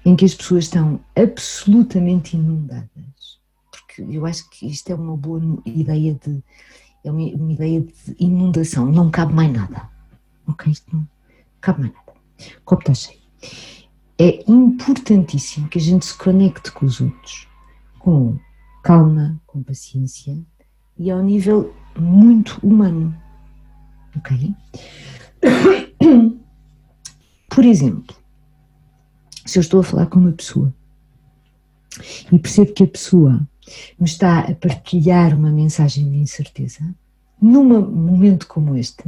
em 0.06 0.16
que 0.16 0.24
as 0.24 0.34
pessoas 0.34 0.64
estão 0.64 1.02
absolutamente 1.18 2.38
inundadas, 2.38 3.42
porque 3.70 4.04
eu 4.10 4.26
acho 4.26 4.50
que 4.52 4.68
isto 4.68 4.90
é 4.90 4.96
uma 4.96 5.18
boa 5.18 5.42
ideia 5.66 6.14
de 6.14 6.42
é 7.04 7.12
uma, 7.12 7.28
uma 7.36 7.52
ideia 7.52 7.82
de 7.82 8.16
inundação, 8.20 8.86
não 8.86 9.12
cabe 9.12 9.34
mais 9.34 9.52
nada. 9.52 9.90
Ok? 10.48 10.72
Isto 10.72 10.96
não 10.96 11.06
cabe 11.60 11.82
mais 11.82 11.94
nada. 11.94 12.14
O 12.58 12.62
copo 12.64 12.84
está 12.84 12.94
cheio. 12.94 13.20
É 14.18 14.50
importantíssimo 14.50 15.68
que 15.68 15.78
a 15.78 15.82
gente 15.82 16.06
se 16.06 16.18
conecte 16.18 16.72
com 16.72 16.86
os 16.86 17.02
outros 17.02 17.50
com 18.00 18.40
calma, 18.82 19.38
com 19.46 19.62
paciência 19.62 20.42
e 20.98 21.12
ao 21.12 21.24
nível 21.24 21.74
muito 21.98 22.60
humano. 22.64 23.16
Ok? 24.18 24.54
Por 27.50 27.66
exemplo, 27.66 28.16
se 29.46 29.60
eu 29.60 29.62
estou 29.62 29.80
a 29.80 29.84
falar 29.84 30.08
com 30.08 30.20
uma 30.20 30.32
pessoa 30.32 30.74
e 32.32 32.40
percebo 32.40 32.74
que 32.74 32.84
a 32.84 32.88
pessoa 32.88 33.48
me 34.00 34.06
está 34.06 34.40
a 34.40 34.56
partilhar 34.56 35.38
uma 35.38 35.52
mensagem 35.52 36.10
de 36.10 36.18
incerteza, 36.18 36.84
num 37.42 37.64
momento 37.64 38.48
como 38.48 38.76
este, 38.76 39.04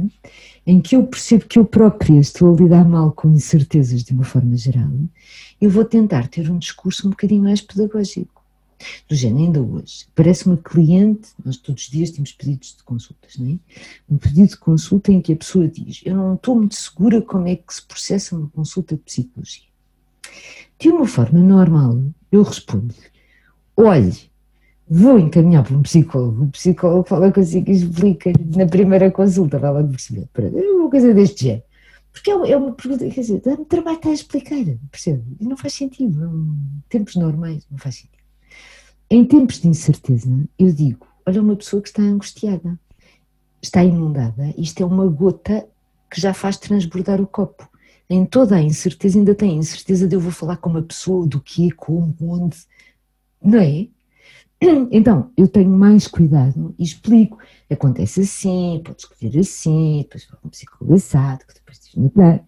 em 0.66 0.80
que 0.80 0.96
eu 0.96 1.06
percebo 1.06 1.46
que 1.46 1.58
eu 1.58 1.64
própria 1.64 2.20
estou 2.20 2.54
a 2.54 2.56
lidar 2.56 2.84
mal 2.86 3.12
com 3.12 3.30
incertezas 3.30 4.02
de 4.04 4.12
uma 4.12 4.24
forma 4.24 4.56
geral, 4.56 4.90
eu 5.60 5.70
vou 5.70 5.84
tentar 5.84 6.28
ter 6.28 6.50
um 6.50 6.58
discurso 6.58 7.06
um 7.06 7.10
bocadinho 7.10 7.42
mais 7.42 7.60
pedagógico. 7.60 8.37
Do 9.08 9.14
género, 9.14 9.44
ainda 9.44 9.62
hoje, 9.62 10.06
parece 10.14 10.46
uma 10.46 10.56
cliente, 10.56 11.30
nós 11.44 11.56
todos 11.56 11.84
os 11.84 11.90
dias 11.90 12.10
temos 12.10 12.32
pedidos 12.32 12.76
de 12.76 12.82
consultas, 12.84 13.36
não 13.36 13.52
é? 13.52 13.58
Um 14.08 14.16
pedido 14.16 14.48
de 14.48 14.56
consulta 14.56 15.12
em 15.12 15.20
que 15.20 15.32
a 15.32 15.36
pessoa 15.36 15.66
diz: 15.66 16.00
Eu 16.04 16.16
não 16.16 16.34
estou 16.34 16.54
muito 16.54 16.74
segura 16.74 17.20
como 17.20 17.48
é 17.48 17.56
que 17.56 17.74
se 17.74 17.82
processa 17.82 18.36
uma 18.36 18.48
consulta 18.48 18.96
de 18.96 19.02
psicologia. 19.02 19.68
De 20.78 20.88
uma 20.90 21.06
forma 21.06 21.40
normal, 21.40 22.02
eu 22.30 22.42
respondo: 22.42 22.94
Olhe, 23.76 24.12
vou 24.88 25.18
encaminhar 25.18 25.64
para 25.64 25.76
um 25.76 25.82
psicólogo, 25.82 26.44
o 26.44 26.50
psicólogo 26.50 27.08
fala 27.08 27.32
consigo 27.32 27.70
e 27.70 27.74
explica 27.74 28.32
na 28.56 28.66
primeira 28.66 29.10
consulta, 29.10 29.58
vai 29.58 29.72
logo 29.72 29.88
perceber. 29.88 30.28
É 30.34 30.70
uma 30.70 30.90
coisa 30.90 31.12
deste 31.12 31.44
género. 31.44 31.68
Porque 32.12 32.30
é 32.30 32.36
uma, 32.36 32.48
é 32.48 32.72
pergunta, 32.72 33.08
quer 33.10 33.20
dizer, 33.20 33.40
dá-me 33.40 33.64
trabalho 33.64 34.00
a 34.04 34.12
explicar, 34.12 34.56
percebe? 34.90 35.22
E 35.38 35.44
não 35.44 35.56
faz 35.56 35.74
sentido, 35.74 36.18
não, 36.18 36.56
tempos 36.88 37.14
normais, 37.14 37.64
não 37.70 37.78
faz 37.78 37.96
sentido. 37.96 38.17
Em 39.10 39.24
tempos 39.24 39.58
de 39.60 39.68
incerteza, 39.68 40.28
eu 40.58 40.70
digo: 40.70 41.06
olha, 41.26 41.40
uma 41.40 41.56
pessoa 41.56 41.80
que 41.80 41.88
está 41.88 42.02
angustiada, 42.02 42.78
está 43.62 43.82
inundada, 43.82 44.54
isto 44.58 44.82
é 44.82 44.86
uma 44.86 45.06
gota 45.06 45.66
que 46.10 46.20
já 46.20 46.34
faz 46.34 46.58
transbordar 46.58 47.20
o 47.20 47.26
copo. 47.26 47.68
Em 48.10 48.24
toda 48.24 48.56
a 48.56 48.62
incerteza, 48.62 49.18
ainda 49.18 49.34
tem 49.34 49.52
a 49.52 49.60
incerteza 49.60 50.06
de 50.06 50.14
eu 50.14 50.20
vou 50.20 50.32
falar 50.32 50.56
com 50.58 50.70
uma 50.70 50.82
pessoa, 50.82 51.26
do 51.26 51.40
que, 51.40 51.70
como, 51.70 52.14
onde, 52.20 52.58
não 53.42 53.58
é? 53.58 53.88
Então, 54.90 55.30
eu 55.36 55.46
tenho 55.46 55.70
mais 55.70 56.08
cuidado 56.08 56.74
e 56.78 56.82
explico. 56.82 57.38
Acontece 57.70 58.22
assim, 58.22 58.82
pode 58.84 59.02
escolher 59.02 59.38
assim, 59.38 60.02
depois 60.02 60.26
vai 60.26 60.40
um 60.44 60.48
psicólogo 60.48 60.94
assado, 60.94 61.46
que 61.46 61.54
depois 61.54 61.78
diz 61.78 61.94
não 61.94 62.10
dá, 62.14 62.40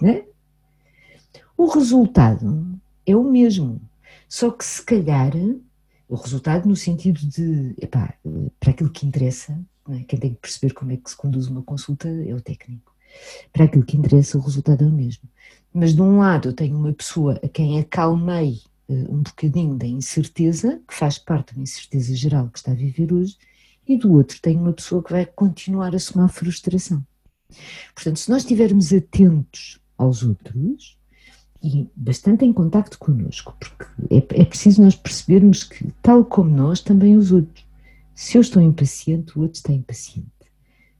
né? 0.00 0.24
O 1.56 1.66
resultado 1.66 2.78
é 3.04 3.16
o 3.16 3.24
mesmo, 3.24 3.80
só 4.28 4.50
que 4.50 4.64
se 4.64 4.82
calhar 4.82 5.32
o 6.10 6.16
resultado 6.16 6.68
no 6.68 6.74
sentido 6.74 7.20
de, 7.20 7.72
epá, 7.80 8.12
para 8.58 8.72
aquilo 8.72 8.90
que 8.90 9.06
interessa, 9.06 9.56
é? 9.90 10.00
quem 10.00 10.18
tem 10.18 10.34
que 10.34 10.40
perceber 10.40 10.74
como 10.74 10.90
é 10.90 10.96
que 10.96 11.08
se 11.08 11.16
conduz 11.16 11.46
uma 11.46 11.62
consulta 11.62 12.08
é 12.08 12.34
o 12.34 12.40
técnico. 12.40 12.92
Para 13.52 13.64
aquilo 13.64 13.84
que 13.84 13.96
interessa, 13.96 14.36
o 14.36 14.40
resultado 14.40 14.82
é 14.82 14.86
o 14.88 14.90
mesmo. 14.90 15.28
Mas 15.72 15.94
de 15.94 16.02
um 16.02 16.18
lado 16.18 16.48
eu 16.48 16.52
tenho 16.52 16.76
uma 16.76 16.92
pessoa 16.92 17.38
a 17.44 17.48
quem 17.48 17.78
acalmei 17.78 18.60
eh, 18.88 19.06
um 19.08 19.22
bocadinho 19.22 19.76
da 19.76 19.86
incerteza, 19.86 20.82
que 20.86 20.94
faz 20.94 21.16
parte 21.16 21.54
da 21.54 21.62
incerteza 21.62 22.12
geral 22.16 22.48
que 22.50 22.58
está 22.58 22.72
a 22.72 22.74
viver 22.74 23.12
hoje, 23.12 23.38
e 23.86 23.96
do 23.96 24.12
outro 24.12 24.40
tenho 24.42 24.60
uma 24.60 24.72
pessoa 24.72 25.02
que 25.04 25.12
vai 25.12 25.24
continuar 25.24 25.94
a 25.94 25.98
somar 26.00 26.28
frustração. 26.28 27.06
Portanto, 27.94 28.18
se 28.18 28.28
nós 28.30 28.42
estivermos 28.42 28.92
atentos 28.92 29.80
aos 29.96 30.24
outros 30.24 30.98
e 31.62 31.88
bastante 31.94 32.44
em 32.44 32.52
contacto 32.52 32.98
connosco, 32.98 33.54
porque 33.58 33.84
é, 34.10 34.42
é 34.42 34.44
preciso 34.44 34.82
nós 34.82 34.94
percebermos 34.94 35.64
que, 35.64 35.92
tal 36.02 36.24
como 36.24 36.50
nós, 36.50 36.80
também 36.80 37.16
os 37.16 37.32
outros. 37.32 37.66
Se 38.14 38.38
eu 38.38 38.40
estou 38.40 38.62
impaciente, 38.62 39.38
o 39.38 39.42
outro 39.42 39.56
está 39.56 39.72
impaciente. 39.72 40.28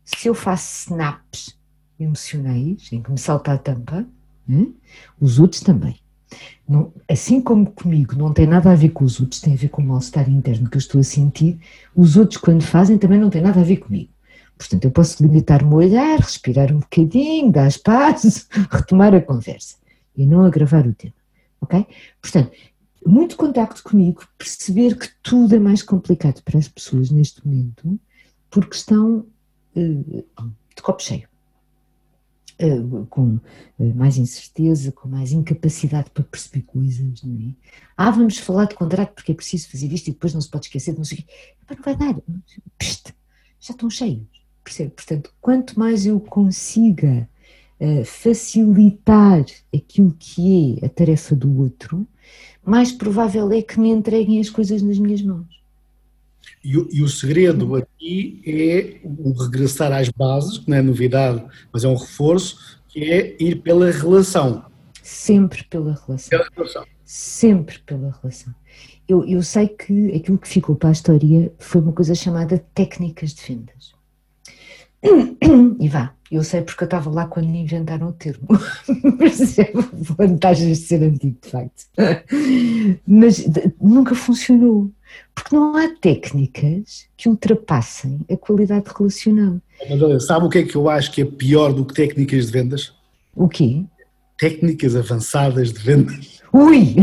Se 0.04 0.28
eu 0.28 0.34
faço 0.34 0.90
snaps 0.90 1.58
emocionais, 1.98 2.92
em 2.92 3.02
que 3.02 3.10
me 3.10 3.18
salta 3.18 3.52
a 3.52 3.58
tampa, 3.58 4.06
né, 4.46 4.66
os 5.20 5.38
outros 5.38 5.62
também. 5.62 5.96
Não, 6.68 6.92
assim 7.08 7.40
como 7.40 7.70
comigo 7.70 8.14
não 8.16 8.32
tem 8.32 8.46
nada 8.46 8.70
a 8.70 8.76
ver 8.76 8.90
com 8.90 9.04
os 9.04 9.20
outros, 9.20 9.40
tem 9.40 9.54
a 9.54 9.56
ver 9.56 9.68
com 9.68 9.82
o 9.82 9.84
mal-estar 9.84 10.28
interno 10.30 10.68
que 10.68 10.76
eu 10.76 10.80
estou 10.80 11.00
a 11.00 11.04
sentir, 11.04 11.58
os 11.94 12.16
outros, 12.16 12.38
quando 12.38 12.62
fazem, 12.62 12.98
também 12.98 13.18
não 13.18 13.30
tem 13.30 13.42
nada 13.42 13.60
a 13.60 13.64
ver 13.64 13.78
comigo. 13.78 14.10
Portanto, 14.56 14.84
eu 14.84 14.90
posso 14.90 15.22
limitar-me 15.22 15.72
a 15.72 15.76
olhar, 15.76 16.18
respirar 16.18 16.70
um 16.70 16.80
bocadinho, 16.80 17.50
dar 17.50 17.66
espaço, 17.66 18.46
retomar 18.70 19.14
a 19.14 19.20
conversa 19.20 19.80
e 20.16 20.26
não 20.26 20.44
agravar 20.44 20.86
o 20.86 20.94
tema. 20.94 21.14
Ok? 21.60 21.86
Portanto, 22.20 22.52
muito 23.04 23.36
contacto 23.36 23.82
comigo, 23.82 24.26
perceber 24.36 24.98
que 24.98 25.08
tudo 25.22 25.54
é 25.54 25.58
mais 25.58 25.82
complicado 25.82 26.42
para 26.42 26.58
as 26.58 26.68
pessoas 26.68 27.10
neste 27.10 27.46
momento, 27.46 27.98
porque 28.50 28.76
estão 28.76 29.26
uh, 29.76 30.24
de 30.76 30.82
copo 30.82 31.02
cheio. 31.02 31.28
Uh, 32.62 33.06
com 33.06 33.36
uh, 33.36 33.94
mais 33.94 34.18
incerteza, 34.18 34.92
com 34.92 35.08
mais 35.08 35.32
incapacidade 35.32 36.10
para 36.10 36.24
perceber 36.24 36.62
coisas, 36.66 37.22
não 37.22 37.48
é? 37.48 37.54
Ah, 37.96 38.10
vamos 38.10 38.36
falar 38.36 38.66
de 38.66 38.74
contrato 38.74 39.14
porque 39.14 39.32
é 39.32 39.34
preciso 39.34 39.70
fazer 39.70 39.90
isto 39.90 40.08
e 40.08 40.12
depois 40.12 40.34
não 40.34 40.42
se 40.42 40.50
pode 40.50 40.66
esquecer 40.66 40.92
de 40.92 40.98
não 40.98 41.04
sei 41.04 41.20
o 41.20 41.22
quê. 41.22 41.26
Não 41.70 41.82
vai 41.82 41.96
dar. 41.96 42.16
Já 43.58 43.72
estão 43.72 43.88
cheios, 43.88 44.26
percebe? 44.62 44.90
Portanto, 44.90 45.32
quanto 45.40 45.78
mais 45.78 46.04
eu 46.04 46.20
consiga 46.20 47.26
uh, 47.80 48.04
facilitar 48.04 49.44
aquilo 49.74 50.14
que 50.18 50.78
é 50.82 50.86
a 50.86 50.88
tarefa 50.88 51.34
do 51.34 51.60
outro, 51.60 52.06
mais 52.64 52.92
provável 52.92 53.50
é 53.52 53.62
que 53.62 53.80
me 53.80 53.88
entreguem 53.88 54.40
as 54.40 54.50
coisas 54.50 54.82
nas 54.82 54.98
minhas 54.98 55.22
mãos. 55.22 55.60
E, 56.62 56.72
e, 56.72 57.02
o 57.02 57.08
segredo 57.08 57.74
aqui 57.74 58.42
é 58.44 59.00
o 59.04 59.32
regressar 59.32 59.92
às 59.92 60.10
bases, 60.10 60.58
que 60.58 60.68
não 60.68 60.76
é 60.76 60.82
novidade, 60.82 61.42
mas 61.72 61.84
é 61.84 61.88
um 61.88 61.94
reforço, 61.94 62.80
que 62.88 63.10
é 63.10 63.36
ir 63.40 63.62
pela 63.62 63.90
relação. 63.90 64.64
Sempre 65.02 65.64
pela 65.64 65.98
relação. 66.06 66.28
Pela 66.28 66.50
relação. 66.54 66.86
Sempre 67.04 67.78
pela 67.80 68.14
relação. 68.20 68.54
Eu, 69.08 69.24
eu 69.24 69.42
sei 69.42 69.68
que 69.68 70.14
aquilo 70.14 70.38
que 70.38 70.48
ficou 70.48 70.76
para 70.76 70.90
a 70.90 70.92
história 70.92 71.52
foi 71.58 71.80
uma 71.80 71.92
coisa 71.92 72.14
chamada 72.14 72.64
técnicas 72.74 73.34
de 73.34 73.42
vendas. 73.42 73.92
E 75.80 75.88
vá, 75.88 76.14
eu 76.30 76.44
sei 76.44 76.62
porque 76.62 76.84
eu 76.84 76.86
estava 76.86 77.10
lá 77.10 77.26
quando 77.26 77.48
inventaram 77.48 78.08
o 78.08 78.12
termo. 78.12 78.46
Percebo 79.18 79.84
vantagens 79.92 80.78
de 80.78 80.84
ser 80.86 81.02
antigo, 81.02 81.36
de 81.42 81.50
facto. 81.50 81.86
Mas 83.06 83.44
nunca 83.80 84.14
funcionou. 84.14 84.90
Porque 85.34 85.56
não 85.56 85.76
há 85.76 85.88
técnicas 86.00 87.08
que 87.16 87.28
ultrapassem 87.28 88.20
a 88.30 88.36
qualidade 88.36 88.84
relacional. 88.96 89.60
Mas 89.88 90.00
olha, 90.00 90.20
sabe 90.20 90.46
o 90.46 90.48
que 90.48 90.58
é 90.58 90.62
que 90.62 90.76
eu 90.76 90.88
acho 90.88 91.10
que 91.10 91.22
é 91.22 91.24
pior 91.24 91.72
do 91.72 91.84
que 91.84 91.94
técnicas 91.94 92.46
de 92.46 92.52
vendas? 92.52 92.94
O 93.34 93.48
quê? 93.48 93.84
Técnicas 94.40 94.96
avançadas 94.96 95.70
de 95.70 95.78
vendas. 95.80 96.40
Ui! 96.50 96.96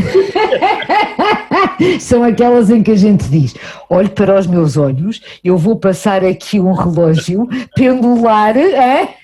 São 2.02 2.24
aquelas 2.24 2.72
em 2.72 2.82
que 2.82 2.90
a 2.90 2.96
gente 2.96 3.30
diz: 3.30 3.54
olhe 3.92 4.10
para 4.10 4.40
os 4.40 4.48
meus 4.48 4.76
olhos, 4.76 5.22
eu 5.44 5.56
vou 5.56 5.78
passar 5.80 6.26
aqui 6.26 6.60
um 6.60 6.74
relógio 6.74 7.48
pendular. 7.78 8.58
É? 8.58 9.16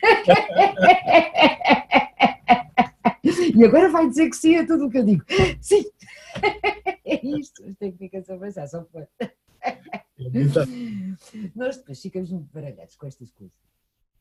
e 3.55 3.65
agora 3.65 3.89
vai 3.89 4.07
dizer 4.07 4.29
que 4.29 4.37
sim 4.37 4.57
a 4.57 4.67
tudo 4.67 4.85
o 4.85 4.91
que 4.91 4.99
eu 4.99 5.05
digo. 5.05 5.23
Sim! 5.59 5.83
É 7.03 7.25
isto, 7.25 7.65
as 7.65 7.75
técnicas 7.77 8.29
avançadas, 8.29 8.69
só 8.69 8.85
foi. 8.91 9.07
Nós 11.55 11.77
depois 11.77 11.99
ficamos 11.99 12.29
muito 12.29 12.47
baralhados 12.53 12.95
com 12.95 13.07
estas 13.07 13.31
coisas. 13.31 13.57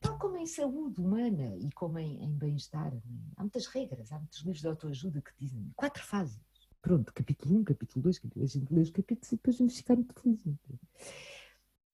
Tal 0.03 0.19
como 0.19 0.37
em 0.37 0.45
saúde 0.45 0.99
humana 0.99 1.55
e 1.55 1.71
como 1.71 1.97
em, 1.97 2.21
em 2.21 2.37
bem-estar. 2.37 2.93
Há 3.37 3.41
muitas 3.41 3.65
regras, 3.67 4.11
há 4.11 4.19
muitos 4.19 4.39
livros 4.39 4.59
de 4.59 4.67
autoajuda 4.67 5.21
que 5.21 5.31
dizem 5.39 5.71
quatro 5.77 6.03
fases. 6.03 6.41
Pronto, 6.81 7.13
capítulo 7.13 7.59
1, 7.59 7.63
capítulo 7.63 8.03
2, 8.03 8.19
capítulo 8.19 8.41
2, 8.41 8.55
a 8.55 8.59
gente 8.59 8.73
lê 8.73 8.81
os 8.81 8.89
capítulos 8.89 9.31
e 9.31 9.35
depois 9.37 9.57
vamos 9.57 9.77
ficar 9.77 9.95
muito 9.95 10.13
felizes. 10.19 10.57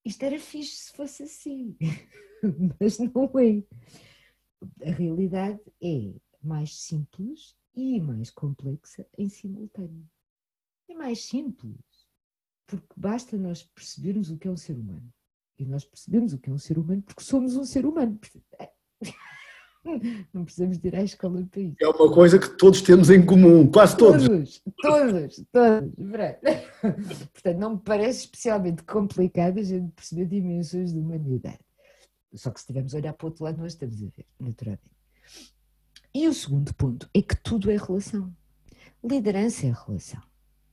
Isto 0.03 0.24
era 0.24 0.39
fixe 0.39 0.76
se 0.76 0.91
fosse 0.93 1.24
assim, 1.24 1.78
mas 2.82 2.97
não 2.97 3.30
é. 3.38 3.64
A 4.89 4.91
realidade 4.91 5.62
é 5.80 6.16
mais 6.41 6.76
simples 6.82 7.55
e 7.76 8.01
mais 8.01 8.32
complexa 8.32 9.05
em 9.20 9.30
simultâneo. 9.30 10.10
É 10.89 10.95
mais 10.95 11.26
simples, 11.26 11.78
porque 12.66 12.88
basta 12.97 13.38
nós 13.38 13.62
percebermos 13.62 14.32
o 14.32 14.38
que 14.38 14.47
é 14.47 14.51
um 14.51 14.57
ser 14.57 14.76
humano. 14.76 15.14
E 15.60 15.66
nós 15.66 15.84
percebemos 15.84 16.32
o 16.32 16.38
que 16.38 16.49
é 16.49 16.53
um 16.53 16.57
ser 16.57 16.80
humano 16.80 17.01
porque 17.01 17.22
somos 17.22 17.57
um 17.57 17.66
ser 17.66 17.86
humano. 17.86 18.18
Não 20.34 20.45
precisamos 20.45 20.78
de 20.78 20.88
ir 20.88 20.95
à 20.95 21.03
escola 21.03 21.45
para 21.51 21.62
isso. 21.62 21.76
É 21.82 21.88
uma 21.88 22.14
coisa 22.14 22.39
que 22.39 22.49
todos 22.57 22.82
temos 22.82 23.10
em 23.10 23.26
comum, 23.26 23.70
quase 23.70 23.97
todos. 23.97 24.26
Todos, 24.28 24.62
todos, 24.82 25.45
todos. 25.51 25.89
Portanto, 27.34 27.57
não 27.57 27.74
me 27.76 27.80
parece 27.80 28.26
especialmente 28.26 28.84
complicado 28.84 29.57
a 29.57 29.64
gente 29.64 29.91
perceber 29.91 30.26
dimensões 30.26 30.93
de 30.93 30.99
humanidade. 30.99 31.60
Só 32.34 32.51
que 32.51 32.60
se 32.60 32.64
estivermos 32.64 32.93
a 32.93 32.97
olhar 32.97 33.14
para 33.14 33.26
o 33.26 33.30
outro 33.30 33.43
lado, 33.45 33.57
nós 33.57 33.74
estamos 33.74 33.95
a 34.03 34.05
ver, 34.05 34.26
naturalmente. 34.39 34.84
E 36.14 36.28
o 36.28 36.34
segundo 36.34 36.74
ponto 36.76 37.10
é 37.14 37.22
que 37.22 37.36
tudo 37.38 37.72
é 37.72 37.78
relação. 37.78 38.34
Liderança 39.03 39.66
é 39.66 39.72
relação. 39.72 40.22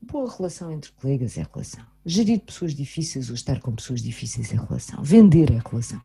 Boa 0.07 0.31
relação 0.31 0.71
entre 0.71 0.93
colegas 0.93 1.37
é 1.37 1.45
relação. 1.53 1.85
Gerir 2.05 2.41
pessoas 2.41 2.75
difíceis 2.75 3.29
ou 3.29 3.35
estar 3.35 3.61
com 3.61 3.75
pessoas 3.75 4.01
difíceis 4.01 4.53
é 4.53 4.57
relação. 4.57 5.03
Vender 5.03 5.51
é 5.51 5.59
relação. 5.59 6.01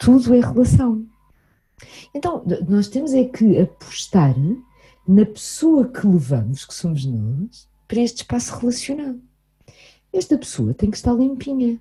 Tudo 0.00 0.34
é 0.34 0.40
relação. 0.40 1.06
Então, 2.14 2.42
nós 2.66 2.88
temos 2.88 3.12
é 3.12 3.24
que 3.24 3.58
apostar 3.58 4.34
na 5.06 5.26
pessoa 5.26 5.86
que 5.86 6.06
levamos, 6.06 6.64
que 6.64 6.74
somos 6.74 7.04
nós, 7.04 7.68
para 7.86 8.00
este 8.00 8.22
espaço 8.22 8.58
relacional. 8.58 9.16
Esta 10.10 10.38
pessoa 10.38 10.72
tem 10.72 10.90
que 10.90 10.96
estar 10.96 11.12
limpinha. 11.12 11.78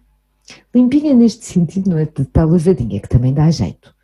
Limpinha 0.76 1.14
neste 1.14 1.46
sentido, 1.46 1.90
não 1.90 1.98
é 1.98 2.06
de 2.06 2.24
estar 2.24 2.44
lavadinha, 2.44 3.00
que 3.00 3.10
também 3.10 3.34
dá 3.34 3.50
jeito. 3.50 3.96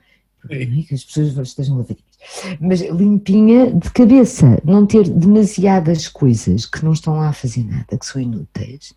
É 0.49 0.65
que 0.65 0.93
as 0.93 1.03
pessoas 1.03 1.37
estejam 1.37 1.77
lavadinhas 1.77 2.12
mas 2.59 2.81
limpinha 2.81 3.71
de 3.73 3.89
cabeça, 3.91 4.61
não 4.63 4.85
ter 4.85 5.07
demasiadas 5.07 6.07
coisas 6.07 6.65
que 6.65 6.83
não 6.83 6.93
estão 6.93 7.15
lá 7.17 7.29
a 7.29 7.33
fazer 7.33 7.63
nada, 7.63 7.97
que 7.97 8.05
são 8.05 8.21
inúteis, 8.21 8.93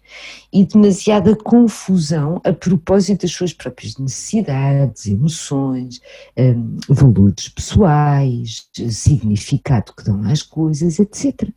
e 0.53 0.65
demasiada 0.65 1.37
confusão 1.37 2.41
a 2.45 2.53
propósito 2.53 3.23
das 3.23 3.33
suas 3.33 3.53
próprias 3.53 3.97
necessidades, 3.97 5.07
emoções, 5.07 6.01
um, 6.37 6.79
valores 6.89 7.49
pessoais, 7.49 8.69
significado 8.91 9.93
que 9.97 10.05
dão 10.05 10.23
às 10.25 10.43
coisas, 10.43 10.99
etc. 10.99 11.49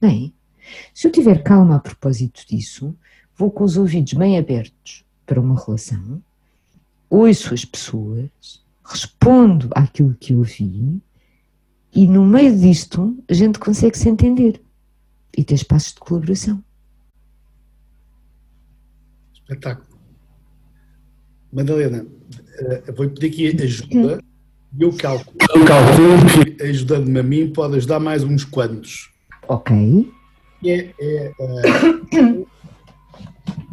Bem, 0.00 0.32
se 0.94 1.06
eu 1.06 1.12
tiver 1.12 1.42
calma 1.42 1.76
a 1.76 1.80
propósito 1.80 2.42
disso, 2.48 2.94
vou 3.36 3.50
com 3.50 3.64
os 3.64 3.76
ouvidos 3.76 4.14
bem 4.14 4.38
abertos 4.38 5.04
para 5.26 5.40
uma 5.40 5.58
relação, 5.62 6.22
ouço 7.08 7.54
as 7.54 7.64
pessoas, 7.64 8.30
respondo 8.84 9.68
àquilo 9.72 10.16
que 10.18 10.34
ouvi 10.34 11.00
e 11.94 12.06
no 12.06 12.24
meio 12.24 12.56
disto, 12.56 13.16
a 13.28 13.34
gente 13.34 13.58
consegue 13.58 13.98
se 13.98 14.08
entender 14.08 14.60
e 15.36 15.44
ter 15.44 15.54
espaços 15.54 15.94
de 15.94 16.00
colaboração. 16.00 16.62
Espetáculo. 19.32 19.88
Madalena, 21.52 22.06
eh, 22.58 22.92
vou 22.92 23.08
pedir 23.10 23.26
aqui 23.26 23.62
ajuda 23.62 24.20
eu 24.78 24.92
calculo. 24.92 25.36
Eu 25.54 25.64
calculo 25.64 26.56
que 26.56 26.62
ajudando-me 26.62 27.18
a 27.18 27.22
mim 27.22 27.52
pode 27.52 27.76
ajudar 27.76 27.98
mais 27.98 28.22
uns 28.22 28.44
quantos. 28.44 29.10
Ok. 29.48 30.08
É, 30.64 30.70
é, 30.70 30.92
é, 31.00 31.32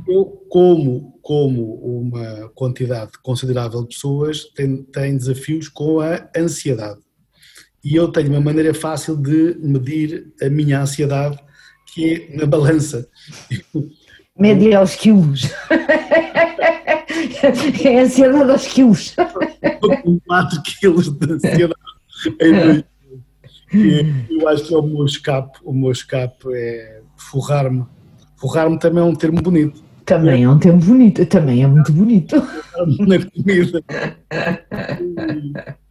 eu, 0.07 0.25
como, 0.49 1.19
como 1.21 1.75
uma 1.75 2.49
quantidade 2.55 3.11
considerável 3.21 3.81
de 3.81 3.89
pessoas, 3.89 4.45
tem, 4.55 4.83
tem 4.83 5.15
desafios 5.15 5.67
com 5.67 5.99
a 5.99 6.27
ansiedade 6.35 6.99
e 7.89 7.95
eu 7.95 8.09
tenho 8.09 8.31
uma 8.31 8.41
maneira 8.41 8.73
fácil 8.73 9.15
de 9.15 9.55
medir 9.61 10.33
a 10.41 10.49
minha 10.49 10.81
ansiedade, 10.81 11.39
que 11.93 12.27
é 12.33 12.35
na 12.35 12.45
balança. 12.45 13.07
Mede 14.37 14.75
aos 14.75 14.95
quilos. 14.95 15.49
É 17.83 18.01
ansiedade 18.01 18.51
aos 18.51 18.67
quilos. 18.67 19.15
Com 20.03 20.19
4 20.27 20.61
quilos 20.63 21.09
de 21.09 21.33
ansiedade 21.33 21.73
em 22.41 22.83
Eu 24.39 24.49
acho 24.49 24.65
que 24.65 24.73
é 24.73 24.77
o 24.77 24.81
meu 24.81 25.05
escape. 25.05 25.59
O 25.63 25.71
meu 25.71 25.91
escape 25.91 26.47
é 26.53 27.01
forrar-me. 27.15 27.85
Forrar-me 28.35 28.79
também 28.79 29.03
é 29.03 29.05
um 29.05 29.15
termo 29.15 29.39
bonito. 29.41 29.81
Também 30.03 30.43
é 30.43 30.49
um 30.49 30.57
termo 30.57 30.79
bonito, 30.79 31.25
também 31.27 31.63
é 31.63 31.67
muito 31.67 31.93
bonito. 31.93 32.35
Na 33.07 33.23
comida 33.23 33.83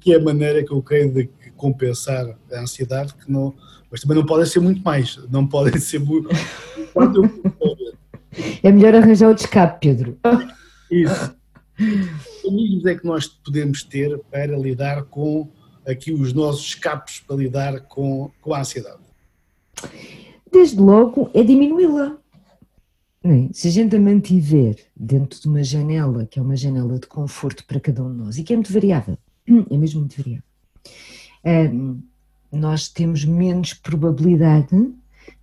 que 0.00 0.12
é 0.12 0.16
a 0.16 0.22
maneira 0.22 0.64
que 0.64 0.72
eu 0.72 0.82
creio 0.82 1.12
de 1.12 1.30
compensar 1.56 2.26
a 2.52 2.60
ansiedade, 2.60 3.14
que 3.14 3.30
não, 3.30 3.54
mas 3.90 4.00
também 4.00 4.16
não 4.16 4.26
podem 4.26 4.46
ser 4.46 4.60
muito 4.60 4.82
mais, 4.82 5.18
não 5.30 5.46
podem 5.46 5.78
ser 5.80 5.98
muito. 5.98 6.28
é 8.62 8.70
melhor 8.70 8.94
arranjar 8.94 9.28
o 9.30 9.34
escape, 9.34 9.80
Pedro. 9.80 10.18
Isso. 10.90 11.36
Que 11.76 12.48
amigos 12.48 12.86
é 12.86 12.94
que 12.94 13.06
nós 13.06 13.26
podemos 13.26 13.82
ter 13.82 14.18
para 14.30 14.56
lidar 14.56 15.04
com 15.04 15.48
aqui 15.86 16.12
os 16.12 16.32
nossos 16.32 16.66
escapes 16.66 17.20
para 17.20 17.36
lidar 17.36 17.80
com, 17.82 18.30
com 18.40 18.54
a 18.54 18.60
ansiedade? 18.60 18.98
Desde 20.50 20.80
logo 20.80 21.30
é 21.34 21.42
diminuí-la. 21.42 22.18
É? 23.22 23.48
Se 23.52 23.68
a 23.68 23.70
gente 23.70 23.96
a 23.96 24.00
mantiver 24.00 24.76
dentro 24.96 25.40
de 25.40 25.48
uma 25.48 25.62
janela, 25.62 26.24
que 26.26 26.38
é 26.38 26.42
uma 26.42 26.56
janela 26.56 26.98
de 26.98 27.06
conforto 27.06 27.64
para 27.66 27.80
cada 27.80 28.02
um 28.02 28.12
de 28.12 28.18
nós 28.18 28.38
e 28.38 28.44
que 28.44 28.52
é 28.52 28.56
muito 28.56 28.72
variável, 28.72 29.18
é 29.70 29.76
mesmo 29.76 30.06
variável. 30.16 30.42
Um, 31.44 32.02
nós 32.50 32.88
temos 32.88 33.24
menos 33.24 33.74
probabilidade 33.74 34.92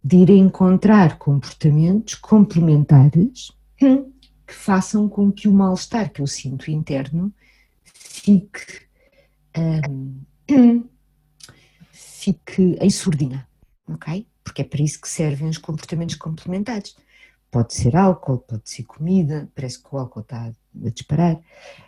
de 0.03 0.17
ir 0.17 0.29
encontrar 0.29 1.17
comportamentos 1.17 2.15
complementares 2.15 3.51
que 3.77 4.53
façam 4.53 5.09
com 5.09 5.31
que 5.31 5.47
o 5.47 5.53
mal-estar 5.53 6.11
que 6.11 6.21
eu 6.21 6.27
sinto 6.27 6.69
interno 6.69 7.33
fique, 7.83 8.81
um, 9.57 10.13
fique 11.91 12.77
em 12.79 12.89
surdina, 12.89 13.47
ok? 13.87 14.27
Porque 14.43 14.61
é 14.61 14.65
para 14.65 14.83
isso 14.83 15.01
que 15.01 15.09
servem 15.09 15.49
os 15.49 15.57
comportamentos 15.57 16.15
complementares. 16.15 16.95
Pode 17.55 17.73
ser 17.73 17.95
álcool, 17.95 18.39
pode 18.39 18.69
ser 18.69 18.83
comida, 18.83 19.49
parece 19.55 19.81
que 19.81 19.87
o 19.89 19.97
álcool 19.97 20.19
está 20.19 20.47
a 20.47 20.89
disparar, 20.89 21.39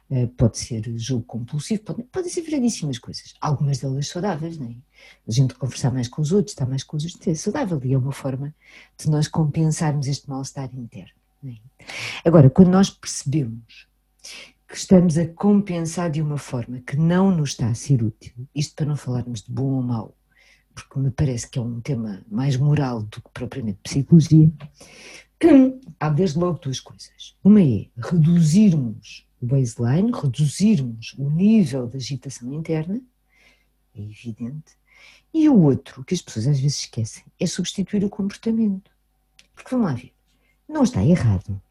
eh, 0.09 0.27
pode 0.37 0.57
ser 0.57 0.81
jogo 0.97 1.23
compulsivo, 1.23 1.83
pode, 1.83 2.03
podem 2.03 2.29
ser 2.29 2.41
variedíssimas 2.43 2.97
coisas. 2.97 3.33
Algumas 3.41 3.79
delas 3.79 4.07
saudáveis, 4.07 4.57
não 4.57 4.67
é? 4.67 4.75
A 5.27 5.29
gente 5.29 5.53
conversar 5.55 5.91
mais 5.91 6.07
com 6.07 6.21
os 6.21 6.31
outros, 6.31 6.53
estar 6.53 6.65
mais 6.65 6.85
com 6.85 6.95
os 6.95 7.03
outros, 7.03 7.27
é 7.27 7.35
saudável 7.35 7.81
e 7.83 7.93
é 7.93 7.97
uma 7.97 8.13
forma 8.13 8.55
de 8.97 9.09
nós 9.09 9.27
compensarmos 9.27 10.07
este 10.07 10.29
mal-estar 10.29 10.69
interno. 10.73 11.11
É? 11.43 11.55
Agora, 12.23 12.49
quando 12.49 12.69
nós 12.69 12.89
percebemos 12.89 13.89
que 14.69 14.77
estamos 14.77 15.17
a 15.17 15.27
compensar 15.27 16.09
de 16.09 16.21
uma 16.21 16.37
forma 16.37 16.79
que 16.79 16.95
não 16.95 17.29
nos 17.29 17.49
está 17.49 17.67
a 17.67 17.75
ser 17.75 18.01
útil, 18.01 18.31
isto 18.55 18.73
para 18.73 18.85
não 18.85 18.95
falarmos 18.95 19.41
de 19.41 19.51
bom 19.51 19.73
ou 19.73 19.81
mau, 19.81 20.15
porque 20.73 20.97
me 20.99 21.11
parece 21.11 21.49
que 21.49 21.59
é 21.59 21.61
um 21.61 21.81
tema 21.81 22.23
mais 22.29 22.55
moral 22.55 23.01
do 23.01 23.21
que 23.21 23.29
propriamente 23.33 23.79
psicologia, 23.83 24.49
há 25.99 26.09
desde 26.09 26.39
logo 26.39 26.59
duas 26.59 26.79
coisas. 26.79 27.35
Uma 27.43 27.61
é 27.61 27.87
reduzirmos 27.97 29.27
o 29.41 29.45
baseline, 29.45 30.11
reduzirmos 30.11 31.13
o 31.17 31.29
nível 31.29 31.87
de 31.87 31.97
agitação 31.97 32.51
interna, 32.53 33.01
é 33.95 34.01
evidente, 34.01 34.77
e 35.33 35.47
o 35.49 35.59
outro, 35.59 36.03
que 36.03 36.13
as 36.13 36.21
pessoas 36.21 36.47
às 36.47 36.59
vezes 36.59 36.81
esquecem, 36.81 37.23
é 37.39 37.45
substituir 37.45 38.03
o 38.03 38.09
comportamento. 38.09 38.89
Porque 39.53 39.69
vamos 39.69 39.87
lá 39.87 39.93
ver, 39.93 40.13
não 40.67 40.83
está 40.83 41.03
errado 41.03 41.61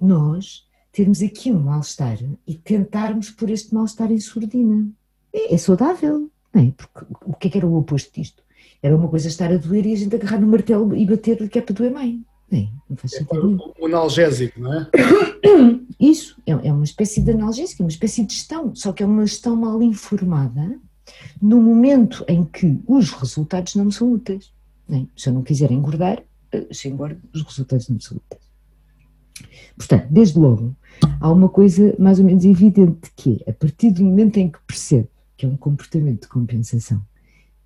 nós 0.00 0.66
termos 0.92 1.22
aqui 1.22 1.50
um 1.50 1.60
mal-estar 1.60 2.18
e 2.46 2.54
tentarmos 2.54 3.30
por 3.30 3.50
este 3.50 3.74
mal-estar 3.74 4.10
em 4.10 4.20
surdina. 4.20 4.88
É, 5.32 5.54
é 5.54 5.58
saudável, 5.58 6.30
não 6.52 6.62
é? 6.62 6.72
Porque 6.76 7.06
o 7.24 7.34
que 7.34 7.48
é 7.48 7.50
que 7.50 7.58
era 7.58 7.66
o 7.66 7.76
oposto 7.76 8.12
disto? 8.12 8.42
Era 8.82 8.96
uma 8.96 9.08
coisa 9.08 9.28
estar 9.28 9.52
a 9.52 9.56
doer 9.56 9.86
e 9.86 9.92
a 9.92 9.96
gente 9.96 10.14
agarrar 10.14 10.40
no 10.40 10.46
martelo 10.46 10.96
e 10.96 11.04
bater 11.04 11.48
que 11.48 11.58
é 11.58 11.62
para 11.62 11.74
doer 11.74 11.92
bem. 11.92 12.24
Bem, 12.50 12.72
não 12.88 12.96
faz 12.96 13.12
é 13.12 13.18
sentido. 13.18 13.72
É 13.76 13.82
um 13.82 13.86
analgésico, 13.86 14.60
não 14.60 14.72
é? 14.72 14.90
Isso, 16.00 16.40
é, 16.46 16.52
é 16.52 16.72
uma 16.72 16.84
espécie 16.84 17.20
de 17.20 17.30
analgésico, 17.30 17.82
é 17.82 17.84
uma 17.84 17.90
espécie 17.90 18.24
de 18.24 18.32
gestão, 18.32 18.74
só 18.74 18.92
que 18.92 19.02
é 19.02 19.06
uma 19.06 19.26
gestão 19.26 19.56
mal 19.56 19.82
informada 19.82 20.78
no 21.40 21.60
momento 21.60 22.24
em 22.28 22.44
que 22.44 22.80
os 22.86 23.10
resultados 23.10 23.74
não 23.74 23.90
são 23.90 24.12
úteis. 24.12 24.52
É? 24.90 25.04
Se 25.16 25.28
eu 25.28 25.34
não 25.34 25.42
quiser 25.42 25.70
engordar, 25.70 26.22
eh, 26.52 26.66
se 26.72 26.88
engordo, 26.88 27.20
os 27.34 27.42
resultados 27.42 27.88
não 27.88 28.00
são 28.00 28.16
úteis. 28.16 28.48
Portanto, 29.76 30.06
desde 30.10 30.38
logo, 30.38 30.74
há 31.20 31.30
uma 31.30 31.48
coisa 31.48 31.94
mais 31.98 32.18
ou 32.18 32.24
menos 32.24 32.44
evidente 32.44 33.10
que 33.14 33.42
é, 33.46 33.50
a 33.50 33.54
partir 33.54 33.90
do 33.90 34.02
momento 34.02 34.38
em 34.38 34.50
que 34.50 34.58
percebe 34.66 35.08
que 35.36 35.46
é 35.46 35.48
um 35.48 35.56
comportamento 35.56 36.22
de 36.22 36.28
compensação, 36.28 37.00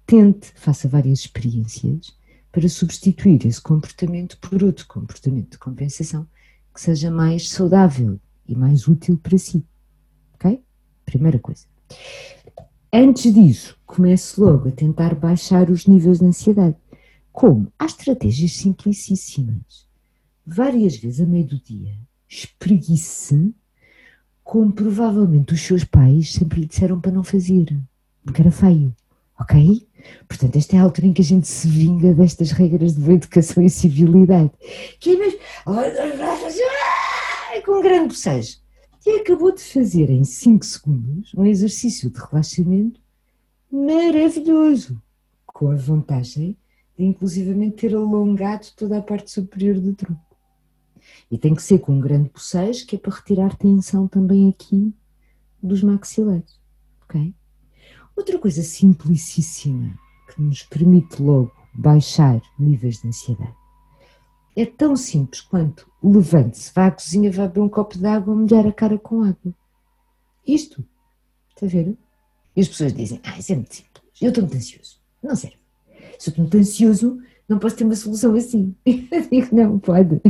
tente, 0.05 0.53
faça 0.55 0.89
várias 0.89 1.20
experiências 1.20 2.14
para 2.53 2.68
substituir 2.68 3.46
esse 3.46 3.61
comportamento 3.61 4.38
por 4.38 4.62
outro 4.62 4.86
comportamento 4.86 5.53
de 5.53 5.59
compensação 5.59 6.26
que 6.72 6.80
seja 6.80 7.11
mais 7.11 7.48
saudável 7.48 8.20
e 8.46 8.55
mais 8.55 8.86
útil 8.86 9.18
para 9.18 9.38
si. 9.38 9.64
Ok? 10.34 10.62
Primeira 11.05 11.38
coisa. 11.38 11.64
Antes 12.92 13.32
disso, 13.32 13.78
comece 13.86 14.38
logo 14.38 14.68
a 14.68 14.72
tentar 14.72 15.14
baixar 15.14 15.70
os 15.70 15.86
níveis 15.86 16.18
de 16.18 16.26
ansiedade. 16.26 16.76
Como? 17.32 17.72
Há 17.78 17.86
estratégias 17.86 18.53
simplicíssimas. 18.53 19.88
Várias 20.44 20.96
vezes 20.96 21.20
a 21.20 21.26
meio 21.26 21.46
do 21.46 21.59
dia, 21.59 21.96
espreguice 22.28 23.55
como 24.44 24.72
provavelmente 24.72 25.55
os 25.55 25.62
seus 25.62 25.84
pais 25.84 26.32
sempre 26.32 26.61
lhe 26.61 26.66
disseram 26.66 27.00
para 27.00 27.12
não 27.12 27.24
fazer, 27.24 27.74
porque 28.24 28.42
era 28.42 28.50
feio, 28.50 28.94
ok? 29.38 29.88
Portanto, 30.28 30.57
esta 30.57 30.76
é 30.76 30.78
a 30.78 30.82
altura 30.82 31.07
em 31.07 31.12
que 31.12 31.22
a 31.22 31.24
gente 31.24 31.46
se 31.46 31.68
vinga 31.68 32.12
destas 32.14 32.50
regras 32.50 32.94
de 32.94 33.11
educação 33.11 33.62
e 33.62 33.70
civilidade. 33.70 34.50
Que 34.98 35.11
é 35.11 35.16
mesmo, 35.16 35.38
com 37.62 37.78
um 37.78 37.82
grande 37.82 38.09
bocejo. 38.09 38.59
E 39.05 39.20
acabou 39.20 39.53
de 39.53 39.62
fazer 39.62 40.11
em 40.11 40.24
5 40.24 40.64
segundos 40.64 41.32
um 41.34 41.44
exercício 41.44 42.11
de 42.11 42.20
relaxamento 42.20 43.00
maravilhoso, 43.70 45.00
com 45.46 45.70
a 45.70 45.76
vantagem 45.76 46.57
de 46.96 47.05
inclusivamente 47.05 47.76
ter 47.76 47.94
alongado 47.94 48.66
toda 48.76 48.98
a 48.98 49.03
parte 49.03 49.30
superior 49.30 49.80
do 49.80 49.94
tronco. 49.94 50.20
E 51.30 51.38
tem 51.38 51.55
que 51.55 51.62
ser 51.62 51.78
com 51.80 51.92
um 51.92 52.00
grande 52.00 52.30
bocejo, 52.30 52.86
que 52.86 52.96
é 52.96 52.98
para 52.98 53.14
retirar 53.14 53.57
tensão 53.57 54.07
também 54.07 54.48
aqui 54.48 54.94
dos 55.61 55.82
maxilares. 55.82 56.61
Ok? 57.05 57.34
Outra 58.17 58.39
coisa 58.39 58.63
simplicíssima 58.63 59.99
que 60.29 60.41
nos 60.43 60.63
permite 60.63 61.23
logo 61.23 61.53
baixar 61.75 62.41
níveis 62.59 63.01
de 63.01 63.09
ansiedade 63.09 63.63
é 64.57 64.67
tão 64.67 64.95
simples 64.97 65.41
quanto 65.41 65.91
levante-se, 66.03 66.73
vá 66.75 66.87
à 66.87 66.91
cozinha, 66.91 67.31
vá 67.31 67.47
beber 67.47 67.61
um 67.61 67.69
copo 67.69 67.97
de 67.97 68.07
água, 68.07 68.35
molhar 68.35 68.67
a 68.67 68.73
cara 68.73 68.99
com 68.99 69.23
água. 69.23 69.55
Isto. 70.47 70.85
Está 71.51 71.67
a 71.67 71.69
ver? 71.69 71.97
E 72.55 72.61
as 72.61 72.69
pessoas 72.69 72.93
dizem, 72.93 73.21
ah, 73.25 73.39
isso 73.39 73.53
é 73.53 73.57
muito 73.57 73.75
simples, 73.75 74.03
eu 74.21 74.29
estou 74.29 74.45
muito 74.45 74.57
ansioso. 74.57 75.01
Não 75.23 75.35
serve. 75.35 75.57
Se 76.19 76.29
eu 76.29 76.33
estou 76.33 76.43
muito 76.43 76.57
ansioso, 76.59 77.19
não 77.49 77.59
posso 77.59 77.77
ter 77.77 77.85
uma 77.85 77.97
solução 77.97 78.35
assim. 78.35 78.75
Eu 78.85 79.23
digo, 79.31 79.55
não 79.57 79.79
pode. 79.79 80.21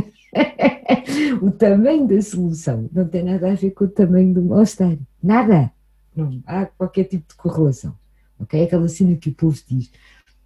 o 1.41 1.51
tamanho 1.51 2.07
da 2.07 2.21
solução 2.21 2.89
não 2.93 3.07
tem 3.07 3.23
nada 3.23 3.51
a 3.51 3.55
ver 3.55 3.71
com 3.71 3.85
o 3.85 3.89
tamanho 3.89 4.33
do 4.33 4.41
mal-estar. 4.41 4.97
Nada. 5.21 5.71
Não 6.15 6.41
há 6.45 6.65
qualquer 6.65 7.05
tipo 7.05 7.27
de 7.27 7.35
correlação. 7.35 7.97
Ok? 8.39 8.61
Aquela 8.63 8.87
cena 8.87 9.15
que 9.15 9.29
o 9.29 9.33
povo 9.33 9.59
diz 9.67 9.91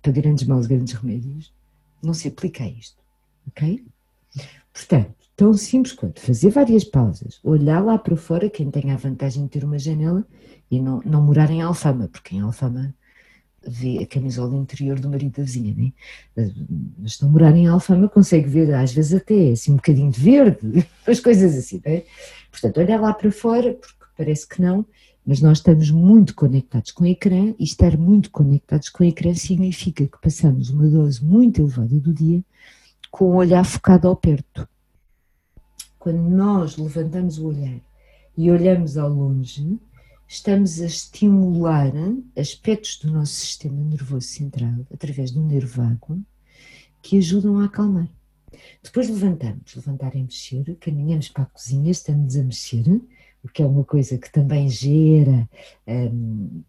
para 0.02 0.12
grandes 0.12 0.46
males, 0.46 0.68
grandes 0.68 0.94
remédios, 0.94 1.54
não 2.02 2.14
se 2.14 2.28
aplica 2.28 2.64
a 2.64 2.70
isto. 2.70 3.02
Ok? 3.48 3.86
Portanto, 4.74 5.16
tão 5.36 5.54
simples 5.54 5.94
quanto 5.94 6.20
fazer 6.20 6.50
várias 6.50 6.84
pausas, 6.84 7.40
olhar 7.44 7.84
lá 7.84 7.98
para 7.98 8.16
fora, 8.16 8.50
quem 8.50 8.70
tem 8.70 8.92
a 8.92 8.98
vantagem 8.98 9.44
de 9.44 9.50
ter 9.50 9.64
uma 9.64 9.80
janela 9.80 10.26
e 10.70 10.80
não, 10.80 11.02
não 11.06 11.22
morar 11.22 11.50
em 11.50 11.62
Alfama, 11.62 12.08
porque 12.08 12.36
em 12.36 12.42
Alfama 12.42 12.94
vê 13.66 14.00
a 14.00 14.08
camisola 14.08 14.56
interior 14.56 15.00
do 15.00 15.10
marido 15.10 15.38
da 15.38 15.44
vizinha, 15.44 15.76
né? 15.76 15.92
mas 16.98 17.20
não 17.20 17.30
morar 17.30 17.56
em 17.56 17.68
Alfama 17.68 18.08
consegue 18.08 18.48
ver 18.48 18.74
às 18.74 18.94
vezes 18.94 19.14
até 19.14 19.52
assim 19.52 19.74
um 19.74 19.76
bocadinho 19.76 20.10
de 20.10 20.20
verde, 20.20 20.88
as 21.06 21.20
coisas 21.20 21.56
assim, 21.56 21.82
né? 21.86 22.04
Portanto, 22.52 22.80
olhar 22.80 23.00
lá 23.00 23.14
para 23.14 23.32
fora, 23.32 23.74
porque 23.74 24.06
parece 24.16 24.48
que 24.48 24.62
não, 24.62 24.86
mas 25.28 25.42
nós 25.42 25.58
estamos 25.58 25.92
muito 25.92 26.34
conectados 26.34 26.94
com 26.94 27.04
o 27.04 27.08
ecrã 27.08 27.54
e 27.60 27.64
estar 27.66 27.98
muito 27.98 28.32
conectados 28.32 28.88
com 28.88 29.04
o 29.04 29.08
ecrã 29.08 29.34
significa 29.34 30.08
que 30.08 30.22
passamos 30.22 30.70
uma 30.70 30.88
dose 30.88 31.22
muito 31.22 31.60
elevada 31.60 32.00
do 32.00 32.14
dia 32.14 32.42
com 33.12 33.26
o 33.26 33.36
olhar 33.36 33.66
focado 33.66 34.08
ao 34.08 34.16
perto. 34.16 34.66
Quando 36.00 36.22
nós 36.30 36.78
levantamos 36.78 37.38
o 37.40 37.48
olhar 37.48 37.82
e 38.38 38.50
olhamos 38.50 38.98
ao 38.98 39.10
longe, 39.10 39.78
estamos 40.26 40.80
a 40.80 40.86
estimular 40.86 41.92
aspectos 42.38 42.98
do 43.00 43.12
nosso 43.12 43.34
sistema 43.34 43.84
nervoso 43.84 44.28
central 44.28 44.88
através 44.94 45.32
do 45.32 45.44
nervo 45.44 45.82
vago 45.82 46.22
que 47.02 47.18
ajudam 47.18 47.60
a 47.60 47.66
acalmar. 47.66 48.08
Depois 48.82 49.10
levantamos, 49.10 49.76
levantar 49.76 50.16
e 50.16 50.24
mexer, 50.24 50.78
caminhamos 50.80 51.28
para 51.28 51.44
a 51.44 51.48
cozinha, 51.48 51.92
estamos 51.92 52.38
a 52.38 52.44
mexer, 52.44 52.86
que 53.48 53.62
é 53.62 53.66
uma 53.66 53.84
coisa 53.84 54.18
que 54.18 54.32
também 54.32 54.70
gera 54.70 55.48
hum, 55.88 56.62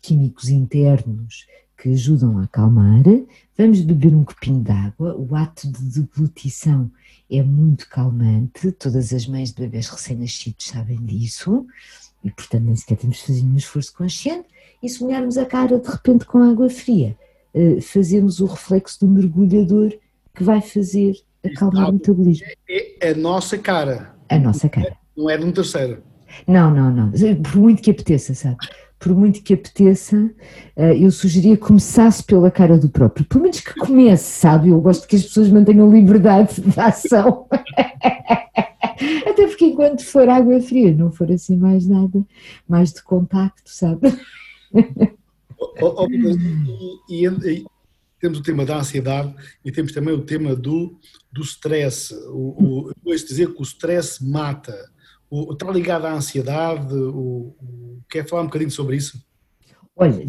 químicos 0.00 0.48
internos 0.48 1.46
que 1.76 1.90
ajudam 1.90 2.38
a 2.38 2.44
acalmar. 2.44 3.02
Vamos 3.56 3.80
beber 3.80 4.14
um 4.14 4.24
copinho 4.24 4.62
de 4.62 4.70
água. 4.70 5.16
O 5.16 5.34
ato 5.34 5.70
de 5.70 5.82
deglutição 5.82 6.90
é 7.30 7.42
muito 7.42 7.88
calmante. 7.88 8.70
Todas 8.72 9.12
as 9.12 9.26
mães 9.26 9.52
de 9.52 9.62
bebês 9.62 9.88
recém-nascidos 9.88 10.66
sabem 10.66 10.98
disso 11.04 11.66
e 12.24 12.30
portanto 12.30 12.64
nem 12.64 12.76
sequer 12.76 12.96
temos 12.96 13.16
de 13.18 13.26
fazer 13.26 13.44
um 13.44 13.56
esforço 13.56 13.94
consciente, 13.94 14.46
e 14.82 14.88
se 14.88 15.02
molharmos 15.02 15.38
a 15.38 15.44
cara 15.44 15.78
de 15.78 15.88
repente 15.88 16.24
com 16.24 16.38
água 16.38 16.68
fria, 16.68 17.16
uh, 17.54 17.80
fazemos 17.80 18.40
o 18.40 18.46
reflexo 18.46 19.00
do 19.00 19.08
mergulhador 19.08 19.92
que 20.34 20.42
vai 20.42 20.60
fazer 20.60 21.14
acalmar 21.44 21.90
o 21.90 21.92
metabolismo. 21.94 22.46
É, 22.68 23.08
é 23.08 23.12
a 23.12 23.16
nossa 23.16 23.58
cara. 23.58 24.14
A 24.28 24.38
nossa 24.38 24.68
cara. 24.68 24.96
Não 25.20 25.28
é 25.28 25.36
de 25.36 25.44
um 25.44 25.52
terceiro. 25.52 26.02
Não, 26.46 26.72
não, 26.72 26.90
não. 26.90 27.12
Por 27.42 27.56
muito 27.56 27.82
que 27.82 27.90
apeteça, 27.90 28.34
sabe? 28.34 28.56
Por 28.98 29.14
muito 29.14 29.42
que 29.42 29.54
apeteça, 29.54 30.30
eh, 30.76 30.96
eu 30.98 31.10
sugeria 31.10 31.56
que 31.56 31.62
começasse 31.62 32.22
pela 32.24 32.50
cara 32.50 32.78
do 32.78 32.88
próprio. 32.88 33.24
Pelo 33.26 33.42
menos 33.42 33.60
que 33.60 33.74
comece, 33.74 34.40
sabe? 34.40 34.68
Eu 34.68 34.80
gosto 34.80 35.06
que 35.06 35.16
as 35.16 35.22
pessoas 35.22 35.50
mantenham 35.50 35.92
liberdade 35.92 36.60
de 36.60 36.80
ação. 36.80 37.46
Até 39.26 39.46
porque 39.46 39.66
enquanto 39.66 40.04
for 40.04 40.28
água 40.28 40.60
fria, 40.60 40.94
não 40.94 41.10
for 41.10 41.30
assim 41.30 41.56
mais 41.56 41.86
nada, 41.86 42.24
mais 42.68 42.92
de 42.92 43.02
contacto, 43.02 43.70
sabe? 43.70 44.12
Oh, 45.82 46.04
oh, 46.04 46.06
e, 46.10 47.26
e, 47.26 47.26
e, 47.26 47.64
temos 48.20 48.38
o 48.38 48.42
tema 48.42 48.64
da 48.64 48.78
ansiedade 48.78 49.34
e 49.64 49.72
temos 49.72 49.92
também 49.92 50.14
o 50.14 50.22
tema 50.22 50.54
do, 50.54 50.98
do 51.32 51.42
stress. 51.42 52.14
O, 52.28 52.90
o, 52.90 52.92
eu 53.06 53.16
dizer 53.16 53.52
que 53.54 53.60
o 53.60 53.62
stress 53.62 54.22
mata. 54.22 54.74
O, 55.30 55.52
está 55.52 55.70
ligado 55.70 56.06
à 56.06 56.12
ansiedade? 56.12 56.92
O, 56.92 57.54
o, 57.60 58.00
quer 58.10 58.28
falar 58.28 58.42
um 58.42 58.46
bocadinho 58.46 58.70
sobre 58.70 58.96
isso? 58.96 59.24
Olha, 59.96 60.18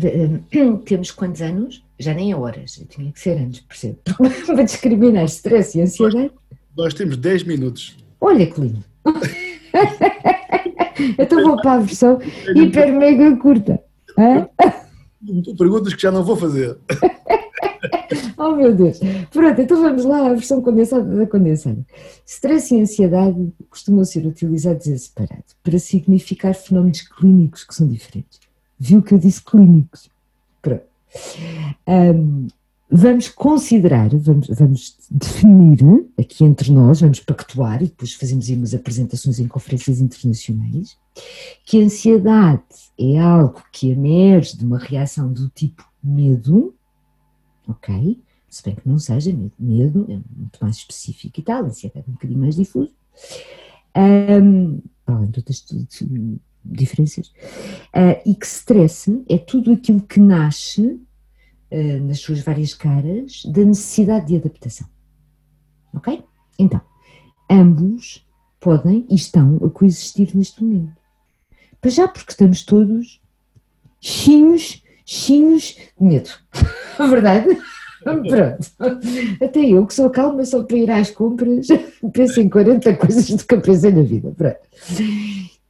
temos 0.85 1.11
quantos 1.11 1.41
anos? 1.41 1.83
Já 1.99 2.13
nem 2.13 2.35
horas, 2.35 2.77
eu 2.77 2.85
tinha 2.85 3.11
que 3.11 3.19
ser 3.19 3.37
anos, 3.37 3.59
percebo. 3.61 3.97
Para 4.45 4.63
discriminar 4.63 5.25
stress 5.25 5.77
e 5.77 5.81
ansiedade. 5.81 6.15
Nós, 6.15 6.31
nós 6.77 6.93
temos 6.93 7.17
10 7.17 7.43
minutos. 7.43 7.97
Olha 8.19 8.45
que 8.45 8.61
lindo! 8.61 8.83
então 11.17 11.43
vou 11.43 11.59
para 11.61 11.73
a 11.73 11.79
versão 11.79 12.19
hiper 12.55 12.93
mega 12.93 13.35
curta. 13.37 13.81
Perguntas 15.57 15.95
que 15.95 16.01
já 16.01 16.11
não 16.11 16.23
vou 16.23 16.35
fazer. 16.35 16.77
oh 18.37 18.55
meu 18.55 18.75
Deus. 18.75 18.99
Pronto, 19.31 19.61
então 19.61 19.81
vamos 19.81 20.05
lá 20.05 20.29
à 20.29 20.33
versão 20.33 20.61
condensada 20.61 21.15
da 21.15 21.27
condensada. 21.27 21.85
Stress 22.25 22.73
e 22.73 22.81
ansiedade 22.81 23.51
costumam 23.69 24.03
ser 24.05 24.25
utilizados 24.25 24.87
em 24.87 24.97
separado 24.97 25.43
para 25.63 25.79
significar 25.79 26.53
fenómenos 26.53 27.01
clínicos 27.01 27.63
que 27.63 27.75
são 27.75 27.87
diferentes. 27.87 28.39
Viu 28.79 29.01
que 29.01 29.13
eu 29.13 29.19
disse 29.19 29.43
clínicos? 29.43 30.09
Pronto. 30.61 30.83
Um, 31.87 32.47
vamos 32.89 33.29
considerar, 33.29 34.09
vamos, 34.09 34.47
vamos 34.47 34.97
definir 35.09 36.05
aqui 36.17 36.43
entre 36.43 36.71
nós, 36.71 36.99
vamos 36.99 37.19
pactuar 37.21 37.81
e 37.81 37.85
depois 37.85 38.13
fazemos 38.13 38.49
aí 38.49 38.55
umas 38.55 38.73
apresentações 38.73 39.39
em 39.39 39.47
conferências 39.47 40.01
internacionais, 40.01 40.97
que 41.65 41.81
a 41.81 41.85
ansiedade 41.85 42.61
é 42.99 43.17
algo 43.19 43.63
que 43.71 43.89
emerge 43.89 44.57
de 44.57 44.65
uma 44.65 44.77
reação 44.77 45.31
do 45.31 45.47
tipo 45.49 45.85
medo, 46.03 46.73
ok? 47.71 48.21
Se 48.49 48.63
bem 48.63 48.75
que 48.75 48.87
não 48.87 48.99
seja 48.99 49.35
medo, 49.57 50.05
é 50.09 50.19
muito 50.37 50.59
mais 50.61 50.77
específico 50.77 51.39
e 51.39 51.43
tal, 51.43 51.65
ansiedade 51.65 52.05
é 52.05 52.09
um 52.09 52.13
bocadinho 52.13 52.39
mais 52.39 52.55
difuso. 52.55 52.93
Um, 53.95 54.81
além 55.05 55.29
de 55.29 55.39
outras 55.39 55.65
diferenças, 56.63 57.27
uh, 57.27 58.21
e 58.25 58.35
que 58.35 58.45
stress 58.45 59.23
é 59.27 59.37
tudo 59.37 59.71
aquilo 59.71 60.01
que 60.01 60.19
nasce 60.19 61.01
eh, 61.73 62.01
nas 62.01 62.19
suas 62.19 62.41
várias 62.41 62.73
caras, 62.73 63.43
da 63.45 63.63
necessidade 63.63 64.27
de 64.27 64.35
adaptação. 64.35 64.85
Ok? 65.93 66.21
Então, 66.59 66.81
ambos 67.49 68.27
podem 68.59 69.05
e 69.09 69.15
estão 69.15 69.55
a 69.55 69.69
coexistir 69.69 70.35
neste 70.35 70.61
momento. 70.61 71.01
Para 71.79 71.89
já 71.89 72.09
porque 72.09 72.31
estamos 72.31 72.65
todos 72.65 73.21
chinhos, 74.01 74.83
chinhos 75.11 75.77
de 75.99 76.05
medo. 76.05 76.29
Verdade? 77.09 77.47
Pronto. 78.03 78.71
Até 79.43 79.59
eu, 79.59 79.85
que 79.85 79.93
sou 79.93 80.09
calma 80.09 80.43
só 80.45 80.63
para 80.63 80.77
ir 80.77 80.89
às 80.89 81.11
compras, 81.11 81.67
penso 82.13 82.41
em 82.41 82.49
40 82.49 82.95
coisas 82.95 83.29
do 83.29 83.45
que 83.45 83.55
eu 83.55 83.61
pensei 83.61 83.91
na 83.91 84.01
vida. 84.01 84.33
Pronto. 84.35 84.57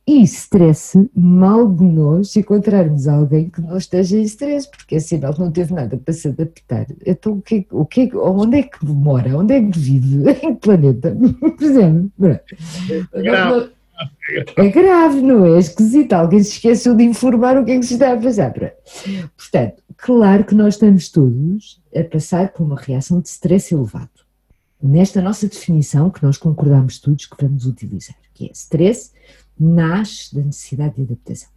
E 0.08 0.24
stress, 0.24 1.10
mal 1.16 1.68
de 1.68 1.84
nós, 1.84 2.32
se 2.32 2.40
encontrarmos 2.40 3.08
alguém 3.08 3.50
que 3.50 3.62
não 3.62 3.78
esteja 3.78 4.18
em 4.18 4.24
stress, 4.24 4.70
porque 4.70 4.96
é 4.96 5.00
sinal 5.00 5.34
que 5.34 5.40
não 5.40 5.52
teve 5.52 5.74
nada 5.74 5.98
para 5.98 6.14
se 6.14 6.28
adaptar. 6.28 6.88
Então, 7.06 7.34
o 7.34 7.42
que, 7.42 7.68
o 7.72 7.86
que, 7.86 8.10
onde 8.16 8.60
é 8.60 8.64
que 8.64 8.86
mora? 8.86 9.38
Onde 9.38 9.54
é 9.54 9.62
que 9.62 9.78
vive? 9.78 10.32
Em 10.32 10.56
que 10.56 10.62
planeta? 10.62 11.16
Por 11.40 11.64
exemplo, 11.64 12.12
é 13.14 13.22
grave. 13.22 13.70
É 14.58 14.68
grave, 14.70 15.22
não 15.22 15.46
é? 15.46 15.56
É 15.56 15.60
esquisito. 15.60 16.14
Alguém 16.14 16.44
se 16.44 16.52
esqueceu 16.52 16.96
de 16.96 17.04
informar 17.04 17.58
o 17.58 17.66
que 17.66 17.72
é 17.72 17.80
que 17.80 17.86
se 17.86 17.94
está 17.94 18.14
a 18.14 18.18
passar. 18.18 18.54
Portanto, 19.38 19.84
claro 19.98 20.44
que 20.44 20.56
nós 20.56 20.76
estamos 20.76 21.10
todos 21.10 21.82
a 21.96 22.04
passar 22.04 22.54
por 22.54 22.64
uma 22.64 22.80
reação 22.80 23.20
de 23.20 23.30
stress 23.30 23.74
elevado. 23.74 24.10
nesta 24.82 25.22
nossa 25.22 25.48
definição 25.48 26.10
que 26.10 26.24
nós 26.24 26.38
concordamos 26.38 27.00
todos 27.00 27.26
que 27.26 27.36
vamos 27.40 27.66
utilizar, 27.66 28.18
que 28.34 28.46
é 28.46 28.52
stress 28.52 29.12
nasce 29.60 30.34
da 30.34 30.42
necessidade 30.42 30.96
de 30.96 31.04
adaptação 31.04 31.50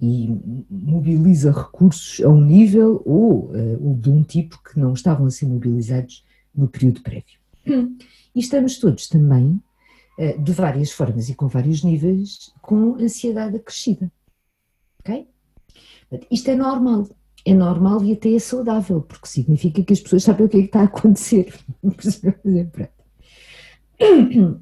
e 0.00 0.28
mobiliza 0.70 1.50
recursos 1.50 2.22
a 2.22 2.28
um 2.28 2.40
nível 2.40 3.02
ou, 3.04 3.50
ou 3.80 3.94
de 3.94 4.10
um 4.10 4.22
tipo 4.22 4.62
que 4.62 4.78
não 4.78 4.92
estavam 4.92 5.26
a 5.26 5.30
ser 5.30 5.46
mobilizados 5.46 6.24
no 6.54 6.68
período 6.68 7.00
prévio. 7.00 7.38
E 8.34 8.40
estamos 8.40 8.78
todos 8.78 9.08
também, 9.08 9.60
de 10.38 10.52
várias 10.52 10.90
formas 10.90 11.28
e 11.28 11.34
com 11.34 11.48
vários 11.48 11.82
níveis, 11.82 12.52
com 12.62 12.94
ansiedade 12.94 13.56
acrescida. 13.56 14.10
Ok? 15.00 15.28
Isto 16.30 16.50
é 16.50 16.56
normal 16.56 17.06
é 17.46 17.54
normal 17.54 18.02
e 18.02 18.12
até 18.12 18.34
é 18.34 18.40
saudável, 18.40 19.00
porque 19.00 19.28
significa 19.28 19.80
que 19.80 19.92
as 19.92 20.00
pessoas 20.00 20.24
sabem 20.24 20.46
o 20.46 20.48
que 20.48 20.56
é 20.56 20.60
que 20.62 20.66
está 20.66 20.80
a 20.80 20.84
acontecer. 20.84 21.54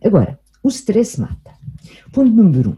Agora, 0.05 0.39
o 0.63 0.69
stress 0.69 1.19
mata. 1.19 1.59
Ponto 2.13 2.31
número 2.31 2.73
um. 2.73 2.77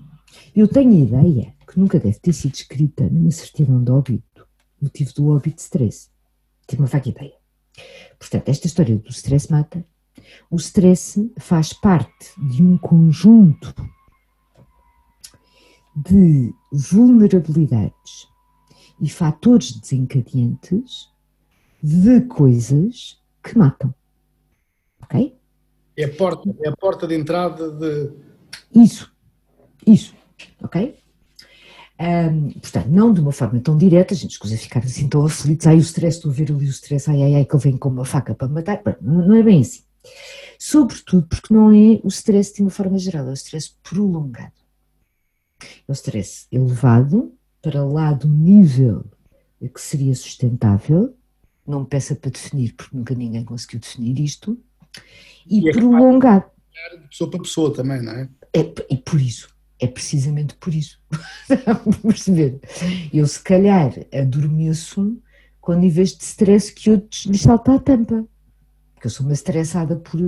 Eu 0.54 0.68
tenho 0.68 0.92
a 0.92 1.22
ideia 1.24 1.52
que 1.66 1.78
nunca 1.78 1.98
deve 1.98 2.20
ter 2.20 2.32
sido 2.32 2.54
escrita 2.54 3.08
numa 3.10 3.32
certidão 3.32 3.82
de 3.82 3.90
óbito, 3.90 4.46
motivo 4.80 5.12
do 5.14 5.28
óbito 5.30 5.56
de 5.56 5.62
stress. 5.62 6.08
Tenho 6.68 6.82
uma 6.82 6.88
vaga 6.88 7.08
ideia. 7.08 7.34
Portanto, 8.16 8.48
esta 8.48 8.68
história 8.68 8.96
do 8.96 9.10
stress 9.10 9.50
mata. 9.50 9.84
O 10.50 10.56
stress 10.56 11.32
faz 11.38 11.72
parte 11.72 12.32
de 12.38 12.62
um 12.62 12.78
conjunto 12.78 13.74
de 15.94 16.54
vulnerabilidades 16.70 18.28
e 19.00 19.08
fatores 19.08 19.72
desencadeantes 19.72 21.10
de 21.82 22.20
coisas 22.22 23.20
que 23.42 23.56
matam. 23.56 23.94
Ok? 25.02 25.36
É 25.96 26.04
a 26.04 26.14
porta, 26.14 26.54
é 26.62 26.68
a 26.68 26.76
porta 26.76 27.06
de 27.06 27.14
entrada 27.14 27.70
de. 27.70 28.12
Isso, 28.74 29.10
isso, 29.86 30.14
ok? 30.62 30.96
Um, 31.98 32.50
portanto, 32.50 32.88
não 32.88 33.10
de 33.10 33.20
uma 33.20 33.32
forma 33.32 33.58
tão 33.60 33.76
direta, 33.76 34.12
a 34.12 34.16
gente 34.16 34.32
escusa 34.32 34.58
ficar 34.58 34.80
assim 34.80 35.08
tão 35.08 35.24
aflitos, 35.24 35.66
ai 35.66 35.76
o 35.76 35.78
stress, 35.78 36.18
estou 36.18 36.30
a 36.30 36.34
ver 36.34 36.52
ali 36.52 36.66
o 36.66 36.70
stress, 36.70 37.08
ai 37.10 37.22
ai 37.22 37.34
ai, 37.36 37.44
que 37.46 37.56
ele 37.56 37.62
vem 37.62 37.78
com 37.78 37.88
uma 37.88 38.04
faca 38.04 38.34
para 38.34 38.48
matar, 38.48 38.82
não, 39.00 39.28
não 39.28 39.34
é 39.34 39.42
bem 39.42 39.62
assim. 39.62 39.85
Sobretudo 40.58 41.26
porque 41.26 41.52
não 41.52 41.70
é 41.70 42.00
o 42.02 42.08
stress 42.08 42.54
de 42.54 42.62
uma 42.62 42.70
forma 42.70 42.98
geral, 42.98 43.26
é 43.26 43.30
o 43.30 43.34
stress 43.34 43.74
prolongado. 43.82 44.52
É 45.60 45.90
o 45.90 45.92
stress 45.92 46.46
elevado, 46.50 47.32
para 47.62 47.84
lá 47.84 48.12
do 48.12 48.28
nível 48.28 49.04
que 49.68 49.80
seria 49.80 50.14
sustentável, 50.14 51.16
não 51.66 51.80
me 51.80 51.86
peça 51.86 52.14
para 52.14 52.30
definir, 52.30 52.74
porque 52.74 52.96
nunca 52.96 53.14
ninguém 53.14 53.44
conseguiu 53.44 53.80
definir 53.80 54.18
isto, 54.20 54.58
e, 55.46 55.60
e 55.60 55.68
é 55.68 55.72
prolongado. 55.72 56.44
De 57.00 57.08
pessoa 57.08 57.30
para 57.30 57.40
pessoa 57.40 57.74
também, 57.74 58.02
não 58.02 58.12
é? 58.12 58.28
é 58.54 58.72
e 58.90 58.96
por 58.96 59.20
isso, 59.20 59.48
é 59.80 59.86
precisamente 59.86 60.54
por 60.56 60.74
isso. 60.74 61.00
perceber? 62.02 62.60
Eu, 63.12 63.26
se 63.26 63.42
calhar, 63.42 63.92
adormeço 64.12 65.20
com 65.60 65.74
níveis 65.74 66.16
de 66.16 66.22
stress 66.22 66.72
que 66.72 66.90
outros 66.90 67.24
lhes 67.26 67.40
salta 67.40 67.74
a 67.74 67.80
tampa. 67.80 68.26
Eu 69.06 69.10
sou 69.10 69.24
uma 69.24 69.34
estressada 69.34 69.94
por 69.94 70.20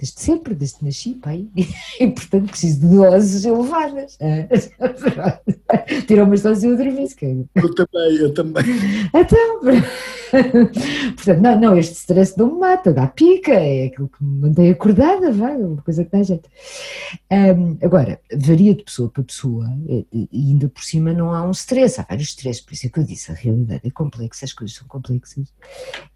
desde 0.00 0.18
sempre, 0.18 0.54
desde 0.54 0.78
que 0.78 0.84
nasci, 0.86 1.14
pai, 1.14 1.46
e, 2.00 2.06
portanto 2.08 2.50
preciso 2.50 2.80
de 2.80 2.96
doses 2.96 3.44
elevadas. 3.44 4.18
Tirou 6.06 6.26
umas 6.26 6.42
doses 6.42 6.64
e 6.64 6.66
eu 6.66 6.74
adormeço. 6.74 7.16
Eu 7.54 7.74
também, 7.74 8.16
eu 8.16 8.34
também. 8.34 8.64
Então, 9.14 9.60
portanto, 11.14 11.40
não, 11.40 11.60
não, 11.60 11.78
este 11.78 11.94
stress 11.94 12.36
não 12.38 12.54
me 12.54 12.60
mata, 12.60 12.92
dá 12.92 13.06
pica, 13.06 13.52
é 13.52 13.86
aquilo 13.86 14.08
que 14.08 14.24
me 14.24 14.40
mantém 14.40 14.70
acordada, 14.70 15.30
vai, 15.32 15.56
uma 15.56 15.82
coisa 15.82 16.04
que 16.04 16.10
dá 16.10 16.22
jeito. 16.22 16.48
Um, 17.30 17.76
agora, 17.82 18.20
varia 18.34 18.74
de 18.74 18.82
pessoa 18.82 19.08
para 19.10 19.22
pessoa 19.22 19.66
e 20.12 20.28
ainda 20.32 20.68
por 20.68 20.82
cima 20.82 21.12
não 21.12 21.32
há 21.34 21.42
um 21.42 21.50
stress, 21.50 22.00
há 22.00 22.06
vários 22.08 22.28
stress, 22.28 22.62
por 22.62 22.72
isso 22.72 22.86
é 22.86 22.90
que 22.90 22.98
eu 22.98 23.04
disse, 23.04 23.30
a 23.30 23.34
realidade 23.34 23.82
é 23.84 23.90
complexa, 23.90 24.44
as 24.44 24.52
coisas 24.52 24.76
são 24.76 24.86
complexas 24.86 25.52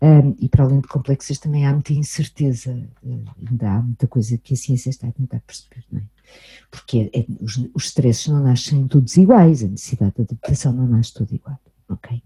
um, 0.01 0.35
e 0.39 0.49
para 0.49 0.65
além 0.65 0.81
de 0.81 0.89
complexas 0.89 1.39
também 1.39 1.67
há 1.67 1.73
muita 1.73 1.93
incerteza, 1.93 2.77
ainda 3.05 3.71
há 3.71 3.74
muita 3.83 4.07
coisa 4.07 4.39
que 4.39 4.55
a 4.55 4.57
ciência 4.57 4.91
está 4.91 5.09
a 5.09 5.13
tentar 5.13 5.41
perceber, 5.41 5.85
não 5.91 6.01
é? 6.01 6.05
Porque 6.71 7.11
é, 7.15 7.25
os, 7.41 7.57
os 7.75 7.85
stresses 7.87 8.29
não 8.29 8.43
nascem 8.43 8.87
todos 8.89 9.17
iguais, 9.17 9.63
a 9.63 9.69
necessidade 9.69 10.15
de 10.17 10.23
adaptação 10.23 10.73
não 10.73 10.87
nasce 10.87 11.15
toda 11.15 11.35
igual, 11.35 11.59
ok? 11.89 12.23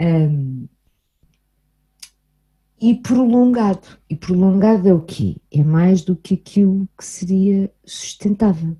Um, 0.00 0.68
e 2.80 2.94
prolongado. 2.94 3.86
E 4.08 4.14
prolongado 4.14 4.88
é 4.88 4.94
o 4.94 5.00
quê? 5.00 5.36
É 5.50 5.62
mais 5.64 6.02
do 6.02 6.14
que 6.14 6.34
aquilo 6.34 6.88
que 6.96 7.04
seria 7.04 7.70
sustentável. 7.84 8.76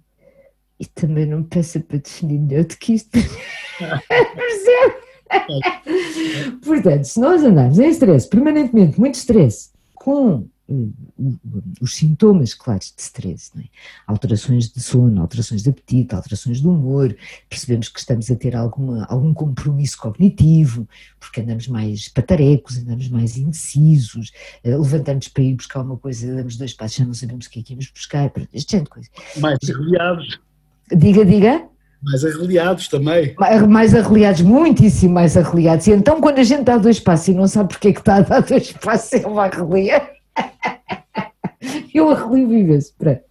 E 0.79 0.87
também 0.87 1.27
não 1.27 1.39
me 1.39 1.45
peça 1.45 1.81
para 1.81 1.99
definir 1.99 2.39
melhor 2.39 2.65
do 2.65 2.77
que 2.77 2.95
isto. 2.95 3.11
Percebe? 3.79 5.09
Portanto, 6.65 7.05
se 7.05 7.21
nós 7.21 7.43
andarmos 7.43 7.79
em 7.79 7.89
stress, 7.91 8.29
permanentemente, 8.29 8.99
muito 8.99 9.17
stress, 9.17 9.71
com 9.95 10.47
os 11.81 11.97
sintomas 11.97 12.53
claros 12.53 12.93
de 12.95 13.01
stress, 13.01 13.51
é? 13.59 13.65
alterações 14.07 14.71
de 14.71 14.81
sono, 14.81 15.23
alterações 15.23 15.63
de 15.63 15.71
apetite, 15.71 16.15
alterações 16.15 16.61
de 16.61 16.69
humor, 16.69 17.17
percebemos 17.49 17.89
que 17.89 17.99
estamos 17.99 18.31
a 18.31 18.37
ter 18.37 18.55
alguma, 18.55 19.07
algum 19.07 19.33
compromisso 19.33 19.97
cognitivo, 19.97 20.87
porque 21.19 21.41
andamos 21.41 21.69
mais 21.69 22.09
patarecos, 22.09 22.77
andamos 22.77 23.09
mais 23.09 23.39
indecisos, 23.39 24.31
eh, 24.63 24.77
levantamos 24.77 25.29
para 25.29 25.43
ir 25.43 25.55
buscar 25.55 25.81
uma 25.81 25.97
coisa, 25.97 26.35
damos 26.35 26.57
dois 26.57 26.75
passos, 26.75 26.99
já 26.99 27.05
não 27.07 27.15
sabemos 27.15 27.47
o 27.47 27.51
que 27.51 27.61
é 27.61 27.63
que 27.63 27.73
íamos 27.73 27.91
buscar, 27.91 28.31
este 28.53 28.73
género 28.73 28.85
de 28.85 28.91
coisa. 28.91 29.09
Mais 29.39 29.59
arreliados. 29.71 30.41
Diga, 30.95 31.25
diga. 31.25 31.67
Mais 32.03 32.25
arreliados 32.25 32.89
também. 32.89 33.35
Mais 33.69 33.95
arreliados, 33.95 34.43
muitíssimo 34.43 35.15
mais 35.15 35.37
arreliados. 35.37 35.87
E 35.87 35.93
então, 35.93 36.21
quando 36.21 36.39
a 36.39 36.45
gente 36.45 36.63
dá 36.63 36.77
dois 36.77 37.01
passos 37.01 37.29
e 37.29 37.35
não 37.35 37.49
sabe 37.49 37.71
porque 37.71 37.89
é 37.89 37.93
que 37.93 38.01
está 38.01 38.17
a 38.17 38.21
dar 38.21 38.43
dois 38.43 38.71
passos, 38.73 39.13
ele 39.15 39.31
vai 39.31 39.49
arreliar. 39.49 40.18
Eu 41.95 42.37
imenso, 42.37 42.95
pronto. 42.97 43.23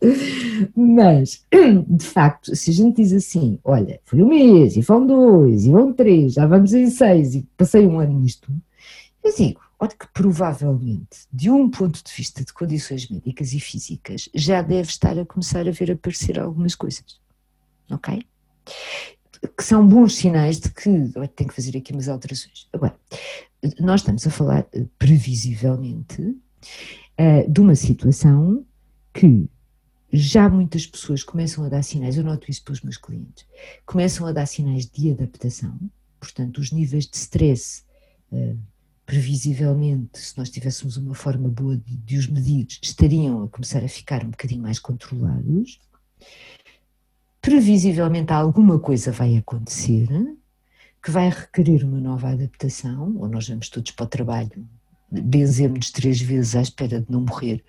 Mas, 0.75 1.45
de 1.87 2.05
facto, 2.05 2.55
se 2.55 2.71
a 2.71 2.73
gente 2.73 2.97
diz 2.97 3.13
assim, 3.13 3.59
olha, 3.63 3.99
foi 4.03 4.21
um 4.21 4.27
mês, 4.27 4.75
e 4.75 4.81
vão 4.81 5.05
dois, 5.05 5.65
e 5.65 5.71
vão 5.71 5.93
três, 5.93 6.33
já 6.33 6.45
vamos 6.45 6.73
em 6.73 6.89
seis, 6.89 7.35
e 7.35 7.47
passei 7.55 7.85
um 7.87 7.99
ano 7.99 8.19
nisto, 8.19 8.51
eu 9.23 9.35
digo, 9.35 9.61
olha 9.79 9.91
que 9.91 10.07
provavelmente, 10.13 11.27
de 11.31 11.49
um 11.49 11.69
ponto 11.69 12.03
de 12.03 12.11
vista 12.11 12.43
de 12.43 12.53
condições 12.53 13.09
médicas 13.09 13.53
e 13.53 13.59
físicas, 13.59 14.29
já 14.33 14.61
deve 14.61 14.89
estar 14.89 15.17
a 15.17 15.25
começar 15.25 15.67
a 15.67 15.71
ver 15.71 15.91
aparecer 15.91 16.39
algumas 16.39 16.75
coisas, 16.75 17.19
ok? 17.91 18.25
Que 19.55 19.63
são 19.63 19.87
bons 19.87 20.15
sinais 20.15 20.59
de 20.59 20.71
que 20.71 20.89
tem 21.35 21.47
que 21.47 21.53
fazer 21.53 21.77
aqui 21.77 21.93
umas 21.93 22.09
alterações. 22.09 22.67
Agora, 22.73 22.95
nós 23.79 24.01
estamos 24.01 24.25
a 24.25 24.31
falar 24.31 24.67
eh, 24.73 24.85
previsivelmente 24.97 26.35
uh, 27.19 27.51
de 27.51 27.59
uma 27.61 27.75
situação 27.75 28.65
que 29.13 29.49
já 30.11 30.49
muitas 30.49 30.85
pessoas 30.85 31.23
começam 31.23 31.63
a 31.63 31.69
dar 31.69 31.83
sinais, 31.83 32.17
eu 32.17 32.23
noto 32.23 32.49
isso 32.49 32.63
pelos 32.63 32.81
meus 32.81 32.97
clientes, 32.97 33.45
começam 33.85 34.25
a 34.25 34.31
dar 34.31 34.45
sinais 34.45 34.85
de 34.85 35.11
adaptação, 35.11 35.77
portanto, 36.19 36.59
os 36.59 36.71
níveis 36.71 37.05
de 37.05 37.17
stress, 37.17 37.83
uh, 38.31 38.57
previsivelmente, 39.05 40.19
se 40.19 40.37
nós 40.37 40.49
tivéssemos 40.49 40.97
uma 40.97 41.13
forma 41.13 41.49
boa 41.49 41.77
de, 41.77 41.97
de, 41.97 42.17
os 42.17 42.27
medir, 42.27 42.67
estariam 42.81 43.43
a 43.43 43.47
começar 43.47 43.83
a 43.83 43.87
ficar 43.87 44.23
um 44.23 44.29
bocadinho 44.29 44.61
mais 44.61 44.79
controlados. 44.79 45.79
Previsivelmente 47.41 48.33
alguma 48.33 48.77
coisa 48.77 49.11
vai 49.11 49.37
acontecer 49.37 50.09
que 51.01 51.09
vai 51.09 51.29
requerer 51.29 51.85
uma 51.85 52.01
nova 52.01 52.31
adaptação, 52.31 53.15
ou 53.17 53.29
nós 53.29 53.47
vamos 53.47 53.69
todos 53.69 53.91
para 53.91 54.05
o 54.05 54.09
trabalho 54.09 54.67
benzemos 55.09 55.91
três 55.91 56.19
vezes 56.21 56.55
à 56.55 56.61
espera 56.61 56.99
de 56.99 57.09
não 57.09 57.21
morrer, 57.21 57.63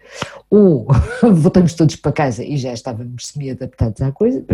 ou 0.51 0.87
voltamos 1.35 1.75
todos 1.75 1.97
para 1.97 2.13
casa 2.13 2.45
e 2.45 2.57
já 2.57 2.73
estávamos 2.73 3.29
semi-adaptados 3.29 4.01
à 4.03 4.11
coisa. 4.11 4.45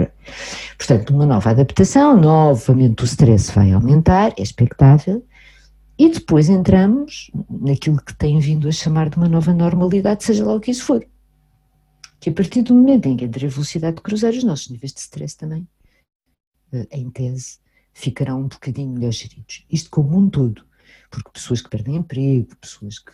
Portanto, 0.77 1.11
uma 1.11 1.27
nova 1.27 1.51
adaptação, 1.51 2.21
novamente 2.21 3.03
o 3.03 3.07
stress 3.07 3.51
vai 3.53 3.73
aumentar, 3.73 4.35
é 4.39 4.43
expectável, 4.43 5.25
e 5.99 6.09
depois 6.11 6.49
entramos 6.49 7.31
naquilo 7.49 8.03
que 8.03 8.15
tem 8.15 8.39
vindo 8.39 8.69
a 8.69 8.73
chamar 8.73 9.09
de 9.09 9.17
uma 9.17 9.29
nova 9.29 9.53
normalidade, 9.55 10.25
seja 10.25 10.45
lá 10.45 10.55
o 10.55 10.61
que 10.61 10.71
isso 10.71 10.85
for. 10.85 11.07
Que 12.21 12.31
a 12.31 12.33
partir 12.33 12.63
do 12.63 12.75
momento 12.75 13.07
em 13.07 13.17
que 13.17 13.25
entra 13.25 13.47
a 13.47 13.51
velocidade 13.51 13.97
de 13.97 14.03
cruzar, 14.03 14.33
os 14.33 14.45
nossos 14.45 14.71
níveis 14.71 14.93
de 14.93 15.01
stress 15.01 15.37
também, 15.37 15.67
eh, 16.73 16.87
em 16.91 17.09
tese, 17.11 17.59
ficarão 17.93 18.41
um 18.41 18.49
bocadinho 18.49 18.91
melhor 18.91 19.13
geridos. 19.13 19.65
Isto 19.71 19.91
como 19.91 20.19
um 20.19 20.29
todo 20.29 20.65
porque 21.15 21.31
pessoas 21.33 21.63
que 21.63 21.71
perdem 21.71 21.97
emprego, 21.97 22.57
pessoas 22.57 22.99
que 22.99 23.13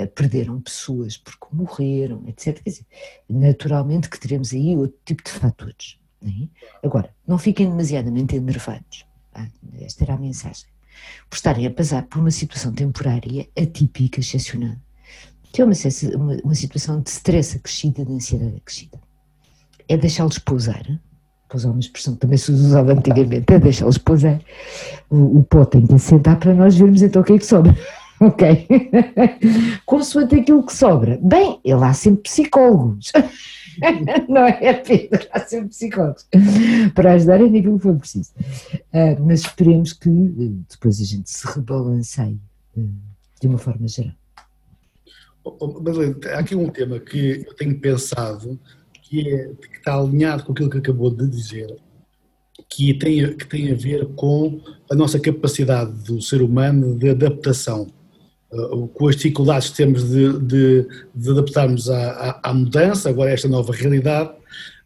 uh, 0.00 0.08
perderam 0.14 0.60
pessoas 0.60 1.16
porque 1.16 1.46
morreram, 1.52 2.24
etc. 2.26 2.62
Quer 2.62 2.70
dizer, 2.70 2.86
naturalmente 3.28 4.08
que 4.08 4.18
teremos 4.18 4.52
aí 4.52 4.76
outro 4.76 4.98
tipo 5.04 5.22
de 5.22 5.30
fatores. 5.30 5.98
Não 6.20 6.30
é? 6.30 6.48
Agora, 6.82 7.14
não 7.26 7.38
fiquem 7.38 7.68
demasiadamente 7.68 8.34
enervados. 8.36 9.06
Esta 9.78 10.04
era 10.04 10.14
a 10.14 10.18
mensagem. 10.18 10.66
Por 11.28 11.36
estarem 11.36 11.66
a 11.66 11.70
passar 11.70 12.06
por 12.06 12.20
uma 12.20 12.30
situação 12.30 12.72
temporária 12.72 13.46
atípica, 13.54 14.20
excepcional, 14.20 14.76
que 15.52 15.60
é 15.60 15.64
uma, 15.64 15.74
uma, 16.14 16.36
uma 16.42 16.54
situação 16.54 17.02
de 17.02 17.10
stress 17.10 17.56
acrescida, 17.56 18.04
de 18.04 18.12
ansiedade 18.12 18.56
acrescida. 18.56 18.98
É 19.88 19.96
deixá-los 19.96 20.38
pousar, 20.38 20.84
para 21.48 21.56
usar 21.56 21.70
uma 21.70 21.80
expressão 21.80 22.14
que 22.14 22.20
também 22.20 22.38
se 22.38 22.50
usava 22.50 22.92
antigamente, 22.92 23.52
é 23.52 23.58
deixá-los 23.58 23.98
pousar. 23.98 24.40
O, 25.08 25.38
o 25.38 25.42
pó 25.44 25.64
tem 25.64 25.86
que 25.86 25.94
assentar 25.94 26.38
para 26.38 26.54
nós 26.54 26.76
vermos 26.76 27.02
então 27.02 27.22
o 27.22 27.24
que 27.24 27.34
é 27.34 27.38
que 27.38 27.46
sobra. 27.46 27.76
Ok? 28.18 28.66
Consoante 29.84 30.36
aquilo 30.36 30.64
que 30.64 30.72
sobra. 30.72 31.18
Bem, 31.22 31.60
ele 31.62 31.84
há 31.84 31.92
sempre 31.92 32.22
psicólogos. 32.22 33.12
Não 34.26 34.46
é, 34.46 34.72
Pedro? 34.72 35.26
Há 35.30 35.40
sempre 35.40 35.68
psicólogos 35.68 36.26
para 36.94 37.12
ajudarem 37.12 37.50
naquilo 37.50 37.76
que 37.76 37.82
for 37.82 37.96
preciso. 37.96 38.32
Uh, 38.72 39.20
mas 39.20 39.40
esperemos 39.40 39.92
que 39.92 40.08
uh, 40.08 40.64
depois 40.70 40.98
a 40.98 41.04
gente 41.04 41.30
se 41.30 41.46
rebalanceie 41.46 42.40
uh, 42.78 42.88
de 43.38 43.48
uma 43.48 43.58
forma 43.58 43.86
geral. 43.86 44.14
Oh, 45.44 45.56
oh, 45.60 45.80
Madeleine, 45.80 46.16
há 46.32 46.38
aqui 46.38 46.56
um 46.56 46.70
tema 46.70 46.98
que 46.98 47.44
eu 47.46 47.54
tenho 47.54 47.78
pensado 47.78 48.58
que, 49.08 49.20
é, 49.20 49.48
que 49.70 49.78
está 49.78 49.94
alinhado 49.94 50.44
com 50.44 50.52
aquilo 50.52 50.70
que 50.70 50.78
acabou 50.78 51.10
de 51.10 51.26
dizer, 51.28 51.76
que 52.68 52.92
tem, 52.94 53.36
que 53.36 53.46
tem 53.46 53.70
a 53.70 53.74
ver 53.74 54.06
com 54.16 54.60
a 54.90 54.94
nossa 54.94 55.18
capacidade 55.20 55.92
do 56.04 56.20
ser 56.20 56.42
humano 56.42 56.96
de 56.98 57.10
adaptação, 57.10 57.86
uh, 58.52 58.88
com 58.88 59.08
as 59.08 59.16
dificuldades 59.16 59.70
que 59.70 59.76
temos 59.76 60.08
de, 60.08 60.38
de, 60.40 60.88
de 61.14 61.30
adaptarmos 61.30 61.88
à, 61.88 62.40
à, 62.42 62.52
mudança, 62.52 63.08
agora 63.08 63.30
a 63.30 63.34
esta 63.34 63.48
nova 63.48 63.72
realidade, 63.72 64.30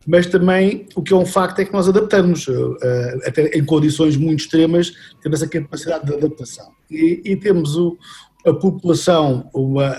mas 0.07 0.27
também 0.27 0.87
o 0.95 1.03
que 1.03 1.13
é 1.13 1.17
um 1.17 1.27
facto 1.27 1.61
é 1.61 1.65
que 1.65 1.73
nós 1.73 1.89
adaptamos, 1.89 2.47
uh, 2.49 2.77
até 3.25 3.57
em 3.57 3.65
condições 3.65 4.17
muito 4.17 4.41
extremas, 4.41 4.93
temos 5.23 5.41
essa 5.41 5.51
capacidade 5.51 6.07
de 6.07 6.15
adaptação. 6.15 6.71
E, 6.91 7.23
e 7.25 7.37
temos 7.37 7.77
o, 7.77 7.97
a 8.45 8.53
população, 8.53 9.49
uma, 9.55 9.95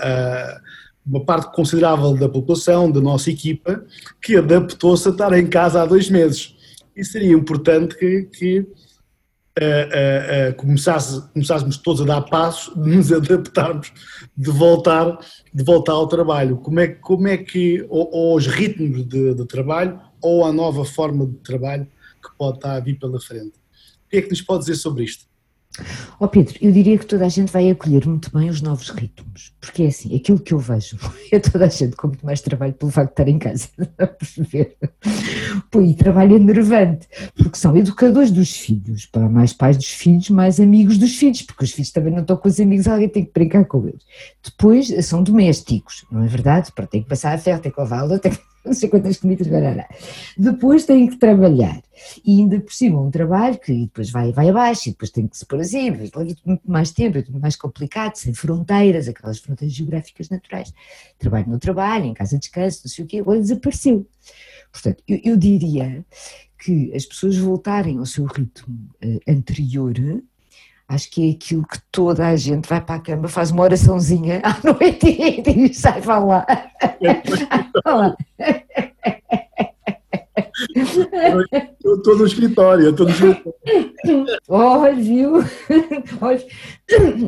uma 1.04 1.24
parte 1.24 1.52
considerável 1.52 2.14
da 2.14 2.28
população, 2.28 2.90
da 2.90 3.00
nossa 3.00 3.30
equipa, 3.30 3.84
que 4.22 4.36
adaptou-se 4.36 5.08
a 5.08 5.10
estar 5.10 5.32
em 5.32 5.46
casa 5.46 5.82
há 5.82 5.86
dois 5.86 6.08
meses. 6.08 6.56
E 6.96 7.04
seria 7.04 7.32
importante 7.32 7.96
que, 7.96 8.22
que 8.24 8.60
uh, 8.60 8.64
uh, 9.60 10.50
uh, 10.50 10.54
começasse, 10.56 11.20
começássemos 11.32 11.76
todos 11.78 12.02
a 12.02 12.04
dar 12.04 12.22
passos, 12.22 12.74
de 12.74 12.96
nos 12.96 13.10
adaptarmos, 13.12 13.92
de 14.36 14.50
voltar, 14.50 15.18
de 15.52 15.64
voltar 15.64 15.92
ao 15.92 16.06
trabalho. 16.06 16.56
Como 16.58 16.80
é, 16.80 16.88
como 16.88 17.28
é 17.28 17.36
que, 17.36 17.84
ou, 17.88 18.08
ou 18.12 18.32
aos 18.32 18.46
ritmos 18.46 19.06
de, 19.06 19.34
de, 19.34 19.46
trabalho, 19.46 20.00
ou 20.20 20.44
à 20.44 20.52
nova 20.52 20.84
forma 20.84 21.26
de 21.26 21.36
trabalho 21.38 21.86
que 22.22 22.36
pode 22.38 22.58
estar 22.58 22.76
a 22.76 22.80
vir 22.80 22.98
pela 22.98 23.20
frente. 23.20 23.58
O 24.06 24.08
que 24.10 24.18
é 24.18 24.22
que 24.22 24.30
nos 24.30 24.42
pode 24.42 24.60
dizer 24.60 24.76
sobre 24.76 25.04
isto? 25.04 25.31
Ó 26.20 26.26
oh 26.26 26.28
Pedro, 26.28 26.54
eu 26.60 26.70
diria 26.70 26.98
que 26.98 27.06
toda 27.06 27.24
a 27.24 27.28
gente 27.28 27.50
vai 27.50 27.70
acolher 27.70 28.06
muito 28.06 28.30
bem 28.30 28.50
os 28.50 28.60
novos 28.60 28.90
ritmos, 28.90 29.54
porque 29.60 29.84
é 29.84 29.86
assim, 29.86 30.14
aquilo 30.14 30.38
que 30.38 30.52
eu 30.52 30.58
vejo 30.58 30.98
é 31.32 31.38
toda 31.38 31.64
a 31.64 31.68
gente 31.68 31.96
com 31.96 32.08
muito 32.08 32.24
mais 32.24 32.42
trabalho 32.42 32.74
pelo 32.74 32.92
facto 32.92 33.08
de 33.08 33.12
estar 33.12 33.28
em 33.28 33.38
casa, 33.38 33.68
a 33.98 34.06
perceber? 34.06 34.76
E 35.74 35.94
trabalho 35.94 36.36
enervante, 36.36 37.08
porque 37.34 37.56
são 37.56 37.76
educadores 37.76 38.30
dos 38.30 38.54
filhos, 38.54 39.06
para 39.06 39.28
mais 39.28 39.52
pais 39.52 39.76
dos 39.76 39.88
filhos, 39.88 40.28
mais 40.30 40.60
amigos 40.60 40.98
dos 40.98 41.16
filhos, 41.16 41.42
porque 41.42 41.64
os 41.64 41.72
filhos 41.72 41.90
também 41.90 42.12
não 42.12 42.20
estão 42.20 42.36
com 42.36 42.48
os 42.48 42.60
amigos, 42.60 42.86
alguém 42.86 43.08
tem 43.08 43.24
que 43.24 43.32
brincar 43.32 43.64
com 43.64 43.86
eles. 43.88 44.02
Depois 44.44 44.88
são 45.06 45.22
domésticos, 45.22 46.04
não 46.10 46.22
é 46.22 46.28
verdade? 46.28 46.70
Para 46.72 46.86
tem 46.86 47.02
que 47.02 47.08
passar 47.08 47.34
a 47.34 47.38
ferro, 47.38 47.60
tem 47.60 47.72
que 47.72 47.80
lavar 47.80 48.04
a 48.12 48.18
tem 48.18 48.32
que 48.32 48.51
não 48.64 48.72
sei 48.72 48.88
quantas 48.88 49.18
comidas, 49.18 49.46
barará. 49.46 49.88
Depois 50.36 50.84
tem 50.84 51.08
que 51.08 51.16
trabalhar. 51.16 51.82
E 52.24 52.40
ainda 52.40 52.60
por 52.60 52.72
cima 52.72 53.00
um 53.00 53.10
trabalho 53.10 53.58
que 53.58 53.72
depois 53.72 54.10
vai, 54.10 54.32
vai 54.32 54.48
abaixo 54.48 54.88
e 54.88 54.92
depois 54.92 55.10
tem 55.10 55.26
que 55.26 55.36
se 55.36 55.46
pôr 55.46 55.60
assim, 55.60 55.90
leva 55.90 56.24
muito 56.44 56.62
mais 56.70 56.90
tempo, 56.92 57.18
é 57.18 57.22
muito 57.22 57.40
mais 57.40 57.56
complicado, 57.56 58.16
sem 58.16 58.34
fronteiras, 58.34 59.08
aquelas 59.08 59.38
fronteiras 59.38 59.74
geográficas 59.74 60.28
naturais. 60.28 60.72
Trabalho 61.18 61.48
no 61.48 61.58
trabalho, 61.58 62.06
em 62.06 62.14
casa 62.14 62.36
de 62.36 62.40
descanso, 62.40 62.82
não 62.84 62.90
sei 62.90 63.04
o 63.04 63.08
quê, 63.08 63.18
agora 63.18 63.40
desapareceu. 63.40 64.06
Portanto, 64.72 65.02
eu, 65.06 65.20
eu 65.24 65.36
diria 65.36 66.04
que 66.58 66.94
as 66.94 67.04
pessoas 67.04 67.36
voltarem 67.36 67.98
ao 67.98 68.06
seu 68.06 68.24
ritmo 68.24 68.88
uh, 69.04 69.20
anterior 69.28 69.94
Acho 70.92 71.10
que 71.10 71.26
é 71.26 71.32
aquilo 71.32 71.66
que 71.66 71.80
toda 71.90 72.26
a 72.26 72.36
gente 72.36 72.68
vai 72.68 72.78
para 72.78 72.96
a 72.96 73.00
cama, 73.00 73.26
faz 73.26 73.50
uma 73.50 73.62
oraçãozinha 73.62 74.42
à 74.44 74.58
noite 74.62 75.08
e 75.08 75.72
sai 75.72 76.02
para 76.02 76.18
lá. 76.18 76.46
Estou 81.84 82.16
no 82.16 82.26
escritório, 82.26 82.90
estou 82.90 83.06
no 83.06 83.12
escritório. 83.12 84.26
Olha, 84.48 84.94
viu? 84.94 85.32